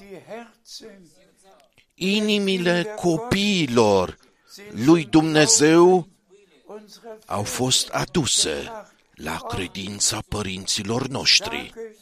Inimile 1.95 2.83
copiilor 2.95 4.17
lui 4.71 5.05
Dumnezeu 5.05 6.07
unserer 6.65 7.17
au 7.25 7.43
fost 7.43 7.89
aduse 7.89 8.71
la 9.13 9.37
credința 9.37 10.19
părinților 10.27 11.07
noștri. 11.07 11.73
Tages 11.75 11.97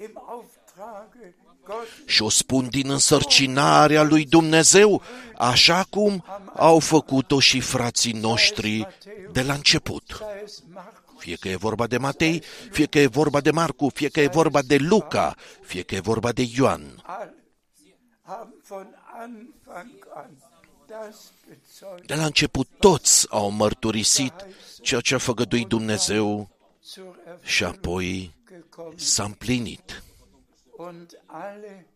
im 0.00 0.22
Auftrage 0.28 1.34
Gottes 1.64 2.06
Și 2.06 2.22
o 2.22 2.28
spun 2.28 2.68
din 2.68 2.90
însărcinarea 2.90 4.02
lui 4.02 4.24
Dumnezeu, 4.24 5.02
așa 5.36 5.86
cum 5.90 6.24
au 6.54 6.78
făcut-o 6.78 7.40
și 7.40 7.60
frații 7.60 8.12
noștri 8.12 8.86
de 9.32 9.42
la 9.42 9.54
început. 9.54 10.24
Sei 11.18 11.32
es 11.32 11.36
Markus 11.36 11.36
Fie 11.36 11.36
că 11.36 11.48
e 11.48 11.56
vorba 11.56 11.86
de 11.86 11.98
Matei, 11.98 12.42
fie 12.70 12.86
că 12.86 12.98
e 12.98 13.06
vorba 13.06 13.40
de 13.40 13.50
Marcu, 13.50 13.88
fie 13.88 14.08
că 14.08 14.20
e 14.20 14.28
vorba 14.28 14.62
de 14.62 14.76
Luca, 14.76 15.36
fie 15.62 15.82
că 15.82 15.94
e 15.94 16.00
vorba 16.00 16.32
de 16.32 16.42
Ioan. 16.54 17.02
alle 17.04 17.34
haben 18.22 18.54
von 18.68 18.86
Anfang 19.14 20.06
an 20.14 20.30
das 20.86 21.32
bezeugt 21.48 22.06
De 22.06 22.14
la 22.14 22.24
început 22.24 22.68
toți 22.78 23.26
au 23.30 23.50
mărturisit 23.50 24.32
ceea 24.82 25.00
ce 25.00 25.14
a 25.14 25.18
făgăduit 25.18 25.66
Dumnezeu 25.66 26.48
zur 26.84 27.18
și 27.42 27.64
apoi 27.64 28.06
Erfüllung 28.06 28.62
gekommen. 28.62 28.98
s-a 28.98 29.24
împlinit. 29.24 30.02
Und 30.76 31.18
alle, 31.26 31.86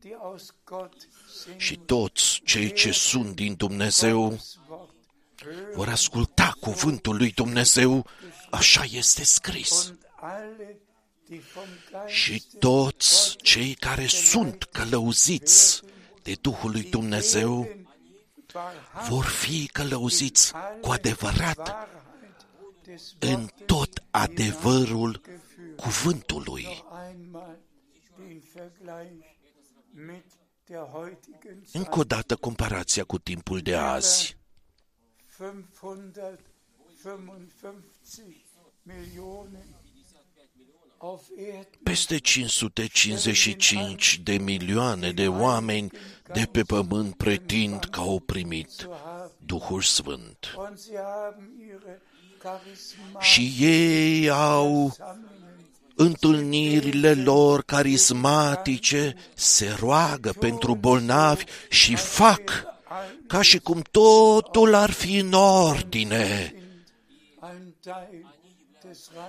die 0.00 0.16
aus 0.22 0.54
Gott 0.64 1.08
sind, 1.42 1.60
Și 1.60 1.76
toți 1.76 2.40
cei 2.44 2.72
ce 2.72 2.92
sunt 2.92 3.34
din 3.34 3.54
Dumnezeu 3.54 4.30
das 4.30 4.58
Wort 4.68 4.94
hören 5.42 5.74
vor 5.74 5.88
asculta 5.88 6.56
cuvântul 6.60 7.16
lui 7.16 7.30
Dumnezeu, 7.30 8.06
așa 8.52 8.84
este 8.90 9.24
scris. 9.24 9.88
und 9.88 9.98
alle, 10.20 10.80
die 11.28 11.42
vom 11.54 12.06
Și 12.06 12.30
Geist 12.30 12.58
toți 12.58 13.36
cei 13.36 13.74
care 13.74 14.06
sunt 14.06 14.64
călăuziți 14.64 15.82
de 16.22 16.36
Duhul 16.40 16.70
lui 16.70 16.82
Dumnezeu 16.82 17.68
vor 19.08 19.24
fi 19.24 19.66
călăuziți 19.66 20.52
cu 20.80 20.90
adevărat 20.90 21.58
Wahrheit 21.58 22.02
des 22.82 23.14
în 23.18 23.48
tot 23.66 24.02
adevărul 24.10 25.20
cuvântului. 25.76 26.66
einmal 27.10 27.58
den 28.16 28.42
Vergleich 28.54 29.24
mit 29.90 30.24
der 30.66 30.78
heutigen 30.78 31.62
Zeit. 31.64 31.74
Încă 31.74 31.98
o 31.98 32.04
dată 32.04 32.36
comparația 32.36 33.04
cu 33.04 33.18
timpul 33.18 33.60
de 33.60 33.76
azi. 33.76 34.36
555 38.84 38.84
Millionen 38.84 39.74
auf 40.98 41.30
Erden. 41.36 41.80
Peste 41.82 42.18
555 42.18 44.20
de 44.22 44.38
milioane 44.38 45.12
de 45.12 45.28
oameni 45.28 45.90
de 46.32 46.48
pe 46.52 46.62
pământ 46.62 47.16
pretind 47.16 47.84
că 47.84 48.00
au 48.00 48.20
primit 48.20 48.70
zu 48.70 48.90
haben. 49.04 49.30
Duhul 49.46 49.82
Sfânt. 49.82 50.54
Und 50.56 50.78
sie 50.78 50.98
haben 50.98 51.50
ihre 51.58 52.02
Și 53.20 53.54
ei 53.58 54.30
au 54.30 54.94
Charismasammeln 54.98 55.30
întâlnirile 55.94 57.14
lor 57.14 57.62
carismatice, 57.62 59.14
se 59.34 59.76
roagă 59.78 60.34
pentru 60.38 60.74
bolnavi 60.74 61.44
și 61.68 61.96
fac 61.96 62.64
ca 63.26 63.42
și 63.42 63.58
cum 63.58 63.82
totul 63.90 64.74
ar 64.74 64.90
fi 64.90 65.16
în 65.16 65.32
ordine 65.32 66.54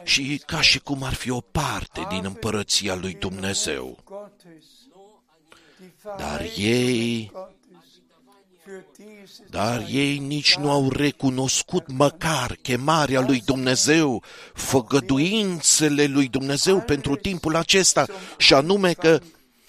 și 0.04 0.42
ca 0.46 0.62
și 0.62 0.80
cum 0.80 1.04
ar 1.04 1.14
fi 1.14 1.30
o 1.30 1.42
parte 1.42 2.06
din 2.10 2.26
împărăția 2.26 2.96
lui 2.96 3.14
Dumnezeu. 3.14 4.00
Gottes. 4.04 4.64
Die 5.80 5.94
Dar 6.18 6.42
Verheißung 6.42 6.58
ei, 6.58 7.30
Gottes 7.34 7.64
für 8.64 8.84
diese 8.98 9.44
dar 9.50 9.80
Zeit 9.80 9.94
ei 9.94 10.18
nici 10.18 10.56
nu 10.56 10.72
au 10.72 10.90
recunoscut 10.90 11.92
măcar 11.92 12.58
chemarea 12.62 13.22
lui 13.22 13.42
Dumnezeu, 13.46 14.24
făgăduințele 14.54 16.06
lui 16.06 16.28
Dumnezeu 16.28 16.82
pentru 16.82 17.16
timpul 17.16 17.56
acesta, 17.56 18.06
și 18.38 18.54
anume 18.54 18.94
că 18.94 19.20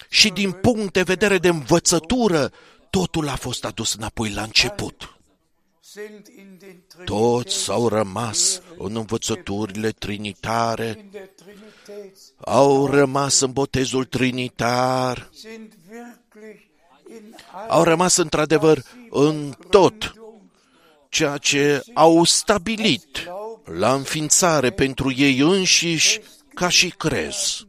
și 0.09 0.29
din 0.29 0.51
punct 0.51 0.93
de 0.93 1.01
vedere 1.01 1.37
de 1.37 1.47
învățătură, 1.47 2.51
totul 2.89 3.27
a 3.29 3.35
fost 3.35 3.65
adus 3.65 3.93
înapoi 3.93 4.29
la 4.29 4.41
început. 4.41 5.14
Sind 5.95 6.27
in 6.27 6.57
den 6.59 6.83
Toți 7.05 7.71
au 7.71 7.87
rămas 7.87 8.61
în 8.77 8.95
învățăturile 8.95 9.89
trinitare, 9.91 10.87
in 10.99 11.09
der 11.11 11.29
Trinitäts 11.35 12.33
au 12.39 12.87
rămas 12.87 13.39
în 13.39 13.51
botezul 13.51 14.05
trinitar, 14.05 15.29
sind 15.33 15.73
wirklich 15.89 16.59
in 17.09 17.35
au 17.67 17.83
rămas 17.83 18.15
într-adevăr 18.15 18.83
în 19.09 19.53
tot 19.69 20.13
ceea 21.09 21.37
ce 21.37 21.83
au 21.93 22.23
stabilit 22.23 23.27
la 23.63 23.93
înființare 23.93 24.71
pentru 24.71 25.11
ei 25.11 25.39
înșiși 25.39 26.19
ca 26.53 26.69
și 26.69 26.89
crez. 26.89 27.65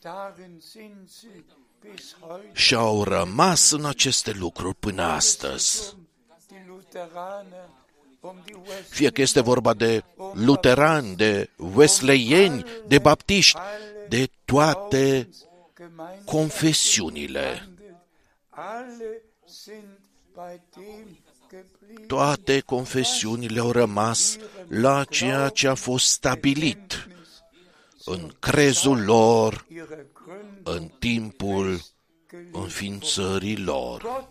Darin 0.00 0.60
sind 0.60 1.08
sie 1.08 1.44
bis 1.80 2.16
heute. 2.20 2.50
Și 2.52 2.74
au 2.74 3.04
rămas 3.04 3.70
în 3.70 3.84
aceste 3.84 4.32
lucruri 4.32 4.74
până 4.74 5.02
astăzi. 5.02 5.94
Die 6.48 6.64
Lutheraner, 6.68 6.76
um 6.76 6.76
die 6.76 6.76
West 6.76 6.85
Fie 8.88 9.10
că 9.10 9.20
este 9.20 9.40
vorba 9.40 9.74
de 9.74 10.04
luterani, 10.34 11.16
de 11.16 11.50
wesleyeni, 11.74 12.64
de 12.86 12.98
baptiști, 12.98 13.58
de 14.08 14.30
toate 14.44 15.28
Gemeinden 15.76 16.24
confesiunile. 16.24 17.68
alle 18.50 19.22
sind 19.44 19.98
bei 20.34 20.60
dem 20.74 21.18
geblieben, 21.50 22.06
Toate 22.06 22.60
confesiunile 22.60 23.60
au 23.60 23.70
rămas 23.70 24.36
la 24.68 25.04
ceea 25.04 25.48
ce 25.48 25.68
a 25.68 25.74
fost 25.74 26.06
stabilit 26.06 27.08
în 28.04 28.30
crezul 28.38 29.04
lor, 29.04 29.66
ihre 29.68 30.06
Gründe 30.12 30.60
în 30.70 30.90
timpul 30.98 31.80
geliebt. 32.30 32.54
înființării 32.54 33.58
lor. 33.58 34.26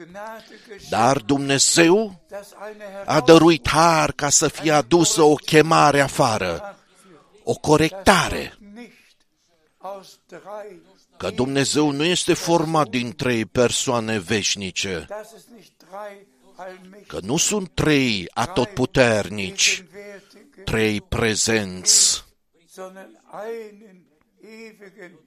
Gott 0.00 0.16
aber 0.16 0.26
hat 0.26 0.44
Gnade 0.46 0.58
geschenkt, 0.66 0.90
Dar 0.90 1.22
Dumnezeu 1.22 2.20
dass 2.28 2.52
eine 2.52 3.04
a 3.06 3.20
dăruit 3.20 3.68
har 3.68 4.12
ca 4.12 4.28
să 4.28 4.48
fie 4.48 4.72
adusă 4.72 5.22
o 5.22 5.34
chemare 5.34 6.00
afară, 6.00 6.78
o 7.44 7.54
corectare, 7.54 8.58
nicht 8.74 9.16
aus 9.78 10.18
drei, 10.26 10.82
că 11.16 11.30
Dumnezeu 11.30 11.90
nu 11.90 12.04
este 12.04 12.34
format 12.34 12.88
din 12.88 13.14
trei 13.14 13.44
persoane 13.44 14.18
veșnice, 14.18 15.06
dass 15.08 15.32
es 15.36 15.44
nicht 15.54 15.72
drei 15.76 16.26
allmächtige, 16.56 17.06
că 17.06 17.18
nu 17.22 17.36
sunt 17.36 17.70
trei 17.74 18.30
atotputernici, 18.34 19.84
gegenwärtige, 19.84 20.62
trei 20.64 21.00
prezenți, 21.00 22.24
sondern 22.72 23.20
einen 23.46 24.06
ewigen, 24.40 25.18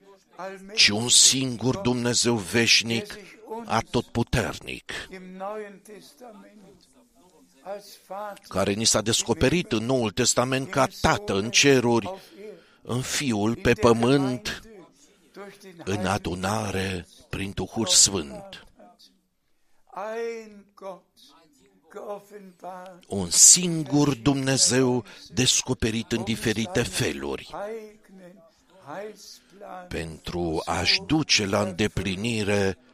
ci 0.75 0.87
un 0.89 0.97
allmächtigen 0.97 1.09
singur 1.09 1.77
Dumnezeu 1.77 2.35
veșnic, 2.35 3.19
atotputernic, 3.65 4.91
im 5.09 5.21
Neuen 5.37 5.81
Testament 5.83 6.51
als 7.61 7.97
Vater 8.07 8.45
care 8.47 8.73
ni 8.73 8.85
s-a 8.85 9.01
descoperit 9.01 9.71
în 9.71 9.85
Noul 9.85 10.11
Testament 10.11 10.69
ca 10.69 10.87
Tată 11.01 11.33
în 11.33 11.49
ceruri, 11.49 12.05
auf 12.05 12.21
Erden, 12.37 12.57
în 12.81 13.01
Fiul 13.01 13.55
pe 13.55 13.73
pământ, 13.73 14.61
durch 15.33 15.57
den 15.61 15.73
în 15.77 15.83
Heiligen 15.85 16.05
adunare 16.05 17.07
prin 17.29 17.51
Duhul 17.51 17.85
Sfânt. 17.85 18.65
ein 20.15 20.65
Gott 20.75 21.03
geoffenbart, 21.93 23.03
Un 23.07 23.29
singur 23.29 24.15
Dumnezeu 24.15 25.03
descoperit 25.33 26.11
în 26.11 26.23
diferite 26.23 26.83
feluri 26.83 27.49
eigenen 27.69 28.43
Heilsplan 28.87 29.87
pentru 29.87 30.61
a-și 30.65 31.01
duce 31.05 31.45
la 31.45 31.61
îndeplinire 31.61 32.77
zu 32.77 32.79
bringen 32.79 32.92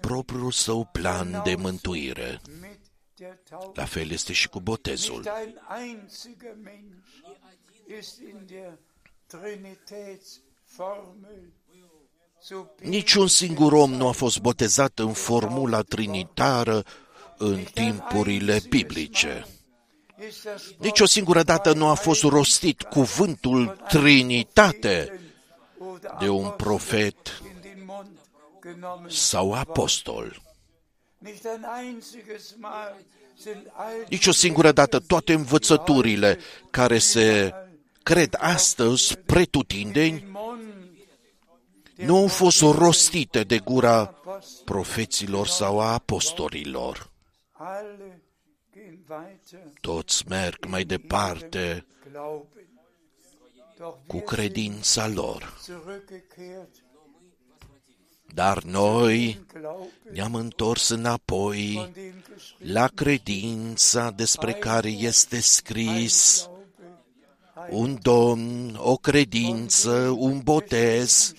propriul 0.00 0.50
său 0.50 0.88
plan 0.92 1.40
de 1.44 1.54
mântuire. 1.54 2.40
mit 2.60 2.78
der 3.14 3.38
Taufe. 3.48 3.80
La 3.80 3.84
fel 3.84 4.10
este 4.10 4.32
și 4.32 4.48
cu 4.48 4.60
botezul. 4.60 5.22
Nicht 5.22 5.32
ein 5.42 5.54
einziger 5.80 6.54
Mensch 6.62 7.08
ist 7.98 8.18
in 8.18 8.46
der 8.46 8.78
Trinitätsformel 9.26 11.52
so 12.42 12.66
Niciun 12.82 13.28
singur 13.28 13.72
om 13.72 13.92
nu 13.94 14.08
a 14.08 14.12
fost 14.12 14.40
botezat 14.40 14.98
în 14.98 15.12
formula 15.12 15.82
trinitară 15.82 16.84
în 17.36 17.64
timpurile 17.74 18.60
biblice. 18.68 19.46
ist 20.28 20.44
das 20.44 20.66
Wort 20.66 20.80
Nici 20.82 21.00
o 21.00 21.06
singură 21.06 21.42
dată 21.42 21.72
nu 21.72 21.86
a 21.86 21.94
fost 21.94 22.22
rostit 22.22 22.82
cuvântul 22.82 23.76
Trinitate 23.88 25.20
oder 25.78 26.16
de 26.18 26.28
un 26.28 26.44
Apostel 26.44 26.66
profet 26.66 27.42
sau 29.08 29.54
apostol. 29.54 30.42
Nicht 31.18 31.44
ein 31.44 31.64
einziges 31.64 32.54
Mal 32.58 32.94
sind 33.36 33.70
all 33.74 34.06
Nici 34.08 34.26
o 34.26 34.32
singură 34.32 34.72
dată 34.72 34.98
toate 34.98 35.32
învățăturile 35.32 36.38
care 36.70 36.98
se 36.98 37.54
cred 38.02 38.36
astăzi 38.38 39.18
pretutindeni 39.18 40.18
den 40.18 40.30
Mund 40.32 40.60
nu 41.94 42.16
au 42.16 42.26
fost 42.26 42.60
rostite 42.60 43.42
de 43.42 43.58
gura 43.58 44.14
profeților 44.64 45.46
sau 45.46 45.80
a 45.80 45.92
apostolilor. 45.92 47.10
alle 47.52 48.22
gehen 48.72 49.04
weiter 49.08 49.60
Toți 49.80 50.24
merg 50.28 50.64
mai 50.66 50.84
departe 50.84 51.86
Glauben. 52.12 52.68
Doch 53.78 53.96
cu 54.06 54.16
wir 54.16 54.24
credința 54.24 55.06
lor. 55.08 55.60
Sind 58.30 58.36
zurückgekehrt 58.36 58.36
Dar 58.36 58.64
noi 58.64 59.38
Glauben, 59.52 59.88
ne-am 60.12 60.34
întors 60.34 60.88
înapoi 60.88 61.74
von 61.74 61.92
dem 61.92 62.22
geschrieben 62.36 62.72
la 62.72 62.88
credința 62.88 64.10
despre 64.10 64.52
care 64.52 64.88
este 64.88 65.40
scris 65.40 66.48
Glaube, 67.54 67.74
un 67.74 67.98
domn, 68.02 68.74
o 68.76 68.96
credință, 68.96 70.14
un 70.18 70.40
botez, 70.40 71.34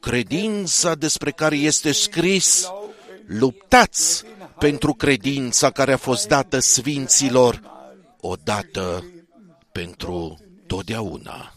credința 0.00 0.94
despre 0.94 1.30
care 1.30 1.56
este 1.56 1.92
scris, 1.92 2.70
luptați 3.26 4.24
pentru 4.58 4.92
credința 4.94 5.70
care 5.70 5.92
a 5.92 5.96
fost 5.96 6.28
dată 6.28 6.58
sfinților, 6.58 7.60
odată 8.20 9.04
pentru 9.72 10.38
totdeauna. 10.66 11.54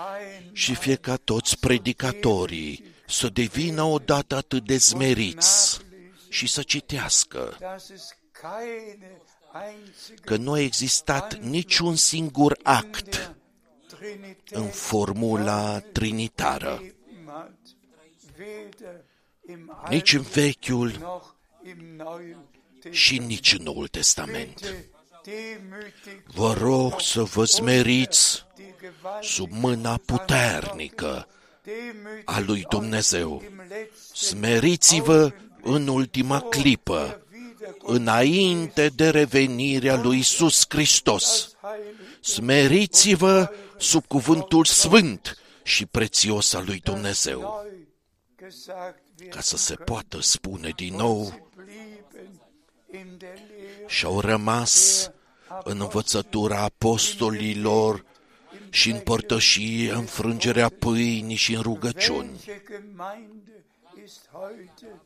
Und 0.00 0.06
mögen 0.06 0.06
doch 0.06 0.06
alle 0.06 0.18
Prediger 0.20 0.44
ein 0.46 0.50
Și 0.52 0.74
fie 0.74 0.94
ca 0.94 1.16
toți 1.16 1.58
predicatorii 1.58 2.84
să 3.06 3.28
devină 3.28 3.82
odată 3.82 4.36
atât 4.36 4.66
de 4.66 4.76
zmeriți 4.76 5.80
și 6.28 6.46
să 6.46 6.62
citească 6.62 7.56
dass 7.60 7.88
es 7.88 8.14
keine 8.32 9.20
einzige 9.52 10.14
că 10.24 10.36
nu 10.36 10.52
a 10.52 10.60
existat 10.60 11.38
niciun 11.38 11.96
singur 11.96 12.58
act 12.62 13.10
der 13.10 13.34
Trinität 13.98 14.56
în 14.56 14.68
formula 14.68 15.80
trinitară, 15.80 16.80
gegeben 16.82 17.24
hat, 17.26 17.58
weder 18.38 19.04
im 19.48 19.76
nici 19.88 20.12
în 20.12 20.18
Alten 20.18 20.42
Vechiul 20.42 20.96
noch 21.00 21.26
im 21.64 21.96
Neuen 21.96 22.38
și 22.90 23.16
Testament. 23.16 23.28
nici 23.28 23.52
în 23.52 23.62
Noul 23.62 23.88
Testament. 23.88 24.74
Bitte 25.24 25.36
demütig 25.36 26.22
Vă 26.34 26.52
rog 26.52 27.00
să 27.00 27.22
vă 27.22 27.44
smeriți 27.44 28.46
die 28.54 28.74
Gewalt 28.80 29.24
sub 29.24 29.50
mâna 29.50 30.00
puternică 30.06 31.26
demütig 31.62 32.22
a 32.24 32.40
lui 32.40 32.66
Dumnezeu. 32.68 33.42
im 33.44 33.62
letzten 33.68 34.14
Smeriți-vă 34.14 35.32
în 35.62 35.88
ultima 35.88 36.40
clipă, 36.40 37.26
înainte 37.78 38.88
de 38.88 39.10
revenirea 39.10 39.96
lui 39.96 40.18
Isus 40.18 40.64
Hristos. 40.68 41.56
Heilig 41.60 41.96
Smeriți-vă 42.20 43.50
sub 43.78 44.06
cuvântul 44.06 44.64
sfânt 44.64 45.38
și 45.62 45.86
prețios 45.86 46.52
al 46.52 46.64
lui 46.66 46.80
Dumnezeu, 46.84 47.40
neu 47.40 47.66
gesagt 48.36 49.02
wird, 49.20 49.32
ca 49.32 49.40
să 49.40 49.56
se 49.56 49.74
poată 49.74 50.20
spune 50.20 50.72
din 50.76 50.94
nou 50.94 51.48
blieben 53.90 53.98
in 53.98 53.98
der 53.98 53.98
Lehre 53.98 53.98
și 53.98 54.04
au 54.04 54.20
rămas 54.20 55.10
în 55.64 55.80
învățătura 55.80 56.58
apostolilor 56.62 58.04
și 58.70 58.90
în 58.90 59.00
părtășie, 59.00 59.92
în 59.92 60.04
frângerea 60.04 60.68
pâinii 60.68 61.36
și 61.36 61.54
în 61.54 61.62
rugăciuni. 61.62 62.28
Welche 62.28 62.62
Gemeinde 62.68 63.64
ist 64.04 64.28
heute 64.32 65.00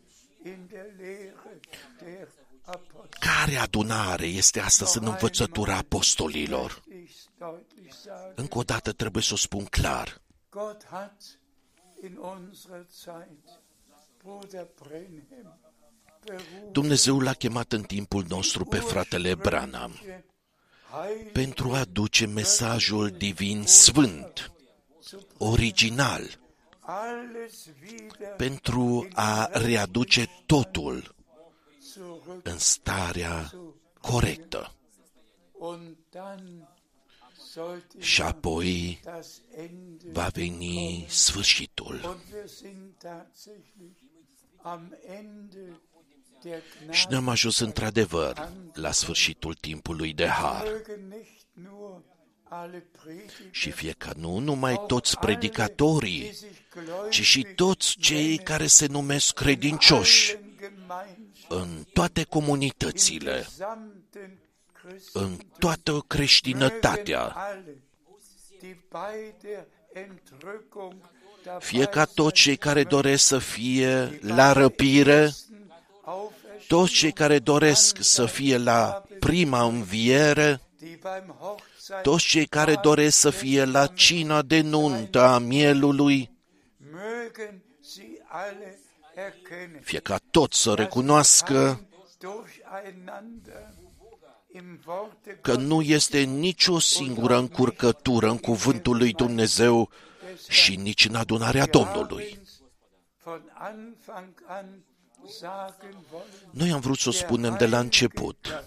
in 0.45 0.69
der 0.71 0.87
Lehre 0.99 1.61
der 1.99 2.29
Apostel? 2.65 3.19
Care 3.21 3.57
adunare 3.57 4.27
este 4.27 4.61
astăzi 4.61 4.99
în 4.99 5.07
învățătura 5.07 5.77
apostolilor? 5.77 6.83
Ich 6.89 7.13
deutlich 7.39 7.93
sagen, 7.93 8.33
Încă 8.35 8.59
o 8.59 8.63
dată 8.63 8.93
trebuie 8.93 9.23
să 9.23 9.33
o 9.33 9.37
spun 9.37 9.65
clar. 9.65 10.21
Gott 10.51 10.87
hat 10.91 11.23
in 12.03 12.17
unserer 12.17 12.87
Zeit 12.91 13.63
Bruder 14.23 14.67
Brenhem 14.83 15.23
berufen, 15.23 15.74
Dumnezeu 16.71 17.21
l-a 17.21 17.33
chemat 17.33 17.73
în 17.73 17.83
timpul 17.83 18.25
nostru 18.29 18.65
pe 18.65 18.77
fratele 18.77 19.35
Branham 19.35 19.93
Heil 20.91 21.31
pentru 21.33 21.73
a 21.73 21.85
duce 21.85 22.27
mesajul 22.27 23.11
divin 23.11 23.63
sfânt, 23.67 24.53
original, 25.39 26.39
alles 26.81 27.67
wieder 27.83 28.29
pentru 28.37 29.09
a 29.13 29.49
readuce 29.53 30.29
totul 30.47 31.15
zurück 31.95 32.43
în 32.43 32.59
starea 32.59 33.53
corectă. 34.01 34.75
und 35.53 35.97
dann 36.11 36.69
sollte 37.55 38.01
Și 38.01 38.23
apoi 38.23 39.01
das 39.05 39.41
Ende 39.57 40.11
va 40.13 40.29
veni 40.29 41.07
sfârșitul. 41.09 42.19
Și 46.91 47.07
ne-am 47.09 47.29
ajuns 47.29 47.59
într-adevăr 47.59 48.49
la 48.73 48.91
sfârșitul 48.91 49.55
timpului 49.55 50.13
de 50.13 50.27
har. 50.27 50.65
Mögen 50.67 51.09
nicht 51.09 51.47
nur 51.53 52.03
alle 52.43 52.87
Prediger, 53.03 53.49
Și 53.51 53.71
fie 53.71 53.95
ca 53.99 54.13
nu 54.17 54.39
numai 54.39 54.85
toți 54.87 55.19
predicatorii, 55.19 56.21
die 56.21 56.33
sich 56.33 56.51
gläubig 56.71 57.11
ci 57.11 57.21
și 57.21 57.47
toți 57.55 57.97
cei 57.99 58.39
care 58.39 58.67
se 58.67 58.87
numesc 58.87 59.35
credincioși 59.35 60.31
in 60.31 60.39
Gemeinschaft, 60.59 61.49
în 61.49 61.85
toate 61.93 62.23
comunitățile, 62.23 63.47
gesamten 63.49 64.39
în 65.13 65.37
toată 65.59 66.05
creștinătatea, 66.07 67.23
alle, 67.23 67.83
die 68.61 68.85
bei 68.91 69.35
der 69.43 69.67
Entrückung 69.93 70.97
dabei 71.45 71.61
fie 71.61 71.85
ca 71.85 72.05
toți 72.05 72.41
cei 72.43 72.57
care 72.57 72.85
doresc 72.85 73.25
să 73.25 73.39
fie 73.39 74.19
la 74.23 74.53
răpire, 74.53 75.21
auferstehen, 75.21 75.54
toți 76.67 76.93
cei 76.93 77.13
care 77.13 77.39
doresc 77.39 77.97
să 78.01 78.27
fie 78.27 78.57
la 78.59 79.03
prima 79.21 79.63
înviere, 79.63 80.61
die 80.79 80.99
beim 81.03 81.35
Hochzeit 81.39 82.03
toți 82.03 82.25
cei 82.25 82.47
care 82.47 82.75
doresc 82.83 83.19
să 83.19 83.31
fie 83.31 83.65
la 83.65 83.87
cina 83.87 84.43
de 84.43 84.61
nuntă 84.61 85.21
a 85.21 85.39
mielului, 85.39 86.31
mögen 86.81 87.63
sie 87.81 88.25
alle 88.29 88.79
erkennen, 89.15 89.81
fie 89.83 89.99
ca 89.99 90.19
toți 90.31 90.63
să 90.63 90.75
recunoască 90.75 91.87
durcheinander 92.19 93.73
im 94.55 94.81
Worte 94.87 95.39
că 95.41 95.55
nu 95.55 95.83
este 95.83 96.21
nicio 96.21 96.79
singură 96.79 97.37
încurcătură 97.37 98.29
în 98.29 98.39
cuvântul 98.39 98.97
lui 98.97 99.13
Dumnezeu 99.13 99.91
și 100.49 100.77
nici 100.77 101.05
în 101.09 101.15
adunarea 101.15 101.67
Domnului. 101.67 102.41
Von 105.25 105.49
Anfang 105.49 105.65
an 105.65 105.69
sagen 105.71 105.97
wollen, 106.13 106.29
Noi 106.51 106.71
am 106.71 106.81
vrut 106.81 106.99
să 106.99 107.09
o 107.09 107.13
spunem 107.13 107.57
de 107.57 107.67
la 107.67 107.79
început. 107.79 108.65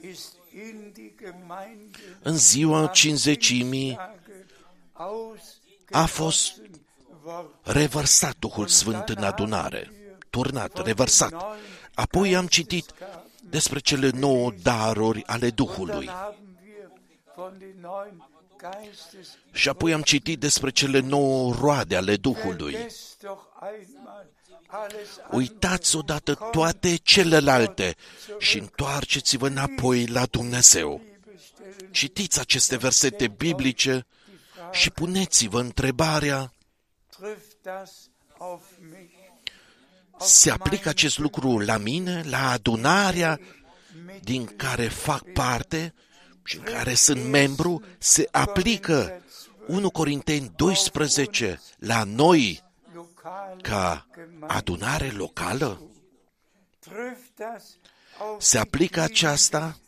ist 0.00 0.32
in 0.54 0.92
die 0.94 1.14
Gemeinde 1.18 1.98
În 2.22 2.36
ziua 2.36 2.86
cinzecimii 2.86 3.98
a 5.90 6.06
fost 6.06 6.60
revărsat 7.62 8.36
Duhul 8.38 8.66
Sfânt 8.66 9.08
în 9.08 9.22
adunare, 9.22 9.90
turnat, 10.30 10.84
revărsat. 10.84 11.34
Apoi 11.94 12.36
am 12.36 12.46
citit 12.46 12.94
despre 13.42 13.78
cele 13.78 14.10
nouă 14.10 14.52
daruri 14.62 15.24
ale 15.26 15.50
Duhului. 15.50 16.06
haben 16.08 16.58
wir 16.62 16.90
von 17.36 17.58
den 17.58 17.74
neuen 17.80 18.28
Geistes 18.60 19.28
Și 19.52 19.68
apoi 19.68 19.92
am 19.92 20.02
citit 20.02 20.40
despre 20.40 20.70
cele 20.70 21.00
nouă 21.00 21.54
roade 21.54 21.96
ale 21.96 22.16
Duhului. 22.16 22.76
Vergesst 24.74 25.16
doch 25.16 25.24
einmal 25.24 25.30
alles 25.30 25.30
Uitați 25.30 25.96
odată 25.96 26.34
toate 26.50 26.96
celelalte 26.96 27.94
și 28.38 28.58
întoarceți-vă 28.58 29.46
înapoi 29.46 30.06
la 30.06 30.26
Dumnezeu. 30.26 31.00
Citiți 31.90 32.40
aceste 32.40 32.76
versete 32.76 33.28
biblice 33.28 34.06
și 34.72 34.90
puneți-vă 34.90 35.60
întrebarea, 35.60 36.52
trifft 37.08 37.56
das 37.62 38.10
auf 38.38 38.62
mich 38.90 39.14
se 40.18 40.50
aplică 40.50 40.88
acest 40.88 41.18
lucru 41.18 41.58
la 41.58 41.76
mine, 41.76 42.22
la 42.28 42.50
adunarea 42.50 43.40
din 44.22 44.44
care 44.56 44.88
fac 44.88 45.32
parte 45.32 45.94
și 46.44 46.56
în 46.56 46.62
care 46.62 46.94
sunt 46.94 47.24
membru, 47.24 47.82
se 47.98 48.28
aplică 48.30 49.22
1 49.66 49.90
Corinteni 49.90 50.52
12 50.56 51.60
la 51.78 52.04
noi 52.04 52.62
lokal 52.62 52.72
ca 53.62 54.06
adunare 54.40 55.10
locală? 55.10 55.80
trifft 56.78 57.36
das 57.36 57.76
auf 58.18 58.42
Se 58.42 58.58
aplică 58.58 59.00
aceasta 59.00 59.78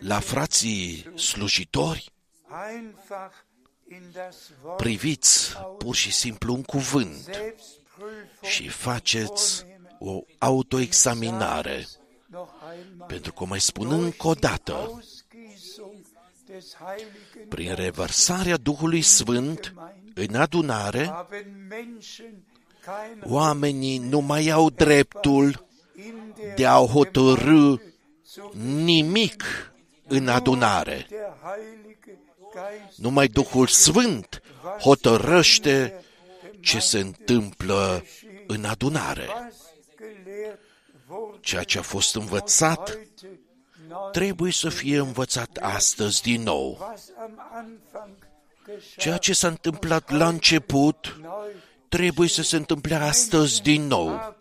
la 0.00 0.20
frații 0.20 1.12
slujitori? 1.16 2.12
einfach 2.50 3.32
in 3.88 4.02
das 4.12 4.36
Wort 4.62 4.76
Priviți 4.76 5.56
pur 5.78 5.94
și 5.94 6.12
simplu 6.12 6.54
un 6.54 6.62
cuvânt 6.62 7.16
Selbstprüfung 7.16 8.42
și 8.42 8.68
faceți 8.68 9.64
o 9.98 10.20
autoexaminare. 10.38 11.86
noch 12.26 12.50
einmal 12.72 13.06
Pentru 13.08 13.32
că 13.32 13.42
o 13.42 13.46
mai 13.46 13.60
spun 13.60 13.92
încă 13.92 14.26
o 14.26 14.34
dată, 14.34 14.72
Ausgießung 14.72 16.06
des 16.46 16.74
Heiligen 16.74 17.48
prin 17.48 17.74
revărsarea 17.74 18.56
Duhului 18.56 19.02
Sfânt 19.02 19.74
în 20.14 20.34
adunare, 20.34 21.06
haben 21.06 21.66
Menschen 21.68 22.08
kein 22.18 22.49
oamenii 23.22 23.98
nu 23.98 24.20
mai 24.20 24.48
au 24.48 24.70
dreptul 24.70 25.66
in 25.96 26.32
der 26.36 26.54
de 26.54 26.66
a 26.66 26.76
hotărâ 26.86 27.74
nimic 28.84 29.72
în 30.06 30.28
adunare. 30.28 31.06
der 31.08 31.32
Heilige 31.42 32.18
Geist 32.52 32.98
Numai 32.98 33.26
Duhul 33.28 33.66
Sfânt 33.66 34.42
hotărăște 34.80 36.04
ce 36.60 36.78
se 36.78 36.98
întâmplă 36.98 38.04
în 38.46 38.64
adunare. 38.64 39.26
was 39.26 39.54
gelehrt 39.98 40.58
wurde 41.08 41.38
Ceea 41.40 41.62
ce 41.62 41.78
a 41.78 41.82
fost 41.82 42.14
învățat 42.14 42.88
heute 42.88 43.08
neu 43.88 44.08
trebuie 44.12 44.52
să 44.52 44.68
fie 44.68 44.98
învățat 44.98 45.58
astăzi 45.60 46.22
din 46.22 46.42
nou. 46.42 46.76
was 46.80 47.10
am 47.22 47.40
Anfang 47.52 48.16
geschah 48.64 48.96
Ceea 48.96 49.16
ce 49.16 49.32
s-a 49.32 49.48
întâmplat 49.48 50.10
la 50.10 50.28
început 50.28 51.18
neu 51.20 51.50
trebuie 51.96 52.28
să 52.28 52.42
se 52.42 52.56
întâmple 52.56 52.94
astăzi 52.94 53.62
din 53.62 53.86
nou. 53.86 54.08
haben 54.08 54.36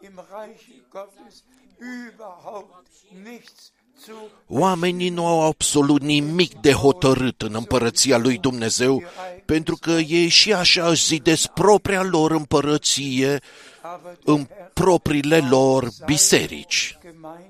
im 0.00 0.20
Reich 0.30 0.64
Gottes 0.90 1.44
überhaupt 1.78 2.86
nichts 3.24 3.72
zu 4.04 4.12
Oamenii 4.48 5.08
nu 5.08 5.26
au 5.26 5.40
absolut 5.40 6.02
nimic 6.02 6.60
de 6.60 6.72
hotărât 6.72 7.42
în 7.42 7.54
împărăția 7.54 8.18
lui 8.18 8.38
Dumnezeu, 8.38 9.02
pentru 9.44 9.76
că 9.76 9.90
ei 9.90 10.28
și 10.28 10.52
așa 10.52 10.88
își 10.88 11.06
zidesc 11.06 11.46
propria 11.48 12.02
lor 12.02 12.30
împărăție 12.30 13.40
aber 13.82 14.18
în 14.24 14.46
propriile 14.72 15.38
lor 15.38 15.88
biserici. 16.04 16.98
Gemeinde 17.02 17.48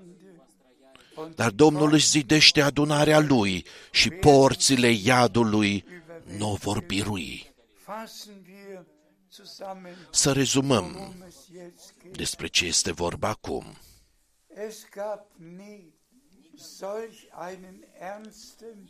und 1.14 1.34
Dar 1.34 1.50
Domnul 1.50 1.92
își 1.92 2.08
zidește 2.08 2.60
adunarea 2.60 3.18
lui 3.18 3.64
și 3.90 4.10
porțile 4.10 4.90
iadului 4.90 5.84
nu 6.38 6.50
o 6.52 6.54
vor 6.54 6.84
birui. 6.86 7.52
Fassen 9.28 9.44
wir 9.44 9.46
zusammen, 9.46 9.94
Să 10.10 10.32
rezumăm 10.32 10.84
worum 10.94 11.24
es 11.28 11.36
jetzt 11.52 11.94
geht. 12.02 12.16
despre 12.16 12.46
ce 12.46 12.64
este 12.66 12.92
vorba 12.92 13.28
acum. 13.28 13.76
Es 14.68 14.84
gab 14.94 15.20
nie 15.56 15.92
solch 16.56 17.16
einen 17.48 17.84
ernsten 18.00 18.88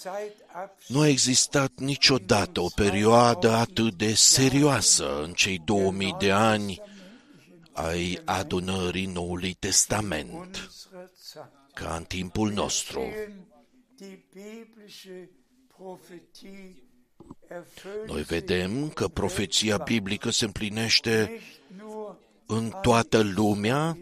Zeitabschnitt 0.00 0.88
Nu 0.88 1.00
a 1.00 1.06
existat 1.08 1.72
niciodată 1.78 2.60
o 2.60 2.68
perioadă 2.74 3.50
atât 3.50 3.94
de 3.94 4.14
serioasă 4.14 5.22
în 5.22 5.32
cei 5.32 5.58
2000 5.58 6.14
de 6.18 6.30
ani 6.30 6.80
ai 7.72 8.20
adunării 8.24 9.06
Noului 9.06 9.52
Testament 9.54 10.30
unserer 10.32 11.10
Zeit. 11.32 11.50
ca 11.74 11.96
în 11.96 12.04
timpul 12.04 12.50
nostru. 12.52 13.02
Sehen 17.30 17.64
Die 17.64 17.74
biblische 17.78 17.78
Prophetie 17.80 17.96
erfüllt 17.96 18.08
Noi 18.08 18.22
sich 18.22 18.28
vedem 18.28 18.88
că 18.88 19.08
profeția 19.08 19.76
biblică 19.76 20.30
se 20.30 20.44
împlinește 20.44 21.30
nicht 21.30 21.82
nur 21.82 22.16
în 22.46 22.72
toată 22.82 23.22
lumea, 23.22 23.98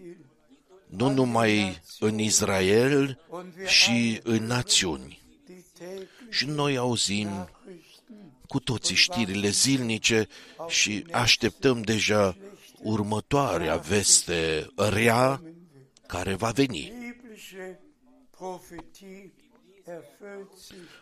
nu 0.86 1.10
numai 1.10 1.82
în 1.98 2.18
Israel 2.18 3.18
și 3.66 4.20
în 4.22 4.44
națiuni. 4.44 5.22
die 5.46 5.64
täglichen 5.78 6.28
Și 6.30 6.46
noi 6.46 6.76
auzim 6.76 7.28
Nachrichten 7.28 8.32
cu 8.48 8.60
toții 8.60 8.94
știrile 8.94 9.48
zilnice 9.48 10.26
și 10.68 11.06
așteptăm 11.10 11.82
deja 11.82 12.36
următoarea 12.82 13.76
veste 13.76 14.70
rea 14.76 15.42
care 16.06 16.34
va 16.34 16.50
veni. 16.50 16.92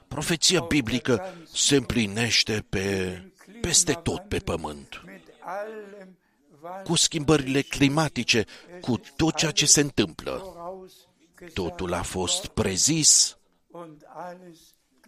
Profeția 0.09 0.61
biblică 0.61 1.35
se 1.53 1.77
împlinește 1.77 2.65
pe, 2.69 3.23
peste 3.61 3.93
tot 3.93 4.29
pe 4.29 4.39
pământ, 4.39 5.03
mit 5.07 5.23
allem, 5.41 6.19
was 6.61 6.83
cu 6.85 6.95
schimbările 6.95 7.61
climatice, 7.61 8.45
cu 8.81 9.01
tot 9.17 9.35
ceea 9.35 9.51
ce 9.51 9.67
se 9.67 9.81
întâmplă. 9.81 10.41
vorausgesagt 10.43 11.55
Totul 11.55 11.93
a 11.93 12.03
fost 12.03 12.47
prezis 12.47 13.39
und 13.71 14.05
alles 14.07 14.59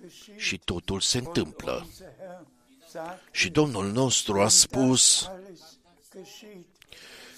geschieht. 0.01 0.41
și 0.41 0.59
totul 0.59 1.01
se 1.01 1.19
întâmplă. 1.19 1.83
Unser 1.85 2.13
Herr 2.19 2.43
sagt, 2.91 3.21
Și 3.31 3.51
Domnul 3.51 3.87
nostru 3.87 4.41
a 4.41 4.49
spus, 4.49 5.27
alles 5.27 5.79
geschieht. 6.15 6.67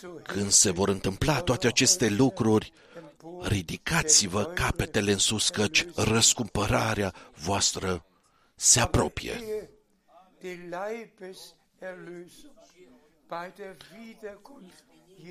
So 0.00 0.08
când 0.08 0.50
se 0.50 0.70
vor 0.70 0.88
întâmpla 0.88 1.40
toate 1.40 1.66
aceste 1.66 2.08
lucruri, 2.08 2.72
ridicați-vă 3.42 4.44
capetele 4.44 5.12
în 5.12 5.18
sus, 5.18 5.48
căci 5.48 5.86
răscumpărarea 5.94 7.14
voastră 7.34 8.04
se 8.54 8.80
apropie. 8.80 9.40
die 10.40 10.68
Leibeserlösung 10.70 12.54
bei 13.28 13.52
der 13.56 13.76
Wiederkunft 13.98 14.84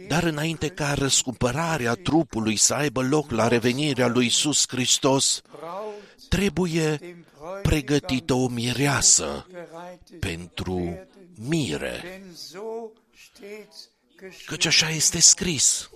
Dar 0.08 0.24
înainte 0.24 0.68
ca 0.70 0.94
răscumpărarea 0.94 1.94
trupului 1.94 2.56
să 2.56 2.74
aibă 2.74 3.02
loc 3.02 3.32
la 3.32 3.48
revenirea 3.48 4.08
lui 4.08 4.26
Isus 4.26 4.66
Hristos, 4.68 5.42
Braut 5.52 6.28
trebuie 6.30 6.96
dem 6.96 7.26
Bräutigam 7.38 7.62
pregătită 7.62 8.34
o 8.34 8.48
mireasă 8.48 9.48
bereitet 9.52 10.20
pentru 10.20 10.74
werden. 10.76 11.08
mire, 11.48 12.00
Denn 12.04 12.36
so 12.36 12.60
steht's 13.16 13.90
căci 14.16 14.30
geschrieben. 14.30 14.68
așa 14.68 14.90
este 14.90 15.20
scris. 15.20 15.90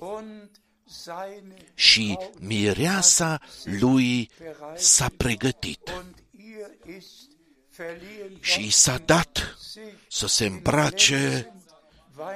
Und 0.94 1.02
seine 1.02 1.56
Și 1.74 2.18
mireasa 2.40 3.42
lui 3.64 4.30
s-a 4.76 5.12
pregătit 5.18 5.90
und 5.98 6.24
ihr 6.32 6.96
ist 6.98 7.30
verliehen 7.76 8.38
și 8.42 8.52
i 8.52 8.56
worden, 8.56 8.70
s-a 8.70 8.98
dat 8.98 9.56
sich 9.72 9.84
să 10.08 10.28
se 10.28 10.46
îmbrace 10.46 11.54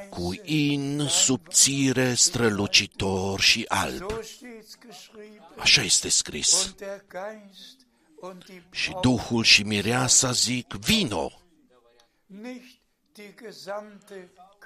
cu 0.10 0.42
in 0.44 1.08
subțire, 1.10 2.14
strălucitor 2.14 3.40
și 3.40 3.66
alb. 3.68 4.12
So 4.12 4.22
steht's 4.22 4.78
geschrieben. 4.88 5.56
Așa 5.58 5.82
este 5.82 6.10
scris. 6.10 6.64
Und 6.64 6.76
der 6.76 7.04
Geist 7.12 7.78
und 8.16 8.44
die 8.44 8.64
Și 8.72 8.90
Braut, 8.90 9.02
Duhul 9.02 9.44
și 9.44 9.64
mireasa 9.64 10.32
zic, 10.32 10.74
vino! 10.74 11.32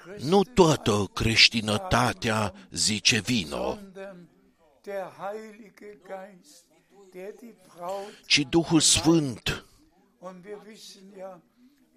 Nicht 0.06 0.18
die 0.18 0.24
gesamte 0.24 0.28
Nu 0.28 0.42
Christenheit, 0.42 0.54
toată 0.54 1.10
creștinătatea 1.12 2.54
zice 2.70 3.20
vino, 3.20 3.74
sondern 3.74 4.28
der 4.82 5.12
Heilige 5.18 5.98
Geist, 6.06 6.64
der 7.12 7.34
die 7.40 7.54
Braut, 7.76 8.26
ci 8.26 8.46
Duhul 8.48 8.80
Sfânt, 8.80 9.64
und 10.18 10.44
wir 10.44 10.58
wissen 10.66 11.12
ja 11.16 11.40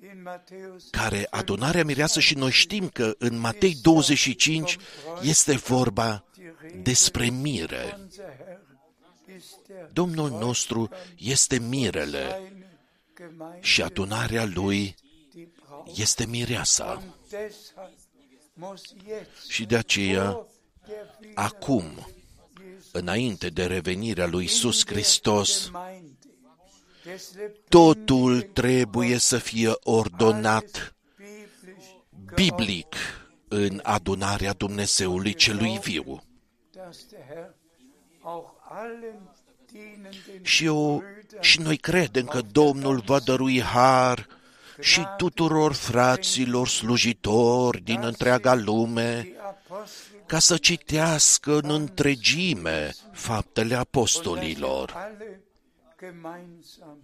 in 0.01 0.21
Matthäus 0.21 0.89
care 0.91 1.27
adunarea 1.29 1.83
mireasă 1.83 2.19
și 2.19 2.35
noi 2.35 2.51
știm 2.51 2.89
că 2.89 3.15
în 3.17 3.37
Matei 3.37 3.75
25 3.81 4.77
este 5.21 5.55
vorba 5.55 6.23
despre 6.81 7.29
mire. 7.29 7.97
unser 8.01 8.25
Herr 8.25 9.35
ist 9.37 9.55
der 9.67 9.89
Domnul 9.93 10.29
nostru 10.29 10.89
este 11.17 11.59
mirele 11.59 12.29
seine 12.29 12.79
Gemeinde, 13.15 13.59
și 13.61 13.81
adunarea 13.81 14.45
lui 14.45 14.75
die 14.75 14.95
Braut. 14.97 15.04
Este 15.93 16.25
mireasa. 16.25 16.91
Und 17.01 17.11
deshalb 17.29 17.91
muss 18.53 18.81
jetzt 19.07 19.49
Și 19.49 19.65
de 19.65 19.77
aceea, 19.77 20.31
vor 20.31 20.45
der 20.87 21.31
acum, 21.33 21.83
Jesu 21.93 22.89
înainte 22.91 23.49
de 23.49 23.65
revenirea 23.65 24.25
lui 24.25 24.43
Isus 24.43 24.85
Hristos, 24.85 25.65
Gemeinde 25.65 26.13
des 27.03 27.31
totul 27.69 28.41
trebuie 28.41 29.17
să 29.17 29.37
fie 29.37 29.71
ordonat 29.83 30.95
biblisch 31.25 32.33
biblic 32.35 32.95
în 33.47 33.79
adunarea 33.83 34.53
Dumnezeului 34.53 35.33
celui 35.33 35.79
viu. 35.83 36.23
dass 36.71 37.05
der 37.09 37.19
Herr 37.27 37.53
auch 38.21 38.49
allen 38.69 39.35
dienenden 39.71 40.43
Și, 40.43 40.65
eu, 40.65 41.03
Brüdern 41.03 41.41
și 41.41 41.59
noi 41.59 41.77
credem 41.77 42.25
că 42.25 42.41
Domnul 42.41 42.99
va 43.05 43.19
dărui 43.19 43.61
har 43.61 44.27
și 44.79 45.07
tuturor 45.17 45.73
fraților 45.73 46.67
slujitori 46.67 47.81
din 47.81 48.03
întreaga 48.03 48.53
lume 48.53 49.21
die 49.21 49.35
Apostel 49.39 50.15
ca 50.25 50.39
să 50.39 50.57
citească 50.57 51.59
în 51.59 51.69
întregime 51.69 52.95
faptele 53.11 53.75
apostolilor. 53.75 54.91
Alle 54.95 55.41
gemeinsam 55.99 56.97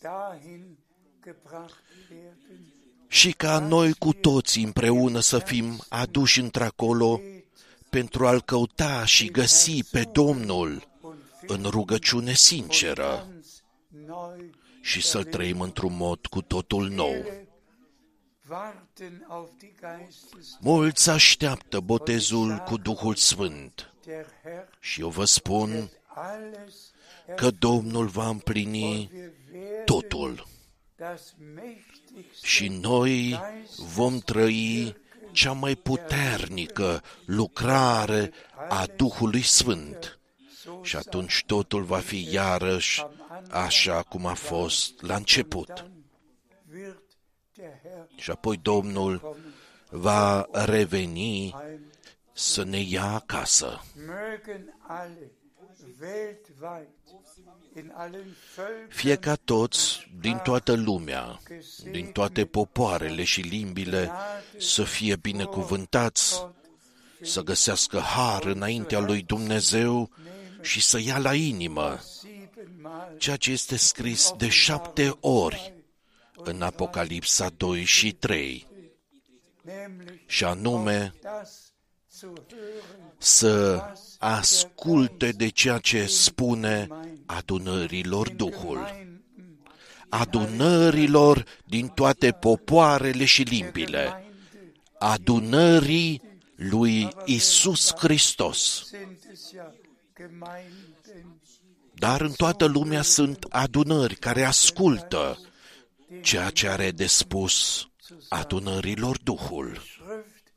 dahin 0.00 0.78
gebracht 1.24 1.82
werden, 2.10 2.36
și 3.08 3.32
ca 3.32 3.58
noi 3.58 3.92
cu 3.92 4.12
toții 4.12 4.64
împreună 4.64 5.20
să 5.20 5.38
fim 5.38 5.80
aduși 5.88 6.40
într-acolo 6.40 7.20
pentru 7.90 8.26
a-L 8.26 8.42
căuta 8.42 9.04
și 9.04 9.30
găsi 9.30 9.84
pe 9.90 10.08
Domnul 10.12 10.88
und 11.00 11.18
în 11.46 11.62
rugăciune 11.70 12.32
sinceră. 12.32 13.26
ganz 13.28 13.62
neu 14.06 14.36
și 14.86 15.02
să-L 15.02 15.24
trăim 15.24 15.60
într-un 15.60 15.96
mod 15.96 16.26
cu 16.26 16.42
totul 16.42 16.88
nou. 16.88 17.12
Viele 17.12 17.46
warten 18.48 19.26
auf 19.28 19.48
die 19.58 19.74
Geistes 19.80 20.56
Mulți 20.60 21.10
așteaptă 21.10 21.80
botezul 21.80 22.56
cu 22.56 22.76
Duhul 22.76 23.14
Sfânt 23.14 23.94
der 24.04 24.26
Herr 24.42 24.68
și 24.80 25.00
eu 25.00 25.08
vă 25.08 25.24
spun 25.24 25.90
alles 26.06 26.92
că 27.36 27.50
Domnul 27.50 28.06
va 28.06 28.28
împlini 28.28 29.10
wir 29.12 29.32
werden 29.52 29.84
totul 29.84 30.46
das 30.96 31.34
mächtigste 31.54 32.46
și 32.46 32.68
noi 32.68 33.40
vom 33.76 34.18
trăi 34.18 34.96
cea 35.32 35.52
mai 35.52 35.74
puternică 35.74 37.02
lucrare 37.24 38.32
a 38.68 38.86
Duhului 38.96 39.42
Sfânt. 39.42 40.20
Și 40.82 40.96
atunci 40.96 41.42
totul 41.46 41.82
va 41.82 41.98
fi 41.98 42.28
iarăși 42.32 43.04
așa 43.50 44.02
cum 44.02 44.26
a 44.26 44.34
fost 44.34 45.02
la 45.02 45.14
început. 45.14 45.90
wird 46.72 47.02
der 47.56 47.80
Herr 47.82 48.06
Și 48.16 48.30
apoi 48.30 48.56
Domnul 48.56 49.36
va 49.90 50.46
reveni 50.52 51.54
heim. 51.56 51.80
să 52.32 52.64
ne 52.64 52.80
ia 52.80 53.04
acasă. 53.04 53.82
Mögen 53.94 54.64
alle 54.86 55.30
weltweit 56.00 56.88
in 57.76 57.92
allen 57.94 58.36
Völkern 58.56 58.88
Fie 58.88 59.16
ca 59.16 59.34
toți 59.34 60.10
din 60.20 60.36
toată 60.36 60.72
lumea, 60.72 61.40
din 61.90 62.06
toate 62.06 62.44
popoarele 62.44 63.24
și 63.24 63.40
limbile, 63.40 64.10
să 64.58 64.82
fie 64.82 65.16
binecuvântați, 65.16 66.46
să 67.22 67.42
găsească 67.42 67.98
har 67.98 68.44
înaintea 68.44 68.98
lui 68.98 69.22
Dumnezeu 69.22 70.10
și 70.60 70.82
să 70.82 70.98
ia 71.00 71.18
la 71.18 71.34
inimă 71.34 71.98
siebenmal 72.00 72.35
ceea 73.18 73.36
ce 73.36 73.50
este 73.50 73.76
scris 73.76 74.32
de 74.36 74.48
șapte 74.48 75.16
ori 75.20 75.74
în 76.36 76.62
Apocalipsa 76.62 77.48
2 77.56 77.84
și 77.84 78.12
3, 78.12 78.66
nämlich 79.62 80.20
și 80.26 80.44
anume 80.44 81.14
das 81.22 81.72
zu 82.10 82.26
hören, 82.26 83.14
să 83.18 83.82
asculte 84.18 85.30
de 85.30 85.48
ceea 85.48 85.78
ce 85.78 86.06
spune 86.06 86.88
adunărilor 87.26 88.30
Duhul, 88.30 88.84
Gemeinden, 88.86 89.22
adunărilor 90.08 91.44
din 91.64 91.88
toate 91.88 92.30
popoarele 92.30 93.24
și 93.24 93.42
limbile, 93.42 94.02
Gemeinde 94.02 94.26
adunării 94.98 96.22
lui 96.54 97.08
Isus 97.24 97.92
Hristos. 97.96 98.90
Dar 101.98 102.20
în 102.20 102.32
toată 102.32 102.64
lumea 102.64 103.02
sunt 103.02 103.46
adunări 103.48 104.14
care 104.14 104.44
ascultă 104.44 105.38
ceea 106.22 106.50
ce 106.50 106.68
are 106.68 106.90
de 106.90 107.06
spus 107.06 107.86
adunărilor 108.28 109.18
Duhul. 109.22 109.80
Schrift 109.82 110.52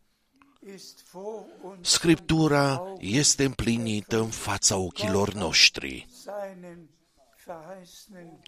ist 0.75 1.09
vor 1.11 1.45
uns 1.61 1.89
Scriptura 1.89 2.93
este 2.99 3.43
împlinită 3.43 4.19
în 4.19 4.29
fața 4.29 4.77
ochilor 4.77 5.33
noștri. 5.33 6.07
seinen 6.09 6.89
verheißenen 7.45 8.39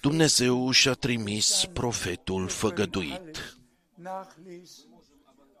Dumnezeu 0.00 0.70
și-a 0.70 0.92
trimis 0.92 1.68
profetul 1.72 2.48
făgăduit. 2.48 3.58
nachlesen 3.94 4.90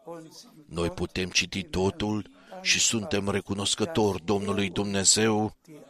und 0.04 0.32
sind 0.32 0.52
Noi 0.66 0.90
putem 0.90 1.28
citi 1.28 1.62
totul 1.62 2.30
și 2.62 2.80
suntem 2.80 3.28
recunoscători 3.28 4.24
Domnului 4.24 4.70
Dumnezeu 4.70 5.56
die 5.64 5.74
Augen 5.74 5.85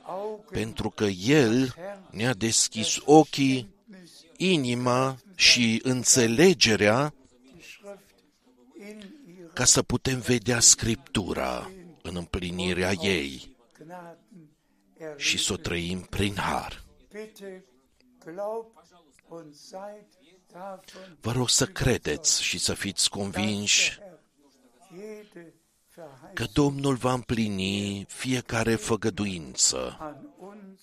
pentru 0.51 0.91
că 0.91 1.05
El 1.05 1.74
ne-a 2.11 2.35
deschis 2.35 2.99
ochii, 3.05 3.74
inima 4.37 5.19
și 5.35 5.81
înțelegerea 5.83 7.15
die 7.53 7.62
Schrift 7.62 8.15
in 8.78 9.15
ihrer 9.27 9.51
ca 9.53 9.65
să 9.65 9.83
putem 9.83 10.20
vedea 10.20 10.61
Scriptura 10.61 11.70
în 12.03 12.16
împlinirea 12.16 12.93
ei 12.93 13.57
Gnaden 13.78 14.51
și 15.16 15.39
să 15.39 15.53
o 15.53 15.55
erleben. 15.55 15.62
trăim 15.62 16.01
prin 16.01 16.35
har. 16.37 16.85
Bitte 17.12 17.65
glaubt 18.24 18.77
und 19.28 19.55
seid 19.55 20.07
davon 20.53 21.19
Vă 21.20 21.33
rog 21.33 21.49
să 21.49 21.66
credeți 21.66 22.43
și 22.43 22.59
să 22.59 22.74
fiți 22.74 23.11
convinși 23.11 23.99
jede 24.97 25.55
că 26.35 26.44
Verheißung 26.44 26.52
Domnul 26.52 26.94
va 26.94 27.12
împlini 27.12 28.05
fiecare 28.09 28.74
făgăduință 28.74 29.97
an 30.01 30.16
uns, 30.39 30.81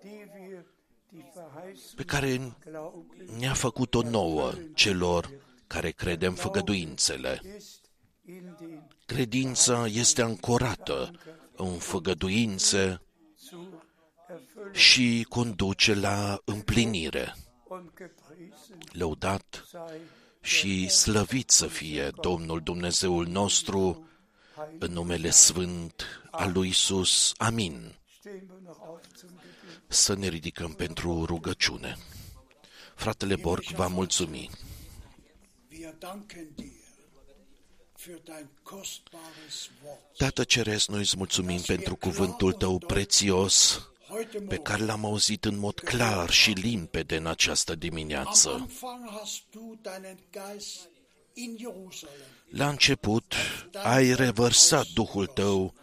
die 0.00 0.28
wir 0.38 0.64
die 1.08 1.32
Verheißung 1.34 1.94
pe 1.96 2.04
care 2.04 2.56
glauben, 2.64 3.38
ne-a 3.38 3.54
făcut-o 3.54 4.02
nouă 4.02 4.52
celor 4.74 5.30
care 5.66 5.90
credem 5.90 6.34
făgăduințele. 6.34 7.40
ist 7.56 7.84
in 8.24 8.56
den 8.58 8.88
Credința 9.06 9.86
este 9.86 10.22
ancorată 10.22 11.10
în 11.56 11.78
făgăduințe 11.78 13.00
zur 13.38 13.86
Erfüllung 14.28 14.74
și 14.74 15.26
conduce 15.28 15.94
la 15.94 16.40
împlinire. 16.44 17.34
und 17.68 17.90
gepriesen 17.96 18.78
Lăudat 18.92 19.64
sei 19.68 20.00
și 20.40 20.88
slăvit 20.88 21.50
să 21.50 21.66
fie 21.66 22.10
Domnul 22.20 22.60
Dumnezeul 22.60 23.26
nostru 23.26 24.05
în 24.78 24.92
numele 24.92 25.30
sfânt 25.30 26.04
al 26.30 26.52
lui 26.52 26.68
Isus. 26.68 27.32
Amin. 27.36 27.94
Să 29.86 30.14
ne 30.14 30.28
ridicăm 30.28 30.72
pentru 30.72 31.24
rugăciune. 31.24 31.96
Fratele 32.94 33.36
Borg 33.36 33.64
va 33.64 33.86
mulțumi. 33.86 34.50
Tată 40.16 40.44
Ceresc, 40.44 40.88
noi 40.88 41.00
îți 41.00 41.16
mulțumim 41.16 41.60
pentru 41.60 41.96
cuvântul 41.96 42.52
tău 42.52 42.78
prețios 42.78 43.80
pe 44.48 44.56
care 44.56 44.84
l-am 44.84 45.04
auzit 45.04 45.44
în 45.44 45.58
mod 45.58 45.80
clar 45.80 46.30
și 46.30 46.50
limpede 46.50 47.16
în 47.16 47.26
această 47.26 47.74
dimineață. 47.74 48.68
La 52.48 52.68
început 52.68 53.34
ai 53.82 54.14
revărsat 54.14 54.86
Duhul 54.94 55.26
tău 55.26 55.74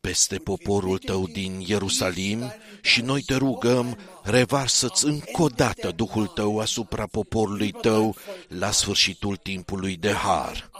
peste 0.00 0.36
poporul 0.36 0.98
tău 0.98 1.26
din 1.26 1.64
Ierusalim 1.66 2.52
și 2.82 3.00
noi 3.00 3.22
te 3.22 3.34
rugăm, 3.34 3.98
revarsă-ți 4.22 5.04
încă 5.04 5.42
o 5.42 5.46
dată 5.46 5.90
Duhul 5.90 6.26
tău 6.26 6.58
asupra 6.58 7.06
poporului 7.06 7.70
tău 7.70 8.16
la 8.48 8.70
sfârșitul 8.70 9.36
timpului 9.36 9.96
de 9.96 10.12
har. 10.12 10.70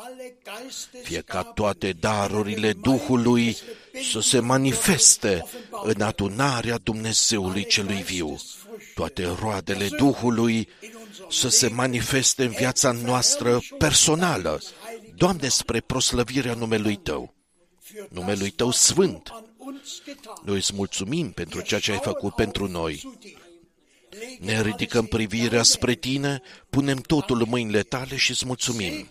Fie 1.02 1.20
ca 1.20 1.42
toate 1.42 1.92
darurile 1.92 2.72
Duhului 2.72 3.56
să 4.12 4.20
se 4.20 4.38
manifeste 4.38 5.44
în 5.82 6.00
adunarea 6.00 6.78
Dumnezeului 6.78 7.64
celui 7.64 8.02
viu. 8.02 8.36
Toate 8.94 9.36
roadele 9.40 9.88
Duhului 9.96 10.68
să 11.30 11.48
se 11.48 11.68
manifeste 11.68 12.44
în 12.44 12.50
viața 12.50 12.90
noastră 12.92 13.60
personală. 13.78 14.60
Doamne, 15.14 15.48
spre 15.48 15.80
proslăvirea 15.80 16.54
numelui 16.54 16.96
Tău, 16.96 17.34
numelui 18.08 18.50
Tău 18.50 18.70
sfânt. 18.70 19.30
Noi 20.44 20.56
îți 20.56 20.74
mulțumim 20.74 21.30
pentru 21.30 21.60
ceea 21.60 21.80
ce 21.80 21.92
ai 21.92 22.00
făcut 22.02 22.34
pentru 22.34 22.68
noi. 22.68 23.18
Ne 24.40 24.62
ridicăm 24.62 25.06
privirea 25.06 25.62
spre 25.62 25.94
Tine, 25.94 26.42
punem 26.70 26.96
totul 26.98 27.40
în 27.40 27.48
mâinile 27.48 27.82
Tale 27.82 28.16
și 28.16 28.30
îți 28.30 28.46
mulțumim. 28.46 29.08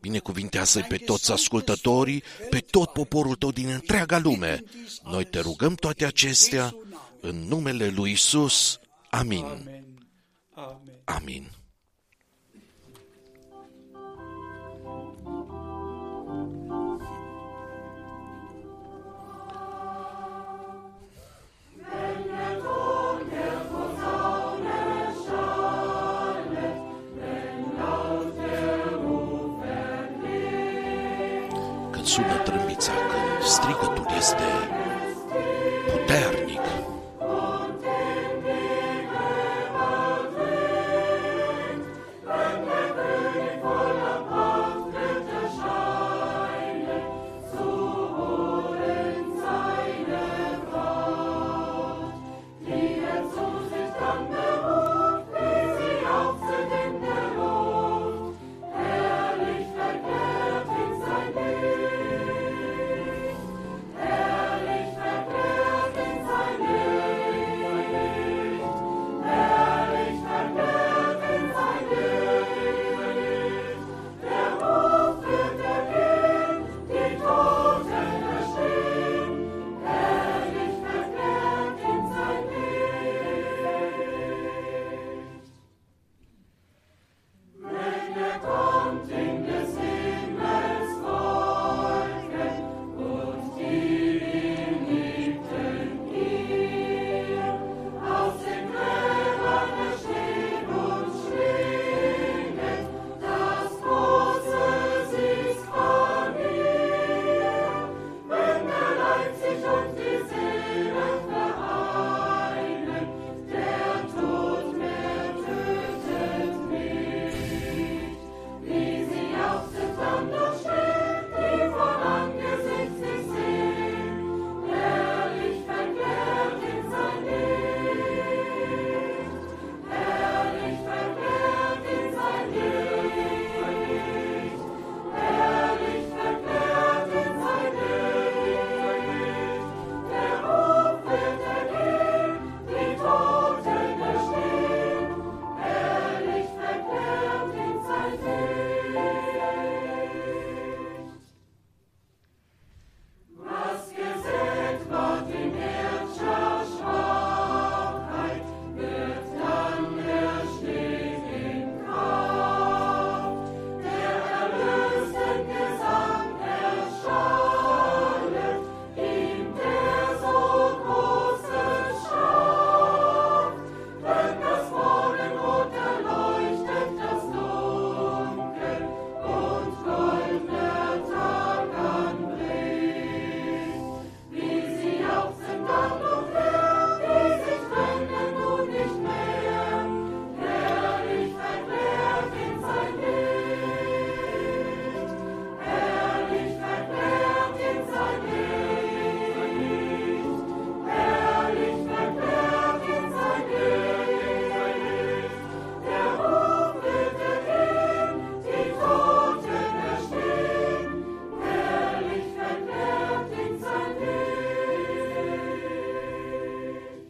Binecuvintează 0.00 0.84
pe 0.88 0.96
toți 0.96 1.32
ascultătorii, 1.32 2.22
pe 2.50 2.58
tot 2.58 2.92
poporul 2.92 3.34
tău 3.34 3.50
din 3.50 3.68
întreaga 3.68 4.18
lume. 4.18 4.62
Noi 5.04 5.24
te 5.24 5.40
rugăm 5.40 5.74
toate 5.74 6.04
acestea 6.04 6.76
în 7.20 7.36
numele 7.48 7.88
lui 7.88 8.10
Isus. 8.10 8.80
Amin. 9.10 9.70
Amin. 10.54 11.48
sună 32.12 32.36
trâmbița, 32.44 32.92
când 32.92 33.42
strigătul 33.42 34.06
este 34.16 34.48